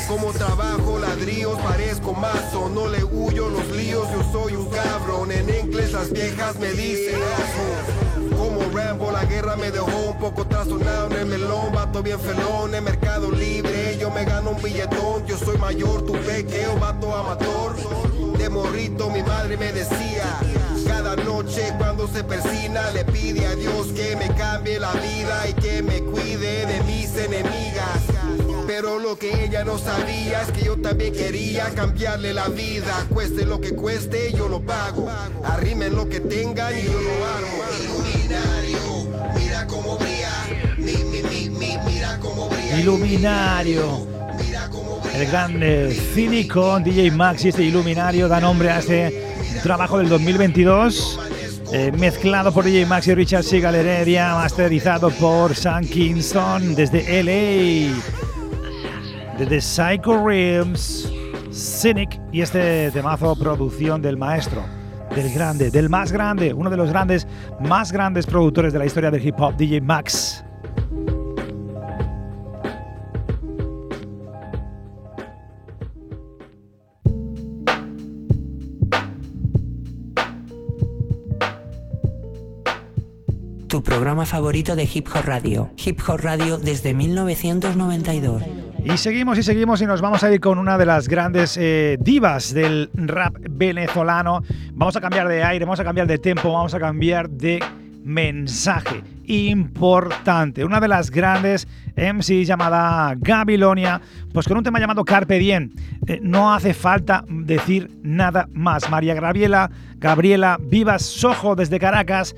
Como 0.09 0.32
trabajo, 0.32 1.00
ladrillo 1.00 1.54
ladrillos, 1.54 1.59
parezco 1.59 2.12
mazo, 2.12 2.68
no 2.68 2.86
le 2.86 3.02
huyo 3.02 3.48
los 3.48 3.68
líos, 3.72 4.07
yo 4.12 4.22
soy 4.30 4.54
un 4.54 4.66
cabrón. 4.66 5.32
En 5.32 5.48
inglés 5.50 5.92
las 5.92 6.12
viejas 6.12 6.57
me 6.61 6.70
dicen 6.70 7.18
Como 8.38 8.61
Rambo, 8.72 9.11
la 9.11 9.24
guerra 9.24 9.57
me 9.57 9.72
dejó 9.72 10.11
un 10.11 10.18
poco 10.18 10.46
trastornado 10.46 11.09
en 11.11 11.12
el 11.14 11.26
melón, 11.26 11.72
vato 11.72 12.04
bien 12.04 12.20
felón, 12.20 12.72
en 12.74 12.84
mercado 12.84 13.32
libre, 13.32 13.98
yo 13.98 14.11
me 14.12 14.24
gano 14.24 14.50
un 14.50 14.62
billetón, 14.62 15.26
yo 15.26 15.36
soy 15.38 15.59
mayor, 15.59 16.07
tu 16.07 16.12
pequeo, 16.12 16.78
vato 16.78 17.12
amator. 17.12 17.74
De 18.38 18.48
morrito 18.48 19.11
mi 19.11 19.24
madre 19.24 19.57
me 19.57 19.72
decía, 19.72 20.38
cada 20.86 21.16
noche 21.16 21.74
cuando 21.78 22.07
se 22.07 22.22
persina 22.22 22.90
le 22.92 23.04
pide 23.07 23.46
a 23.46 23.57
Dios 23.57 23.88
que 23.88 24.14
me 24.14 24.32
cambie 24.36 24.78
la 24.78 24.92
vida 24.92 25.48
y 25.48 25.52
que 25.54 25.82
me 25.82 26.00
cuide 26.02 26.66
de 26.66 26.82
mis 26.84 27.16
enemigas. 27.16 28.15
Pero 28.79 28.99
lo 28.99 29.18
que 29.18 29.47
ella 29.47 29.64
no 29.64 29.79
sabía 29.79 30.43
es 30.43 30.53
que 30.53 30.66
yo 30.66 30.77
también 30.77 31.14
quería 31.14 31.64
cambiarle 31.70 32.35
la 32.35 32.49
vida. 32.49 33.07
Cueste 33.09 33.47
lo 33.47 33.59
que 33.59 33.70
cueste, 33.70 34.35
yo 34.35 34.49
lo 34.49 34.61
pago. 34.61 35.09
Arrimen 35.45 35.95
lo 35.97 36.07
que 36.07 36.20
tengan 36.20 36.79
y 36.79 36.83
yo 36.83 36.93
lo 36.93 37.24
hago. 37.24 37.64
Iluminario, 37.83 39.33
mira 39.35 39.66
cómo 39.66 39.97
brilla. 39.97 40.31
Mi, 40.77 40.93
mi, 40.93 41.22
mi, 41.22 41.49
mi, 41.49 41.79
mira 41.87 42.18
cómo 42.20 42.51
brilla. 42.51 42.79
Iluminario. 42.79 44.07
El 45.14 45.27
grande 45.27 45.99
cínico 46.14 46.79
DJ 46.79 47.12
Max 47.12 47.47
y 47.47 47.49
este 47.49 47.62
Iluminario 47.62 48.29
da 48.29 48.43
nombre 48.43 48.68
a 48.70 48.81
este 48.81 49.24
trabajo 49.62 49.97
del 49.97 50.11
2022. 50.11 51.18
eh, 51.72 51.93
mezclado 51.93 52.53
por 52.53 52.64
DJ 52.66 52.85
Max 52.85 53.07
y 53.07 53.14
Richard 53.14 53.43
Seagal 53.43 53.74
Heredia, 53.74 54.35
masterizado 54.35 55.09
por 55.12 55.55
Sam 55.55 55.83
Kingston 55.87 56.74
desde 56.74 57.22
LA. 57.22 58.26
Desde 59.39 59.61
Psycho 59.61 60.26
Realms, 60.26 61.12
Cynic 61.53 62.18
y 62.32 62.41
este 62.41 62.91
temazo 62.91 63.37
producción 63.37 64.01
del 64.01 64.16
maestro, 64.16 64.64
del 65.14 65.30
grande, 65.30 65.70
del 65.70 65.91
más 65.91 66.11
grande, 66.11 66.55
uno 66.55 66.70
de 66.70 66.78
los 66.78 66.89
grandes, 66.89 67.26
más 67.61 67.93
grandes 67.93 68.24
productores 68.24 68.72
de 68.72 68.78
la 68.78 68.87
historia 68.87 69.11
del 69.11 69.26
hip 69.26 69.39
hop, 69.39 69.55
DJ 69.55 69.82
Max. 69.82 70.43
Tu 83.68 83.82
programa 83.82 84.24
favorito 84.24 84.74
de 84.76 84.89
Hip 84.95 85.09
Hop 85.14 85.26
Radio. 85.26 85.70
Hip 85.76 86.01
Hop 86.09 86.20
Radio 86.20 86.57
desde 86.57 86.95
1992. 86.95 88.65
Y 88.89 88.99
seguimos 88.99 89.37
y 89.37 89.43
seguimos 89.43 89.82
y 89.82 89.87
nos 89.87 90.01
vamos 90.01 90.22
a 90.22 90.32
ir 90.32 90.39
con 90.39 90.59
una 90.59 90.78
de 90.78 90.87
las 90.87 91.09
grandes 91.09 91.57
eh, 91.61 91.99
divas 92.01 92.55
del 92.55 92.89
rap 92.95 93.34
venezolano. 93.51 94.45
Vamos 94.74 94.95
a 94.95 95.01
cambiar 95.01 95.26
de 95.26 95.43
aire, 95.43 95.64
vamos 95.64 95.80
a 95.80 95.84
cambiar 95.84 96.07
de 96.07 96.18
tempo, 96.18 96.53
vamos 96.53 96.72
a 96.72 96.78
cambiar 96.78 97.28
de 97.28 97.61
mensaje 98.05 99.03
importante. 99.24 100.64
Una 100.64 100.78
de 100.78 100.87
las 100.87 101.11
grandes 101.11 101.66
MC 101.97 102.45
llamada 102.45 103.12
Gabilonia, 103.18 104.01
pues 104.32 104.47
con 104.47 104.57
un 104.57 104.62
tema 104.62 104.78
llamado 104.78 105.05
Carpe 105.05 105.41
Diem. 105.41 105.72
Eh, 106.07 106.20
no 106.22 106.55
hace 106.55 106.72
falta 106.72 107.24
decir 107.28 107.91
nada 108.05 108.49
más. 108.53 108.89
María 108.89 109.14
Gabriela, 109.14 109.68
Gabriela 109.97 110.59
Vivas 110.62 111.03
Sojo 111.03 111.57
desde 111.57 111.80
Caracas, 111.80 112.37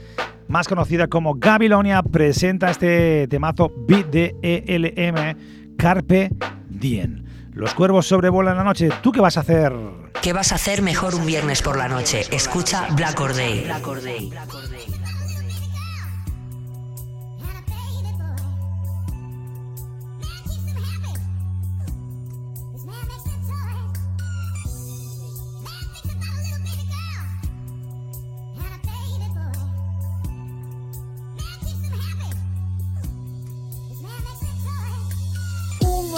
más 0.48 0.66
conocida 0.66 1.08
como 1.08 1.34
Gabilonia, 1.34 2.02
presenta 2.02 2.70
este 2.70 3.28
temazo 3.28 3.70
Beat 3.86 4.06
de 4.06 4.34
ELM 4.40 5.57
Carpe 5.78 6.30
Diem. 6.68 7.24
Los 7.52 7.72
cuervos 7.72 8.06
sobrevuelan 8.06 8.56
la 8.56 8.64
noche. 8.64 8.88
¿Tú 9.00 9.12
qué 9.12 9.20
vas 9.20 9.36
a 9.36 9.40
hacer? 9.40 9.72
¿Qué 10.20 10.32
vas 10.32 10.50
a 10.50 10.56
hacer 10.56 10.82
mejor 10.82 11.14
un 11.14 11.24
viernes 11.24 11.62
por 11.62 11.78
la 11.78 11.88
noche? 11.88 12.22
Escucha 12.32 12.88
Black 12.96 13.20
Or 13.20 13.32
Day. 13.32 13.64
Un 14.92 14.97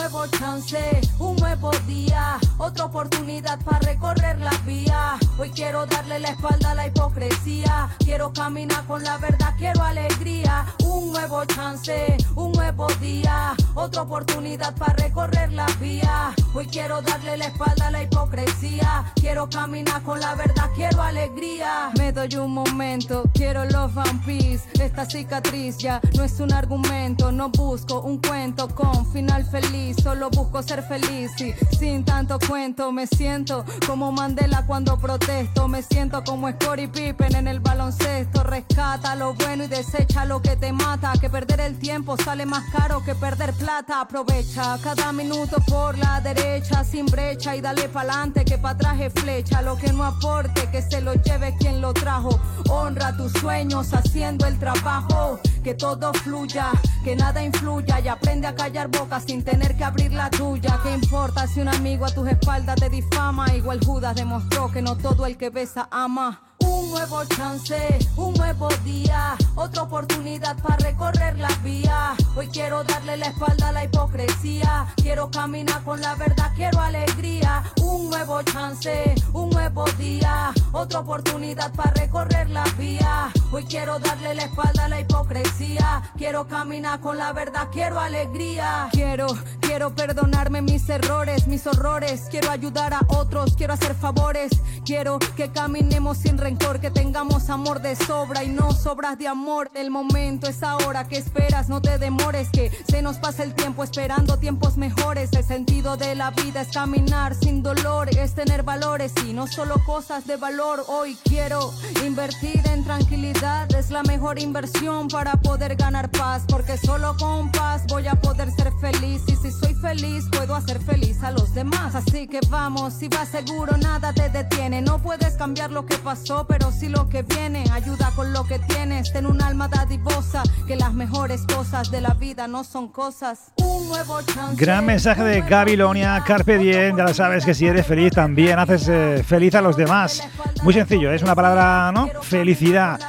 nuevo 0.01 0.27
chance, 0.29 0.79
un 1.19 1.37
nuevo 1.37 1.71
día, 1.87 2.39
otra 2.57 2.87
oportunidad 2.87 3.63
para 3.65 3.81
recorrer 3.81 4.39
la 4.41 4.51
vía. 4.67 5.19
Hoy 5.39 5.51
quiero 5.51 5.85
darle 5.85 6.19
la 6.21 6.31
espalda 6.31 6.71
a 6.71 6.75
la 6.75 6.87
hipocresía, 6.87 7.91
quiero 7.99 8.33
caminar 8.33 8.87
con 8.87 9.03
la 9.05 9.19
verdad, 9.19 9.55
quiero 9.59 9.83
alegría. 9.83 10.65
Un 10.85 11.13
nuevo 11.13 11.45
chance, 11.45 12.17
un 12.35 12.53
nuevo 12.53 12.87
día, 13.01 13.55
otra 13.75 14.03
oportunidad 14.03 14.75
para 14.77 14.95
recorrer 14.95 15.53
la 15.53 15.67
vía. 15.79 16.35
Hoy 16.55 16.67
quiero 16.67 17.03
darle 17.03 17.37
la 17.37 17.47
espalda 17.47 17.89
a 17.89 17.91
la 17.91 18.03
hipocresía, 18.03 19.13
quiero 19.17 19.51
caminar 19.51 20.03
con 20.03 20.19
la 20.19 20.35
verdad, 20.35 20.71
quiero 20.75 21.03
alegría. 21.03 21.91
Me 21.99 22.11
doy 22.13 22.35
un 22.37 22.53
momento, 22.53 23.25
quiero 23.35 23.65
los 23.67 23.93
vampirs, 23.93 24.63
esta 24.81 25.05
cicatriz 25.05 25.77
ya 25.77 26.01
no 26.17 26.25
es 26.25 26.41
un 26.41 26.53
argumento, 26.53 27.31
no 27.31 27.51
busco 27.51 28.01
un 28.01 28.19
cuento 28.19 28.67
con 28.75 29.07
final 29.13 29.45
feliz, 29.45 29.90
solo 29.95 30.31
busco 30.31 30.63
ser 30.63 30.83
feliz. 30.83 31.33
Y 31.41 31.55
sin 31.77 32.05
tanto 32.05 32.39
cuento 32.39 32.93
me 32.93 33.07
siento 33.07 33.65
como 33.87 34.13
Mandela 34.13 34.65
cuando 34.67 34.99
protesto, 34.99 35.69
me 35.69 35.83
siento 35.83 36.23
como 36.25 36.51
Scottie 36.51 36.89
Pippen 36.89 37.35
en 37.37 37.49
el 37.49 37.61
baloncesto, 37.61 38.43
rescata 38.43 39.15
lo 39.17 39.35
bueno 39.35 39.65
y 39.65 39.69
desecha 39.69 40.25
lo 40.25 40.41
que 40.41 40.57
te 40.57 40.73
mata, 40.73 41.13
que 41.21 41.29
perder 41.31 41.61
el 41.61 41.79
tiempo 41.79 42.17
sale 42.17 42.47
más 42.47 42.65
caro 42.71 43.03
que 43.05 43.15
perder 43.15 43.53
plata, 43.55 44.01
aprovecha 44.01 44.79
cada 44.83 45.13
minuto 45.13 45.57
por 45.67 45.97
la 45.99 46.21
derecha 46.21 46.85
sin 46.85 47.07
brecha 47.07 47.57
y 47.57 47.61
dale 47.61 47.89
pa'lante 47.89 48.45
que 48.45 48.59
pa' 48.59 48.71
atrás 48.71 49.01
es 49.01 49.13
flecha, 49.13 49.63
lo 49.63 49.77
que 49.77 49.93
no 49.93 50.05
aporte 50.05 50.69
que 50.71 50.83
se 50.83 51.01
lo 51.01 51.15
lleve 51.15 51.55
quien 51.59 51.81
lo 51.81 51.93
trajo, 51.93 52.41
honra 52.69 53.17
tus 53.17 53.33
sueños 53.33 53.93
haciendo 53.93 54.47
el 54.47 54.59
trabajo, 54.59 55.41
que 55.63 55.75
todo 55.75 56.13
fluya, 56.15 56.71
que 57.05 57.17
nada 57.17 57.43
influya 57.43 58.01
y 58.01 58.09
aprende 58.09 58.47
a 58.47 58.55
callar 58.55 58.89
bocas 58.89 59.25
sin 59.27 59.43
tener 59.43 59.77
que 59.77 59.80
abrir 59.83 60.13
la 60.13 60.31
tuya. 60.31 60.79
¿Qué 60.83 60.93
importa 60.93 61.47
si 61.47 61.61
un 61.61 61.69
amigo 61.69 62.05
a 62.05 62.15
tus 62.15 62.29
espaldas 62.29 62.77
te 62.77 62.89
difama? 62.89 63.55
Igual 63.55 63.81
Judas 63.85 64.15
demostró 64.15 64.71
que 64.71 64.83
no 64.83 64.97
todo 64.97 65.27
el 65.27 65.37
que 65.37 65.51
besa 65.51 65.89
ama. 65.91 66.50
Un 66.91 66.97
nuevo 66.97 67.25
chance, 67.25 67.99
un 68.17 68.35
nuevo 68.35 68.69
día, 68.85 69.37
otra 69.55 69.85
oportunidad 69.85 70.61
para 70.61 70.77
recorrer 70.79 71.39
la 71.39 71.49
vía. 71.63 72.17
Hoy 72.35 72.49
quiero 72.49 72.83
darle 72.83 73.17
la 73.17 73.27
espalda 73.27 73.69
a 73.69 73.73
la 73.73 73.85
hipocresía, 73.85 74.87
quiero 74.97 75.31
caminar 75.31 75.85
con 75.85 76.01
la 76.01 76.17
verdad, 76.17 76.51
quiero 76.57 76.81
alegría. 76.81 77.63
Un 77.81 78.11
nuevo 78.11 78.43
chance, 78.43 79.15
un 79.33 79.51
nuevo 79.51 79.85
día, 79.99 80.53
otra 80.73 80.99
oportunidad 80.99 81.73
para 81.75 81.93
recorrer 81.93 82.51
la 82.51 82.65
vía. 82.77 83.31
Hoy 83.53 83.65
quiero 83.65 84.01
darle 84.01 84.35
la 84.35 84.43
espalda 84.43 84.87
a 84.87 84.89
la 84.89 85.01
hipocresía, 85.01 86.03
quiero 86.19 86.49
caminar 86.49 86.99
con 87.01 87.19
la 87.19 87.33
verdad, 87.33 87.69
quiero 87.71 88.01
alegría. 88.01 88.89
Quiero, 88.91 89.29
quiero 89.61 89.95
perdonarme 89.95 90.61
mis 90.61 90.89
errores, 90.89 91.47
mis 91.47 91.69
horrores, 91.69 92.23
quiero 92.31 92.51
ayudar 92.51 92.95
a 92.95 93.01
otros, 93.09 93.55
quiero 93.57 93.75
hacer 93.75 93.95
favores, 93.95 94.51
quiero 94.85 95.21
que 95.37 95.51
caminemos 95.51 96.19
sin 96.19 96.37
rencor, 96.37 96.80
que 96.81 96.91
tengamos 96.91 97.51
amor 97.51 97.83
de 97.83 97.95
sobra 97.95 98.43
y 98.43 98.49
no 98.49 98.73
sobras 98.73 99.19
de 99.19 99.29
amor. 99.29 99.71
El 99.75 99.91
momento 99.91 100.49
es 100.49 100.63
ahora, 100.63 101.07
que 101.07 101.19
esperas? 101.19 101.69
No 101.69 101.83
te 101.83 101.99
demores, 101.99 102.49
que 102.51 102.71
se 102.89 103.03
nos 103.03 103.19
pasa 103.19 103.43
el 103.43 103.55
tiempo 103.55 103.85
esperando 103.85 104.39
tiempos 104.39 104.79
mejores. 104.79 105.33
El 105.33 105.45
sentido 105.45 105.97
de 105.97 106.15
la 106.15 106.31
vida 106.31 106.63
es 106.63 106.69
caminar 106.69 107.35
sin 107.35 107.63
dolor, 107.63 108.09
es 108.17 108.35
tener 108.35 108.63
valores 108.63 109.13
y 109.27 109.35
no 109.35 109.47
solo 109.47 109.83
cosas 109.85 110.27
de 110.27 110.37
valor. 110.37 110.85
Hoy 110.89 111.19
quiero 111.25 111.73
invertir 112.05 112.63
en 112.67 112.85
tranquilidad, 112.85 113.73
es 113.75 113.91
la 113.91 114.03
mejor 114.03 114.39
inversión 114.39 115.09
para 115.09 115.33
poder 115.33 115.77
ganar 115.77 116.11
paz, 116.11 116.45
porque 116.49 116.79
solo 116.79 117.15
con 117.19 117.51
paz 117.53 117.83
voy 117.89 118.07
a 118.09 118.15
poder 118.15 118.51
ser 118.53 118.73
feliz 118.81 119.23
y 119.27 119.37
si 119.37 119.51
soy 119.53 119.75
feliz 119.75 120.25
puedo 120.33 120.55
hacer 120.55 120.81
feliz 120.81 121.23
a 121.23 121.31
los 121.31 121.53
demás. 121.53 121.95
Así 121.95 122.27
que 122.27 122.41
vamos, 122.49 122.95
si 122.95 123.09
vas 123.09 123.29
seguro 123.29 123.77
nada 123.77 124.13
te 124.15 124.31
detiene, 124.31 124.81
no 124.81 124.99
puedes 124.99 125.35
cambiar 125.35 125.71
lo 125.71 125.85
que 125.85 125.97
pasó, 125.99 126.47
pero 126.47 126.70
sí 126.71 126.89
lo 126.89 127.09
que 127.09 127.23
viene. 127.23 127.65
Ayuda 127.73 128.13
con 128.15 128.33
lo 128.33 128.45
que 128.45 128.59
tienes, 128.59 129.13
ten 129.13 129.27
un 129.27 129.43
alma 129.43 129.69
dadivosa, 129.69 130.43
que 130.67 130.77
las 130.77 130.93
mejores 130.93 131.43
cosas 131.47 131.91
de 131.91 132.01
la 132.01 132.15
vida 132.15 132.49
no 132.49 132.65
son 132.65 132.89
cosas. 132.89 133.53
Un 133.57 133.89
nuevo 133.89 134.21
chance. 134.23 134.57
Gran 134.57 134.87
mensaje 134.87 135.23
de 135.23 135.41
Gabilonia, 135.43 136.23
Carpe 136.27 136.59
Diem, 136.59 136.97
ya 136.97 137.05
lo 137.05 137.15
sabes 137.15 137.45
que 137.45 137.55
si 137.55 137.67
eres 137.67 137.87
feliz 137.87 138.13
también 138.13 138.59
haces 138.59 138.89
eh, 138.89 139.25
feliz 139.27 139.55
a 139.55 139.61
los 139.61 139.77
demás. 139.77 140.23
Muy 140.63 140.75
sencillo, 140.75 141.13
es 141.13 141.23
una 141.23 141.35
palabra, 141.35 141.91
¿no? 141.93 142.09
Felicidad, 142.23 143.01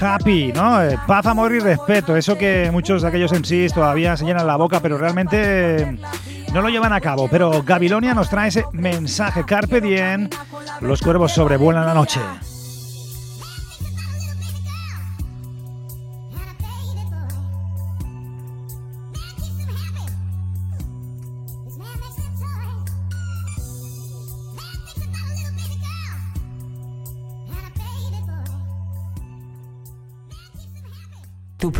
happy, 0.00 0.52
¿no? 0.52 0.82
Eh, 0.82 0.98
paz, 1.06 1.26
amor 1.26 1.52
y 1.52 1.58
respeto, 1.58 2.16
eso 2.16 2.36
que 2.36 2.70
muchos 2.72 3.02
de 3.02 3.08
aquellos 3.08 3.32
MCs 3.32 3.74
todavía 3.74 4.16
se 4.16 4.24
llenan 4.24 4.46
la 4.46 4.56
boca, 4.56 4.80
pero 4.80 4.98
realmente 4.98 5.98
no 6.52 6.62
lo 6.62 6.68
llevan 6.68 6.92
a 6.92 7.00
cabo, 7.00 7.28
pero 7.28 7.62
Gabilonia 7.62 8.14
nos 8.14 8.28
trae 8.28 8.48
ese 8.48 8.64
mensaje 8.72 9.44
Carpe 9.44 9.80
Diem, 9.80 10.28
los 10.80 11.00
cuervos 11.00 11.32
sobrevuelan 11.32 11.86
la 11.86 11.94
noche. 11.94 12.20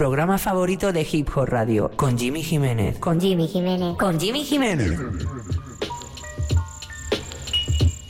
Programa 0.01 0.39
favorito 0.39 0.95
de 0.95 1.07
Hip 1.13 1.29
Hop 1.35 1.45
Radio 1.45 1.91
con 1.95 2.17
Jimmy 2.17 2.43
Jiménez. 2.43 2.99
Con 2.99 3.21
Jimmy 3.21 3.47
Jiménez. 3.47 3.99
Con 3.99 4.19
Jimmy 4.19 4.47
Jiménez. 4.47 4.99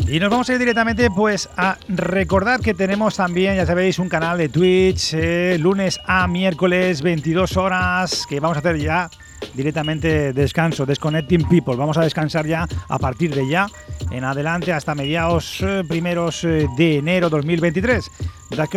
Y 0.06 0.20
nos 0.20 0.30
vamos 0.30 0.48
a 0.48 0.52
ir 0.52 0.60
directamente 0.60 1.10
pues 1.10 1.48
a 1.56 1.78
recordar 1.88 2.60
que 2.60 2.74
tenemos 2.74 3.16
también, 3.16 3.56
ya 3.56 3.66
sabéis, 3.66 3.98
un 3.98 4.08
canal 4.08 4.38
de 4.38 4.48
Twitch 4.48 5.14
eh, 5.14 5.58
lunes 5.58 5.98
a 6.06 6.28
miércoles 6.28 7.02
22 7.02 7.56
horas 7.56 8.24
que 8.28 8.38
vamos 8.38 8.58
a 8.58 8.60
hacer 8.60 8.78
ya 8.78 9.10
directamente 9.54 10.32
descanso, 10.32 10.86
Disconnecting 10.86 11.48
People. 11.48 11.76
Vamos 11.76 11.96
a 11.96 12.02
descansar 12.02 12.46
ya 12.46 12.66
a 12.88 12.98
partir 12.98 13.34
de 13.34 13.48
ya 13.48 13.66
en 14.10 14.24
adelante 14.24 14.72
hasta 14.72 14.94
mediados 14.94 15.60
eh, 15.60 15.82
primeros 15.86 16.44
eh, 16.44 16.68
de 16.76 16.98
enero 16.98 17.30
2023. 17.30 18.10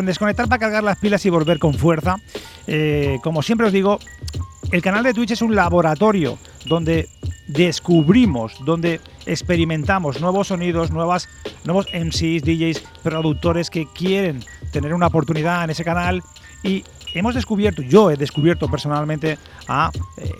Desconectar 0.03 0.47
para 0.47 0.59
cargar 0.59 0.84
las 0.84 0.99
pilas 0.99 1.26
y 1.26 1.30
volver 1.30 1.59
con 1.59 1.74
fuerza. 1.74 2.18
Eh, 2.68 3.18
como 3.24 3.41
siempre 3.41 3.68
os 3.68 3.74
digo, 3.74 3.99
el 4.72 4.82
canal 4.82 5.03
de 5.03 5.14
Twitch 5.14 5.32
es 5.32 5.41
un 5.41 5.55
laboratorio 5.55 6.38
donde 6.66 7.09
descubrimos, 7.47 8.53
donde 8.66 9.01
experimentamos 9.26 10.22
nuevos 10.22 10.47
sonidos, 10.47 10.91
nuevas, 10.91 11.28
nuevos 11.66 11.88
MCs, 11.93 12.43
DJs, 12.43 12.84
productores 13.03 13.70
que 13.70 13.86
quieren 13.93 14.43
tener 14.72 14.93
una 14.93 15.07
oportunidad 15.07 15.64
en 15.64 15.72
ese 15.72 15.84
canal 15.84 16.24
y 16.64 16.84
hemos 17.14 17.36
descubierto, 17.36 17.82
yo 17.82 18.11
he 18.11 18.18
descubierto 18.18 18.70
personalmente 18.70 19.38
a 19.68 19.91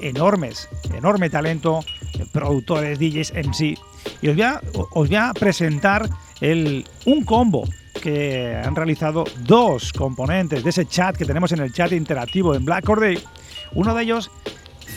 enormes, 0.02 0.70
enorme 0.94 1.30
talento, 1.30 1.82
productores, 2.32 3.00
DJs, 3.00 3.34
MC 3.46 3.78
y 4.22 4.30
os 4.30 4.36
voy 4.94 5.16
a, 5.16 5.34
presentar 5.34 6.10
el, 6.42 6.86
un 7.06 7.24
combo 7.24 7.64
que 8.02 8.56
han 8.56 8.76
realizado 8.76 9.24
dos 9.40 9.94
componentes 9.94 10.64
de 10.64 10.70
ese 10.70 10.86
chat 10.86 11.16
que 11.16 11.26
tenemos 11.26 11.52
en 11.52 11.60
el 11.60 11.72
chat 11.72 11.92
interactivo 11.92 12.56
en 12.56 12.66
Black 12.66 12.86
Day. 13.00 13.20
Uno 13.74 13.94
de 13.94 14.04
ellos, 14.04 14.32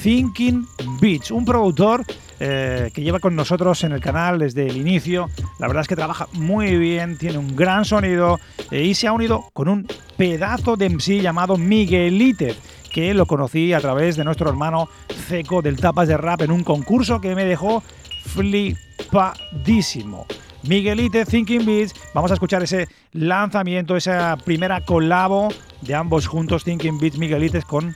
Thinking 0.02 0.66
Beats, 1.00 1.30
un 1.30 1.44
productor 1.44 2.04
eh, 2.38 2.90
que 2.92 3.02
lleva 3.02 3.18
con 3.18 3.34
nosotros 3.34 3.82
en 3.84 3.92
el 3.92 4.00
canal 4.00 4.38
desde 4.38 4.66
el 4.66 4.76
inicio. 4.76 5.30
La 5.58 5.68
verdad 5.68 5.80
es 5.82 5.88
que 5.88 5.96
trabaja 5.96 6.28
muy 6.32 6.76
bien, 6.76 7.16
tiene 7.16 7.38
un 7.38 7.56
gran 7.56 7.86
sonido 7.86 8.38
eh, 8.70 8.84
y 8.84 8.94
se 8.94 9.06
ha 9.06 9.12
unido 9.12 9.46
con 9.52 9.68
un 9.68 9.86
pedazo 10.16 10.76
de 10.76 10.90
MC 10.90 11.22
llamado 11.22 11.56
Miguelite, 11.56 12.54
que 12.92 13.14
lo 13.14 13.24
conocí 13.26 13.72
a 13.72 13.80
través 13.80 14.16
de 14.16 14.24
nuestro 14.24 14.50
hermano 14.50 14.88
Ceco 15.28 15.62
del 15.62 15.76
Tapas 15.76 16.08
de 16.08 16.18
Rap 16.18 16.42
en 16.42 16.50
un 16.50 16.62
concurso 16.62 17.18
que 17.20 17.34
me 17.34 17.44
dejó 17.44 17.82
flipadísimo. 18.26 20.26
Miguelite, 20.64 21.24
Thinking 21.24 21.64
Beats, 21.64 21.94
vamos 22.12 22.30
a 22.32 22.34
escuchar 22.34 22.62
ese 22.62 22.88
lanzamiento, 23.12 23.96
esa 23.96 24.36
primera 24.44 24.84
colabo 24.84 25.48
de 25.80 25.94
ambos 25.94 26.26
juntos, 26.26 26.64
Thinking 26.64 26.98
Beats, 26.98 27.16
Miguelites 27.18 27.64
con 27.64 27.94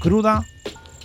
Cruda 0.00 0.44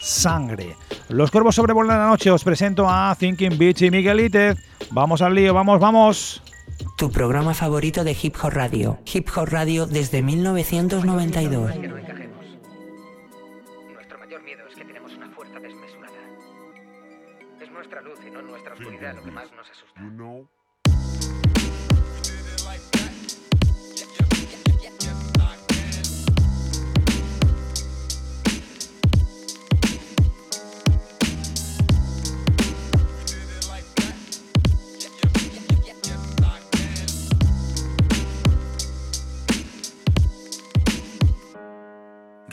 Sangre. 0.08 0.76
Los 1.10 1.32
cuervos 1.32 1.56
sobrevuelan 1.56 2.00
la 2.00 2.08
noche, 2.08 2.32
os 2.32 2.44
presento 2.44 2.88
a 2.90 3.14
Thinking 3.14 3.58
Beats 3.58 3.82
y 3.82 3.92
Miguelite. 3.92 4.56
Vamos 4.92 5.22
al 5.22 5.36
lío, 5.36 5.54
vamos, 5.54 5.80
vamos. 5.82 6.42
Tu 6.98 7.12
programa 7.12 7.54
favorito 7.54 8.06
de 8.06 8.16
Hip 8.20 8.36
Hop 8.42 8.52
Radio. 8.52 9.00
Hip 9.14 9.28
Hop 9.36 9.50
Radio 9.50 9.86
desde 9.86 10.22
1992. 10.22 11.76
Nuestro 13.94 14.20
mayor 14.20 14.44
miedo 14.44 14.62
es 14.70 14.76
que 14.76 14.86
tenemos 14.86 15.14
una 15.14 15.30
fuerza 15.30 15.60
desmesurada. 15.60 16.20
Es 17.62 17.70
nuestra 17.72 18.02
luz 18.02 18.20
y 18.26 18.32
no 18.32 18.42
nuestra 18.42 18.74
oscuridad 18.74 19.14
lo 19.16 19.24
que 19.24 19.32
más 19.32 19.52
nos 19.52 19.70
asusta. 19.70 20.02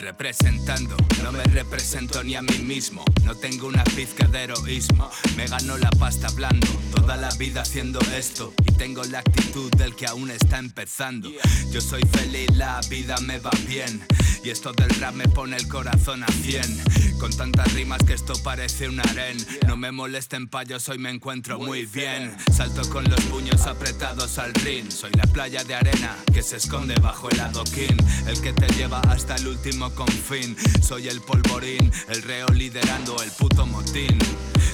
Representando. 0.05 0.95
No 1.23 1.31
me 1.31 1.43
represento 1.45 2.23
ni 2.23 2.35
a 2.35 2.41
mí 2.43 2.59
mismo. 2.59 3.03
No 3.23 3.33
tengo 3.33 3.65
una 3.65 3.83
pizca 3.83 4.27
de 4.27 4.43
heroísmo. 4.43 5.09
Me 5.35 5.47
gano 5.47 5.77
la 5.79 5.89
pasta 5.89 6.27
hablando. 6.27 6.67
Toda 6.95 7.17
la 7.17 7.29
vida 7.39 7.63
haciendo 7.63 7.99
esto. 8.15 8.53
Y 8.67 8.71
tengo 8.73 9.03
la 9.05 9.19
actitud 9.19 9.71
del 9.71 9.95
que 9.95 10.05
aún 10.05 10.29
está 10.29 10.59
empezando. 10.59 11.31
Yo 11.71 11.81
soy 11.81 12.03
feliz, 12.03 12.55
la 12.55 12.79
vida 12.87 13.15
me 13.21 13.39
va 13.39 13.49
bien. 13.67 14.05
Y 14.43 14.51
esto 14.51 14.73
del 14.73 14.89
rap 15.01 15.15
me 15.15 15.27
pone 15.27 15.57
el 15.57 15.67
corazón 15.67 16.23
a 16.23 16.27
100. 16.27 17.17
Con 17.19 17.35
tantas 17.35 17.73
rimas 17.73 18.03
que 18.03 18.13
esto 18.13 18.33
parece 18.43 18.87
un 18.87 18.99
aren. 18.99 19.37
No 19.65 19.75
me 19.75 19.91
molesten 19.91 20.47
payos, 20.47 20.87
hoy 20.87 20.99
me 20.99 21.09
encuentro 21.09 21.57
muy 21.57 21.87
bien. 21.87 22.35
Salto 22.53 22.87
con 22.91 23.05
los 23.05 23.21
puños 23.21 23.65
apretados 23.65 24.37
al 24.37 24.53
ring. 24.53 24.91
Soy 24.91 25.09
la 25.13 25.23
playa 25.23 25.63
de 25.63 25.73
arena 25.73 26.15
que 26.31 26.43
se 26.43 26.57
esconde 26.57 26.93
bajo 27.01 27.27
el 27.31 27.39
adoquín. 27.39 27.97
El 28.27 28.39
que 28.39 28.53
te 28.53 28.67
lleva 28.75 28.99
hasta 29.09 29.35
el 29.37 29.47
último 29.47 29.94
Soy 30.81 31.07
el 31.07 31.21
polvorín, 31.21 31.89
el 32.09 32.21
reo 32.21 32.47
liderando 32.49 33.15
el 33.23 33.31
puto 33.31 33.65
motín. 33.65 34.19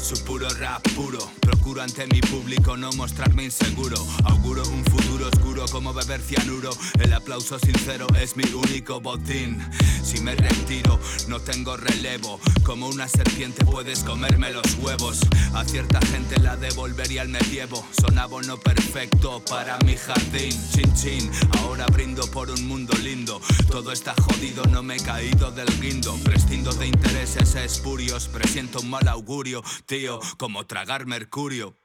Su 0.01 0.23
puro 0.25 0.49
rap 0.49 0.81
puro. 0.95 1.19
Procuro 1.39 1.83
ante 1.83 2.07
mi 2.07 2.21
público 2.21 2.75
no 2.75 2.91
mostrarme 2.93 3.43
inseguro. 3.43 3.97
Auguro 4.23 4.63
un 4.67 4.83
futuro 4.83 5.27
oscuro 5.27 5.65
como 5.71 5.93
beber 5.93 6.21
cianuro. 6.21 6.71
El 6.99 7.13
aplauso 7.13 7.59
sincero 7.59 8.07
es 8.19 8.35
mi 8.35 8.43
único 8.51 8.99
botín. 8.99 9.61
Si 10.03 10.19
me 10.21 10.35
retiro, 10.35 10.99
no 11.27 11.39
tengo 11.39 11.77
relevo. 11.77 12.39
Como 12.63 12.87
una 12.87 13.07
serpiente 13.07 13.63
puedes 13.63 14.03
comerme 14.03 14.51
los 14.51 14.75
huevos. 14.79 15.19
A 15.53 15.63
cierta 15.63 15.99
gente 16.07 16.39
la 16.39 16.57
devolvería 16.57 17.21
el 17.21 17.29
medievo. 17.29 17.85
Son 18.01 18.17
abono 18.17 18.57
perfecto 18.57 19.43
para 19.45 19.77
mi 19.85 19.95
jardín. 19.95 20.51
Chin 20.73 20.93
chin, 20.95 21.31
ahora 21.59 21.85
brindo 21.85 22.25
por 22.31 22.49
un 22.49 22.67
mundo 22.67 22.97
lindo. 22.97 23.39
Todo 23.69 23.91
está 23.91 24.15
jodido, 24.15 24.65
no 24.65 24.81
me 24.81 24.97
caído 25.11 25.51
del 25.51 25.67
guindo. 25.81 26.15
Prescindo 26.23 26.71
de 26.73 26.87
intereses 26.87 27.55
espurios. 27.55 28.29
Presiento 28.29 28.79
un 28.79 28.89
mal 28.89 29.07
augurio, 29.09 29.61
tío, 29.85 30.19
como 30.37 30.65
tragar 30.65 31.05
mercurio. 31.05 31.75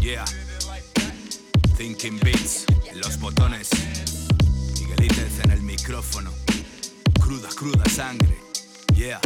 Yeah. 0.00 0.24
Thinking 1.78 2.20
beats, 2.20 2.66
los 2.94 3.18
botones. 3.18 3.70
Miguelites 4.78 5.38
en 5.44 5.52
el 5.52 5.62
micrófono. 5.62 6.30
Cruda, 7.18 7.48
cruda 7.56 7.84
sangre. 7.88 8.36
Yeah. 8.94 9.20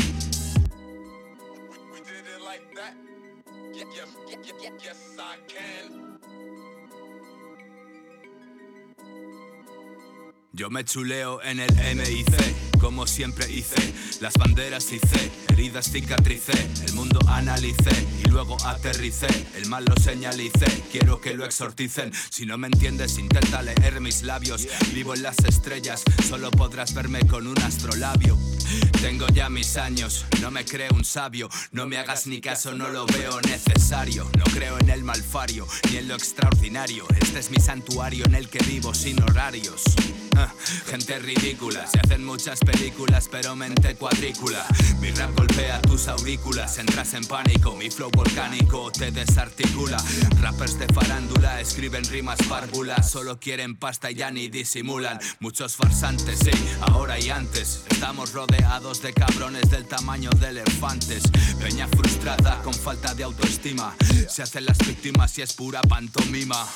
Yo 10.53 10.71
me 10.71 10.85
chuleo 10.85 11.43
en 11.43 11.61
el 11.61 11.71
MIC, 11.75 12.66
como 12.79 13.07
siempre 13.07 13.51
hice. 13.51 13.95
Las 14.21 14.35
banderas 14.35 14.93
hice, 14.93 15.31
heridas 15.49 15.91
cicatricé. 15.91 16.53
El 16.87 16.95
mundo 16.95 17.19
analicé 17.29 18.07
y 18.25 18.29
luego 18.29 18.57
aterricé. 18.65 19.27
El 19.57 19.67
mal 19.67 19.85
lo 19.85 19.95
señalicé, 20.03 20.67
quiero 20.91 21.21
que 21.21 21.35
lo 21.35 21.45
exorticen. 21.45 22.13
Si 22.31 22.47
no 22.47 22.59
me 22.59 22.69
entiendes, 22.69 23.19
intenta 23.19 23.63
leer 23.63 24.01
mis 24.01 24.23
labios. 24.23 24.67
Vivo 24.93 25.15
en 25.15 25.23
las 25.23 25.39
estrellas, 25.41 26.03
solo 26.29 26.51
podrás 26.51 26.95
verme 26.95 27.21
con 27.27 27.47
un 27.47 27.59
astrolabio. 27.63 28.39
Tengo 29.01 29.27
ya 29.29 29.49
mis 29.49 29.77
años, 29.77 30.27
no 30.41 30.51
me 30.51 30.65
creo 30.65 30.93
un 30.95 31.05
sabio. 31.05 31.49
No 31.73 31.87
me 31.87 31.99
hagas 31.99 32.27
ni 32.27 32.41
caso, 32.41 32.73
no 32.73 32.89
lo 32.89 33.07
veo 33.07 33.41
necesario. 33.43 34.29
No 34.37 34.45
creo 34.45 34.79
en 34.79 34.91
el 34.91 35.05
malfario 35.05 35.67
ni 35.91 35.99
en 35.99 36.09
lo 36.09 36.15
extraordinario. 36.15 37.07
Este 37.21 37.39
es 37.39 37.51
mi 37.51 37.59
santuario 37.59 38.25
en 38.27 38.35
el 38.35 38.49
que 38.49 38.59
vivo 38.65 38.95
sin 38.95 39.23
horarios. 39.23 39.85
Gente 40.87 41.19
ridícula, 41.19 41.87
se 41.87 41.99
hacen 42.01 42.25
muchas 42.25 42.61
películas, 42.61 43.29
pero 43.31 43.57
mente 43.57 43.95
cuadrícula. 43.97 44.65
Mi 45.01 45.11
rap 45.11 45.37
golpea 45.37 45.81
tus 45.83 46.09
aurículas, 46.09 46.79
entras 46.79 47.15
en 47.15 47.25
pánico. 47.25 47.75
Mi 47.77 47.91
flow 47.91 48.11
volcánico 48.11 48.91
te 48.91 49.11
desarticula. 49.11 49.97
Rappers 50.41 50.79
de 50.79 50.87
farándula 50.89 51.61
escriben 51.61 52.05
rimas 52.05 52.39
párvulas, 52.49 53.11
solo 53.11 53.39
quieren 53.39 53.77
pasta 53.77 54.11
y 54.11 54.17
ya 54.17 54.31
ni 54.31 54.49
disimulan. 54.49 55.19
Muchos 55.41 55.77
farsantes, 55.77 56.39
sí, 56.39 56.51
ahora 56.81 57.19
y 57.19 57.31
antes. 57.31 57.85
Estamos 57.91 58.33
rodeados 58.33 59.03
de 59.03 59.13
cabrones 59.13 59.71
del 59.71 59.87
tamaño 59.87 60.31
de 60.31 60.49
elefantes. 60.49 61.25
Peña 61.61 61.89
frustrada 61.89 62.63
con 62.63 62.75
falta 62.75 63.15
de 63.15 63.25
autoestima. 63.25 63.95
Se 64.29 64.43
hacen 64.43 64.67
las 64.67 64.79
víctimas 64.79 65.37
y 65.39 65.43
es 65.43 65.53
pura 65.53 65.81
pantomima. 65.83 66.67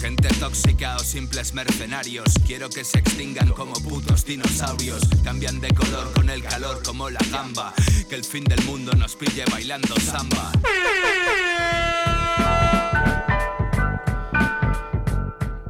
Gente 0.00 0.28
tóxica 0.38 0.96
o 0.96 1.00
simples 1.00 1.52
mercenarios. 1.52 2.32
Quiero 2.46 2.70
que 2.70 2.84
se 2.84 2.99
extingan 3.00 3.48
como 3.50 3.74
putos 3.74 4.24
dinosaurios. 4.24 5.02
Cambian 5.24 5.60
de 5.60 5.68
color 5.74 6.12
con 6.12 6.30
el 6.30 6.42
calor 6.42 6.82
como 6.82 7.10
la 7.10 7.20
gamba. 7.30 7.74
Que 8.08 8.14
el 8.14 8.24
fin 8.24 8.44
del 8.44 8.62
mundo 8.64 8.92
nos 8.92 9.16
pille 9.16 9.44
bailando 9.50 9.94
samba. 10.00 10.52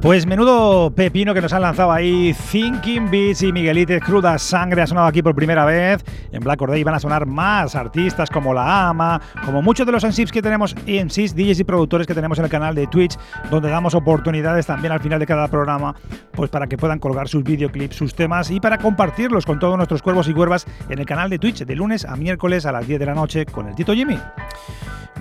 Pues 0.01 0.25
menudo 0.25 0.89
pepino 0.89 1.31
que 1.35 1.41
nos 1.41 1.53
han 1.53 1.61
lanzado 1.61 1.91
ahí. 1.91 2.35
Thinking 2.51 3.11
Beats 3.11 3.43
y 3.43 3.51
Miguelites 3.51 4.01
Cruda 4.01 4.39
Sangre 4.39 4.81
ha 4.81 4.87
sonado 4.87 5.05
aquí 5.05 5.21
por 5.21 5.35
primera 5.35 5.63
vez. 5.63 6.03
En 6.31 6.39
Black 6.43 6.59
Or 6.59 6.71
Day 6.71 6.83
van 6.83 6.95
a 6.95 6.99
sonar 6.99 7.27
más 7.27 7.75
artistas 7.75 8.31
como 8.31 8.51
La 8.51 8.89
Ama, 8.89 9.21
como 9.45 9.61
muchos 9.61 9.85
de 9.85 9.91
los 9.91 10.03
MCs 10.03 10.31
que 10.31 10.41
tenemos, 10.41 10.75
MCs, 10.87 11.35
DJs 11.35 11.59
y 11.59 11.63
productores 11.65 12.07
que 12.07 12.15
tenemos 12.15 12.39
en 12.39 12.45
el 12.45 12.49
canal 12.49 12.73
de 12.73 12.87
Twitch, 12.87 13.15
donde 13.51 13.69
damos 13.69 13.93
oportunidades 13.93 14.65
también 14.65 14.91
al 14.91 15.01
final 15.01 15.19
de 15.19 15.27
cada 15.27 15.47
programa, 15.47 15.93
pues 16.31 16.49
para 16.49 16.65
que 16.65 16.77
puedan 16.77 16.97
colgar 16.97 17.27
sus 17.27 17.43
videoclips, 17.43 17.95
sus 17.95 18.15
temas 18.15 18.49
y 18.49 18.59
para 18.59 18.79
compartirlos 18.79 19.45
con 19.45 19.59
todos 19.59 19.77
nuestros 19.77 20.01
cuervos 20.01 20.27
y 20.27 20.33
cuervas 20.33 20.65
en 20.89 20.97
el 20.97 21.05
canal 21.05 21.29
de 21.29 21.37
Twitch 21.37 21.63
de 21.63 21.75
lunes 21.75 22.05
a 22.05 22.15
miércoles 22.15 22.65
a 22.65 22.71
las 22.71 22.87
10 22.87 22.99
de 22.99 23.05
la 23.05 23.13
noche 23.13 23.45
con 23.45 23.67
el 23.67 23.75
Tito 23.75 23.93
Jimmy. 23.93 24.17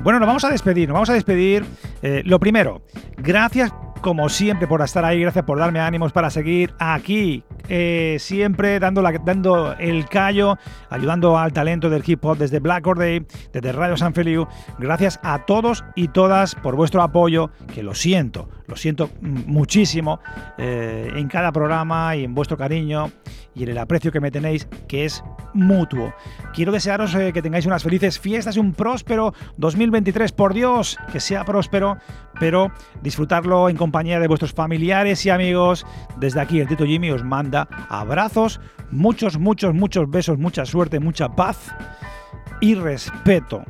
Bueno, 0.02 0.18
nos 0.18 0.26
vamos 0.26 0.44
a 0.44 0.48
despedir, 0.48 0.88
nos 0.88 0.94
vamos 0.94 1.10
a 1.10 1.12
despedir. 1.12 1.66
Eh, 2.00 2.22
lo 2.24 2.40
primero, 2.40 2.80
gracias 3.18 3.70
como 4.00 4.28
siempre 4.28 4.66
por 4.66 4.82
estar 4.82 5.04
ahí, 5.04 5.20
gracias 5.20 5.44
por 5.44 5.58
darme 5.58 5.80
ánimos 5.80 6.12
para 6.12 6.30
seguir 6.30 6.72
aquí, 6.78 7.44
eh, 7.72 8.16
siempre 8.18 8.80
dando, 8.80 9.00
dando 9.00 9.74
el 9.78 10.06
callo, 10.06 10.58
ayudando 10.88 11.38
al 11.38 11.52
talento 11.52 11.88
del 11.88 12.02
hip 12.04 12.24
hop 12.24 12.36
desde 12.36 12.58
Black 12.58 12.84
Day, 12.96 13.24
desde 13.52 13.70
Radio 13.70 13.96
San 13.96 14.12
Feliu. 14.12 14.48
Gracias 14.80 15.20
a 15.22 15.46
todos 15.46 15.84
y 15.94 16.08
todas 16.08 16.56
por 16.56 16.74
vuestro 16.74 17.00
apoyo, 17.00 17.50
que 17.72 17.84
lo 17.84 17.94
siento, 17.94 18.48
lo 18.66 18.74
siento 18.74 19.10
muchísimo 19.20 20.18
eh, 20.58 21.12
en 21.14 21.28
cada 21.28 21.52
programa 21.52 22.16
y 22.16 22.24
en 22.24 22.34
vuestro 22.34 22.56
cariño 22.56 23.12
y 23.54 23.62
en 23.64 23.68
el 23.68 23.78
aprecio 23.78 24.12
que 24.12 24.20
me 24.20 24.30
tenéis, 24.30 24.66
que 24.88 25.04
es 25.04 25.22
mutuo. 25.54 26.12
Quiero 26.54 26.72
desearos 26.72 27.14
eh, 27.14 27.32
que 27.32 27.42
tengáis 27.42 27.66
unas 27.66 27.82
felices 27.82 28.18
fiestas 28.18 28.56
y 28.56 28.60
un 28.60 28.72
próspero 28.72 29.34
2023. 29.56 30.32
Por 30.32 30.54
Dios, 30.54 30.98
que 31.12 31.20
sea 31.20 31.44
próspero, 31.44 31.98
pero 32.38 32.72
disfrutarlo 33.02 33.68
en 33.68 33.76
compañía 33.76 34.20
de 34.20 34.28
vuestros 34.28 34.52
familiares 34.52 35.24
y 35.26 35.30
amigos. 35.30 35.86
Desde 36.18 36.40
aquí, 36.40 36.60
el 36.60 36.68
Tito 36.68 36.84
Jimmy 36.84 37.10
os 37.10 37.24
manda 37.24 37.59
abrazos, 37.88 38.60
muchos, 38.90 39.38
muchos, 39.38 39.74
muchos 39.74 40.10
besos, 40.10 40.38
mucha 40.38 40.64
suerte, 40.64 41.00
mucha 41.00 41.28
paz 41.28 41.72
y 42.60 42.74
respeto. 42.74 43.62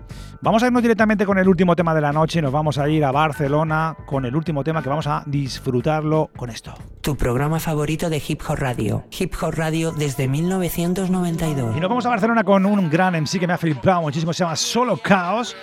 Vamos 0.43 0.63
a 0.63 0.67
irnos 0.67 0.81
directamente 0.81 1.27
con 1.27 1.39
el 1.39 1.47
último 1.47 1.77
tema 1.77 1.95
de 1.95 2.01
la 2.01 2.13
noche. 2.13 2.41
Nos 2.41 2.51
vamos 2.51 2.79
a 2.79 2.89
ir 2.89 3.05
a 3.05 3.13
Barcelona 3.13 3.95
con 4.07 4.25
el 4.25 4.35
último 4.35 4.65
tema 4.65 4.83
que 4.83 4.89
vamos 4.89 5.07
a 5.07 5.23
disfrutarlo 5.27 6.31
con 6.35 6.49
esto. 6.49 6.73
Tu 7.03 7.15
programa 7.15 7.61
favorito 7.61 8.09
de 8.09 8.23
Hip 8.27 8.41
Hop 8.49 8.57
Radio. 8.57 9.05
Hip 9.19 9.35
Hop 9.43 9.53
Radio 9.55 9.93
desde 9.93 10.29
1992. 10.29 11.77
Y 11.77 11.81
nos 11.81 11.91
vamos 11.91 12.07
a 12.07 12.09
Barcelona 12.09 12.43
con 12.43 12.65
un 12.65 12.89
gran 12.89 13.15
MC 13.23 13.39
que 13.39 13.47
me 13.47 13.53
ha 13.53 13.59
flipado 13.59 14.01
muchísimo. 14.01 14.33
Se 14.33 14.45
llama 14.45 14.57
Solo 14.57 14.97
Chaos. 14.97 15.55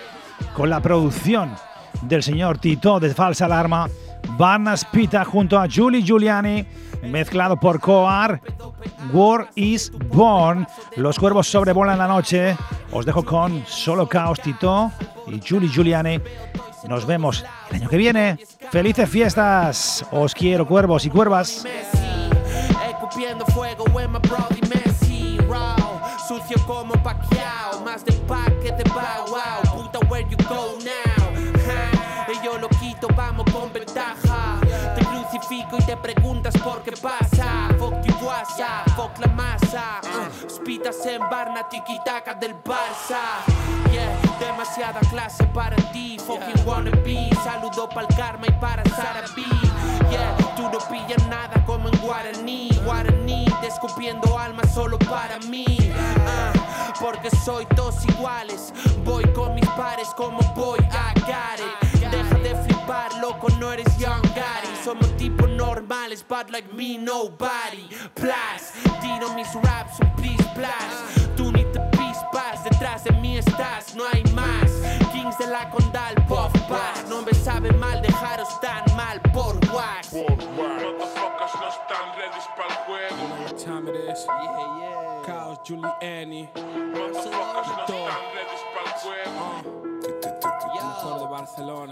Con 0.54 0.70
la 0.70 0.80
producción 0.80 1.50
del 2.02 2.22
señor 2.22 2.58
Tito 2.58 3.00
de 3.00 3.12
Falsa 3.12 3.46
Alarma. 3.46 3.88
Barnas 4.36 4.84
Pita 4.84 5.24
junto 5.24 5.58
a 5.58 5.66
Julie 5.68 6.02
Giuliani. 6.02 6.66
Mezclado 7.02 7.58
por 7.58 7.80
Coar. 7.80 8.40
War 9.12 9.48
is 9.54 9.90
Born. 10.12 10.66
Los 10.96 11.18
cuervos 11.18 11.48
sobrevolan 11.48 11.98
la 11.98 12.08
noche. 12.08 12.56
Os 12.92 13.06
dejo 13.06 13.24
con 13.24 13.64
Solo 13.66 14.06
Chaos 14.06 14.40
Tito 14.40 14.90
y 15.26 15.40
Julie 15.46 15.68
Giuliani. 15.68 16.20
Nos 16.88 17.06
vemos 17.06 17.44
el 17.70 17.76
año 17.76 17.88
que 17.88 17.96
viene. 17.96 18.38
Felices 18.70 19.08
fiestas. 19.08 20.04
Os 20.10 20.34
quiero, 20.34 20.66
cuervos 20.66 21.04
y 21.04 21.10
cuervas. 21.10 21.64
Sucio 26.28 26.58
como 26.66 26.94
más 27.84 28.04
de 28.04 28.12
y 35.76 35.82
te 35.84 35.96
preguntas 35.96 36.56
por 36.58 36.82
qué 36.82 36.92
pasa, 36.92 37.68
fuck 37.78 37.94
you 38.04 38.14
WhatsApp, 38.26 38.88
fuck 38.96 39.18
la 39.18 39.26
masa, 39.28 40.00
uh, 40.02 40.48
spitas 40.50 41.04
en 41.06 41.20
Barna, 41.28 41.68
tiki-taka 41.68 42.34
del 42.34 42.54
Barça, 42.62 43.18
yeah, 43.90 44.16
demasiada 44.38 45.00
clase 45.10 45.44
para 45.52 45.76
ti, 45.92 46.18
fucking 46.18 46.64
wannabe, 46.66 47.28
saludo 47.44 47.88
para 47.88 48.06
el 48.06 48.16
karma 48.16 48.46
y 48.46 48.52
para 48.52 48.82
Sarabi, 48.84 49.44
yeah, 50.10 50.36
tú 50.56 50.62
no 50.62 50.78
pillas 50.78 51.26
nada 51.28 51.62
como 51.66 51.88
en 51.88 51.98
Guaraní, 52.00 52.70
Guaraní, 52.84 53.46
descupiendo 53.60 54.38
almas 54.38 54.72
solo 54.72 54.98
para 54.98 55.38
mí, 55.50 55.92
ah, 56.26 56.52
porque 57.00 57.30
soy 57.44 57.66
todos 57.76 58.04
iguales, 58.06 58.72
voy 59.04 59.24
con 59.32 59.54
mis 59.54 59.67
normales, 65.88 66.22
but 66.22 66.50
like 66.50 66.72
me, 66.74 66.98
nobody, 66.98 67.88
plus, 68.14 68.72
tiro 69.00 69.34
mis 69.34 69.54
raps, 69.54 69.98
un 70.00 70.10
please, 70.16 70.44
plus, 70.54 71.26
tú 71.36 71.50
ni 71.52 71.64
te 71.72 71.80
pispas, 71.96 72.62
detrás 72.64 73.04
de 73.04 73.12
mí 73.12 73.38
estás, 73.38 73.94
no 73.94 74.04
hay 74.12 74.22
más, 74.34 74.70
Kings 75.12 75.36
de 75.38 75.46
la 75.46 75.70
Condal, 75.70 76.14
Puff 76.26 76.52
Pass, 76.68 77.06
no 77.08 77.22
me 77.22 77.32
sabe 77.32 77.72
mal 77.72 78.02
dejaros 78.02 78.60
tan 78.60 78.84
mal 78.96 79.20
por 79.32 79.56
wax. 79.72 80.12
Motherfuckers 80.12 81.54
no 81.60 81.68
están 81.68 82.16
ready 82.18 82.40
para 82.56 82.68
el 82.68 82.80
juego. 82.86 83.16
What 83.44 83.58
time 83.58 83.88
it 83.88 83.96
is? 84.10 84.26
Yeah, 84.26 84.78
yeah. 84.80 85.22
Chaos, 85.24 85.58
Giuliani. 85.64 86.48
Motherfuckers 86.54 87.68
no 87.68 87.84
están 87.84 88.22
ready 88.34 88.56
para 88.74 88.86
el 88.86 89.00
juego. 89.00 89.87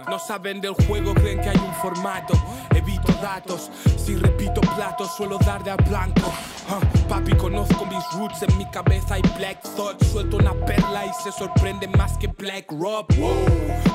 No 0.08 0.18
saben 0.18 0.60
del 0.60 0.74
juego, 0.86 1.14
creen 1.14 1.40
que 1.40 1.48
hay 1.50 1.56
un 1.56 1.74
formato. 1.74 2.34
Evito 2.74 3.12
datos, 3.20 3.70
si 3.96 4.16
repito 4.16 4.60
platos, 4.60 5.14
suelo 5.16 5.38
dar 5.38 5.62
de 5.62 5.70
a 5.70 5.76
blanco. 5.76 6.32
Ah, 6.68 6.80
papi, 7.08 7.34
conozco 7.36 7.86
mis 7.86 8.04
roots, 8.12 8.42
en 8.42 8.56
mi 8.58 8.66
cabeza 8.66 9.14
hay 9.14 9.22
black 9.36 9.60
thought. 9.76 10.02
Suelto 10.04 10.36
una 10.36 10.52
perla 10.66 11.06
y 11.06 11.12
se 11.22 11.32
sorprende 11.32 11.88
más 11.88 12.16
que 12.18 12.28
Black 12.28 12.70
Rob. 12.70 13.06
Wow, 13.18 13.46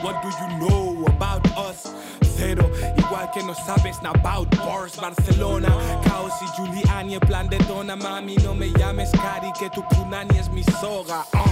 what 0.03 0.21
do 0.21 0.29
you 0.29 0.47
know 0.59 1.05
about 1.07 1.45
us? 1.57 1.91
Cero, 2.37 2.69
igual 2.97 3.29
que 3.31 3.43
no 3.43 3.53
sabes 3.53 4.01
nada 4.01 4.17
about 4.19 4.49
bars. 4.57 4.97
Barcelona, 4.99 5.69
Caos 6.03 6.33
y 6.41 6.47
Giuliani, 6.55 7.15
en 7.15 7.19
plan 7.19 7.47
de 7.49 7.57
dona, 7.59 7.95
mami, 7.95 8.35
no 8.37 8.53
me 8.53 8.71
llames 8.71 9.11
Cari, 9.11 9.51
que 9.53 9.69
tu 9.69 9.83
punani 9.89 10.37
es 10.37 10.49
mi 10.49 10.63
soga. 10.63 11.25
Ah, 11.33 11.45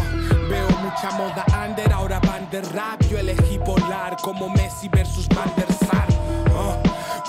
veo 0.50 0.70
mucha 0.82 1.12
moda 1.12 1.46
under, 1.66 1.92
ahora 1.94 2.20
van 2.20 2.50
de 2.50 2.62
rap. 2.62 3.02
Yo 3.10 3.18
elegí 3.20 3.39
volar 3.66 4.18
como 4.22 4.50
Messi 4.50 4.90
versus 4.90 5.28
Van. 5.30 6.09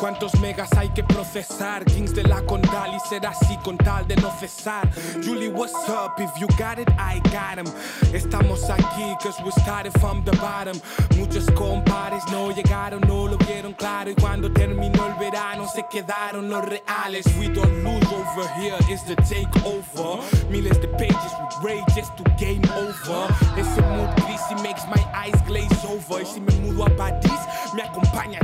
¿Cuántos 0.00 0.40
megas 0.40 0.70
hay 0.78 0.88
que 0.88 1.04
procesar? 1.04 1.84
Kings 1.84 2.14
de 2.14 2.22
la 2.22 2.40
Condal 2.46 2.94
y 2.94 3.00
ser 3.06 3.26
así 3.26 3.54
con 3.62 3.76
tal 3.76 4.08
de 4.08 4.16
no 4.16 4.30
cesar. 4.40 4.88
Julie, 5.22 5.48
what's 5.48 5.74
up? 5.90 6.18
If 6.18 6.30
you 6.40 6.46
got 6.56 6.78
it, 6.78 6.88
I 6.98 7.20
got 7.30 7.58
him. 7.58 7.70
Estamos 8.14 8.70
aquí, 8.70 9.14
cause 9.22 9.38
we 9.44 9.50
started 9.60 9.92
from 10.00 10.24
the 10.24 10.32
bottom. 10.38 10.80
Muchos 11.18 11.44
compares 11.50 12.24
no 12.32 12.50
llegaron, 12.50 13.02
no 13.02 13.26
lo 13.26 13.36
vieron 13.46 13.74
claro. 13.74 14.10
Y 14.10 14.14
cuando 14.14 14.50
terminó 14.50 15.06
el 15.06 15.14
verano, 15.18 15.68
se 15.68 15.84
quedaron 15.90 16.48
los 16.48 16.64
reales. 16.64 17.26
We 17.38 17.48
don't 17.48 17.84
lose 17.84 18.06
over 18.10 18.48
here, 18.58 18.76
it's 18.88 19.02
the 19.04 19.16
takeover. 19.16 20.22
Miles 20.50 20.80
de 20.80 20.88
pages 20.96 21.32
with 21.40 21.62
rage 21.62 21.84
just 21.94 22.16
to 22.16 22.24
game 22.38 22.64
over. 22.74 23.28
Ese 23.54 23.82
mood 23.82 24.08
greasy 24.24 24.54
makes 24.62 24.86
my 24.86 25.04
eyes 25.14 25.38
glaze 25.46 25.84
over. 25.84 26.22
Y 26.22 26.24
si 26.24 26.40
me 26.40 26.52
mudo 26.54 26.86
a 26.86 26.96
París, 26.96 27.40
me 27.74 27.82
acompaña. 27.82 28.40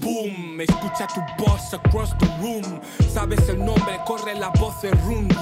Boom, 0.00 0.25
escucha 0.60 1.06
tu 1.06 1.20
voz 1.38 1.74
across 1.74 2.16
the 2.18 2.26
room. 2.40 2.80
Sabes 3.12 3.48
el 3.48 3.58
nombre, 3.58 3.98
corre 4.06 4.34
la 4.34 4.50
voz 4.60 4.80
de 4.82 4.90
run. 4.90 5.36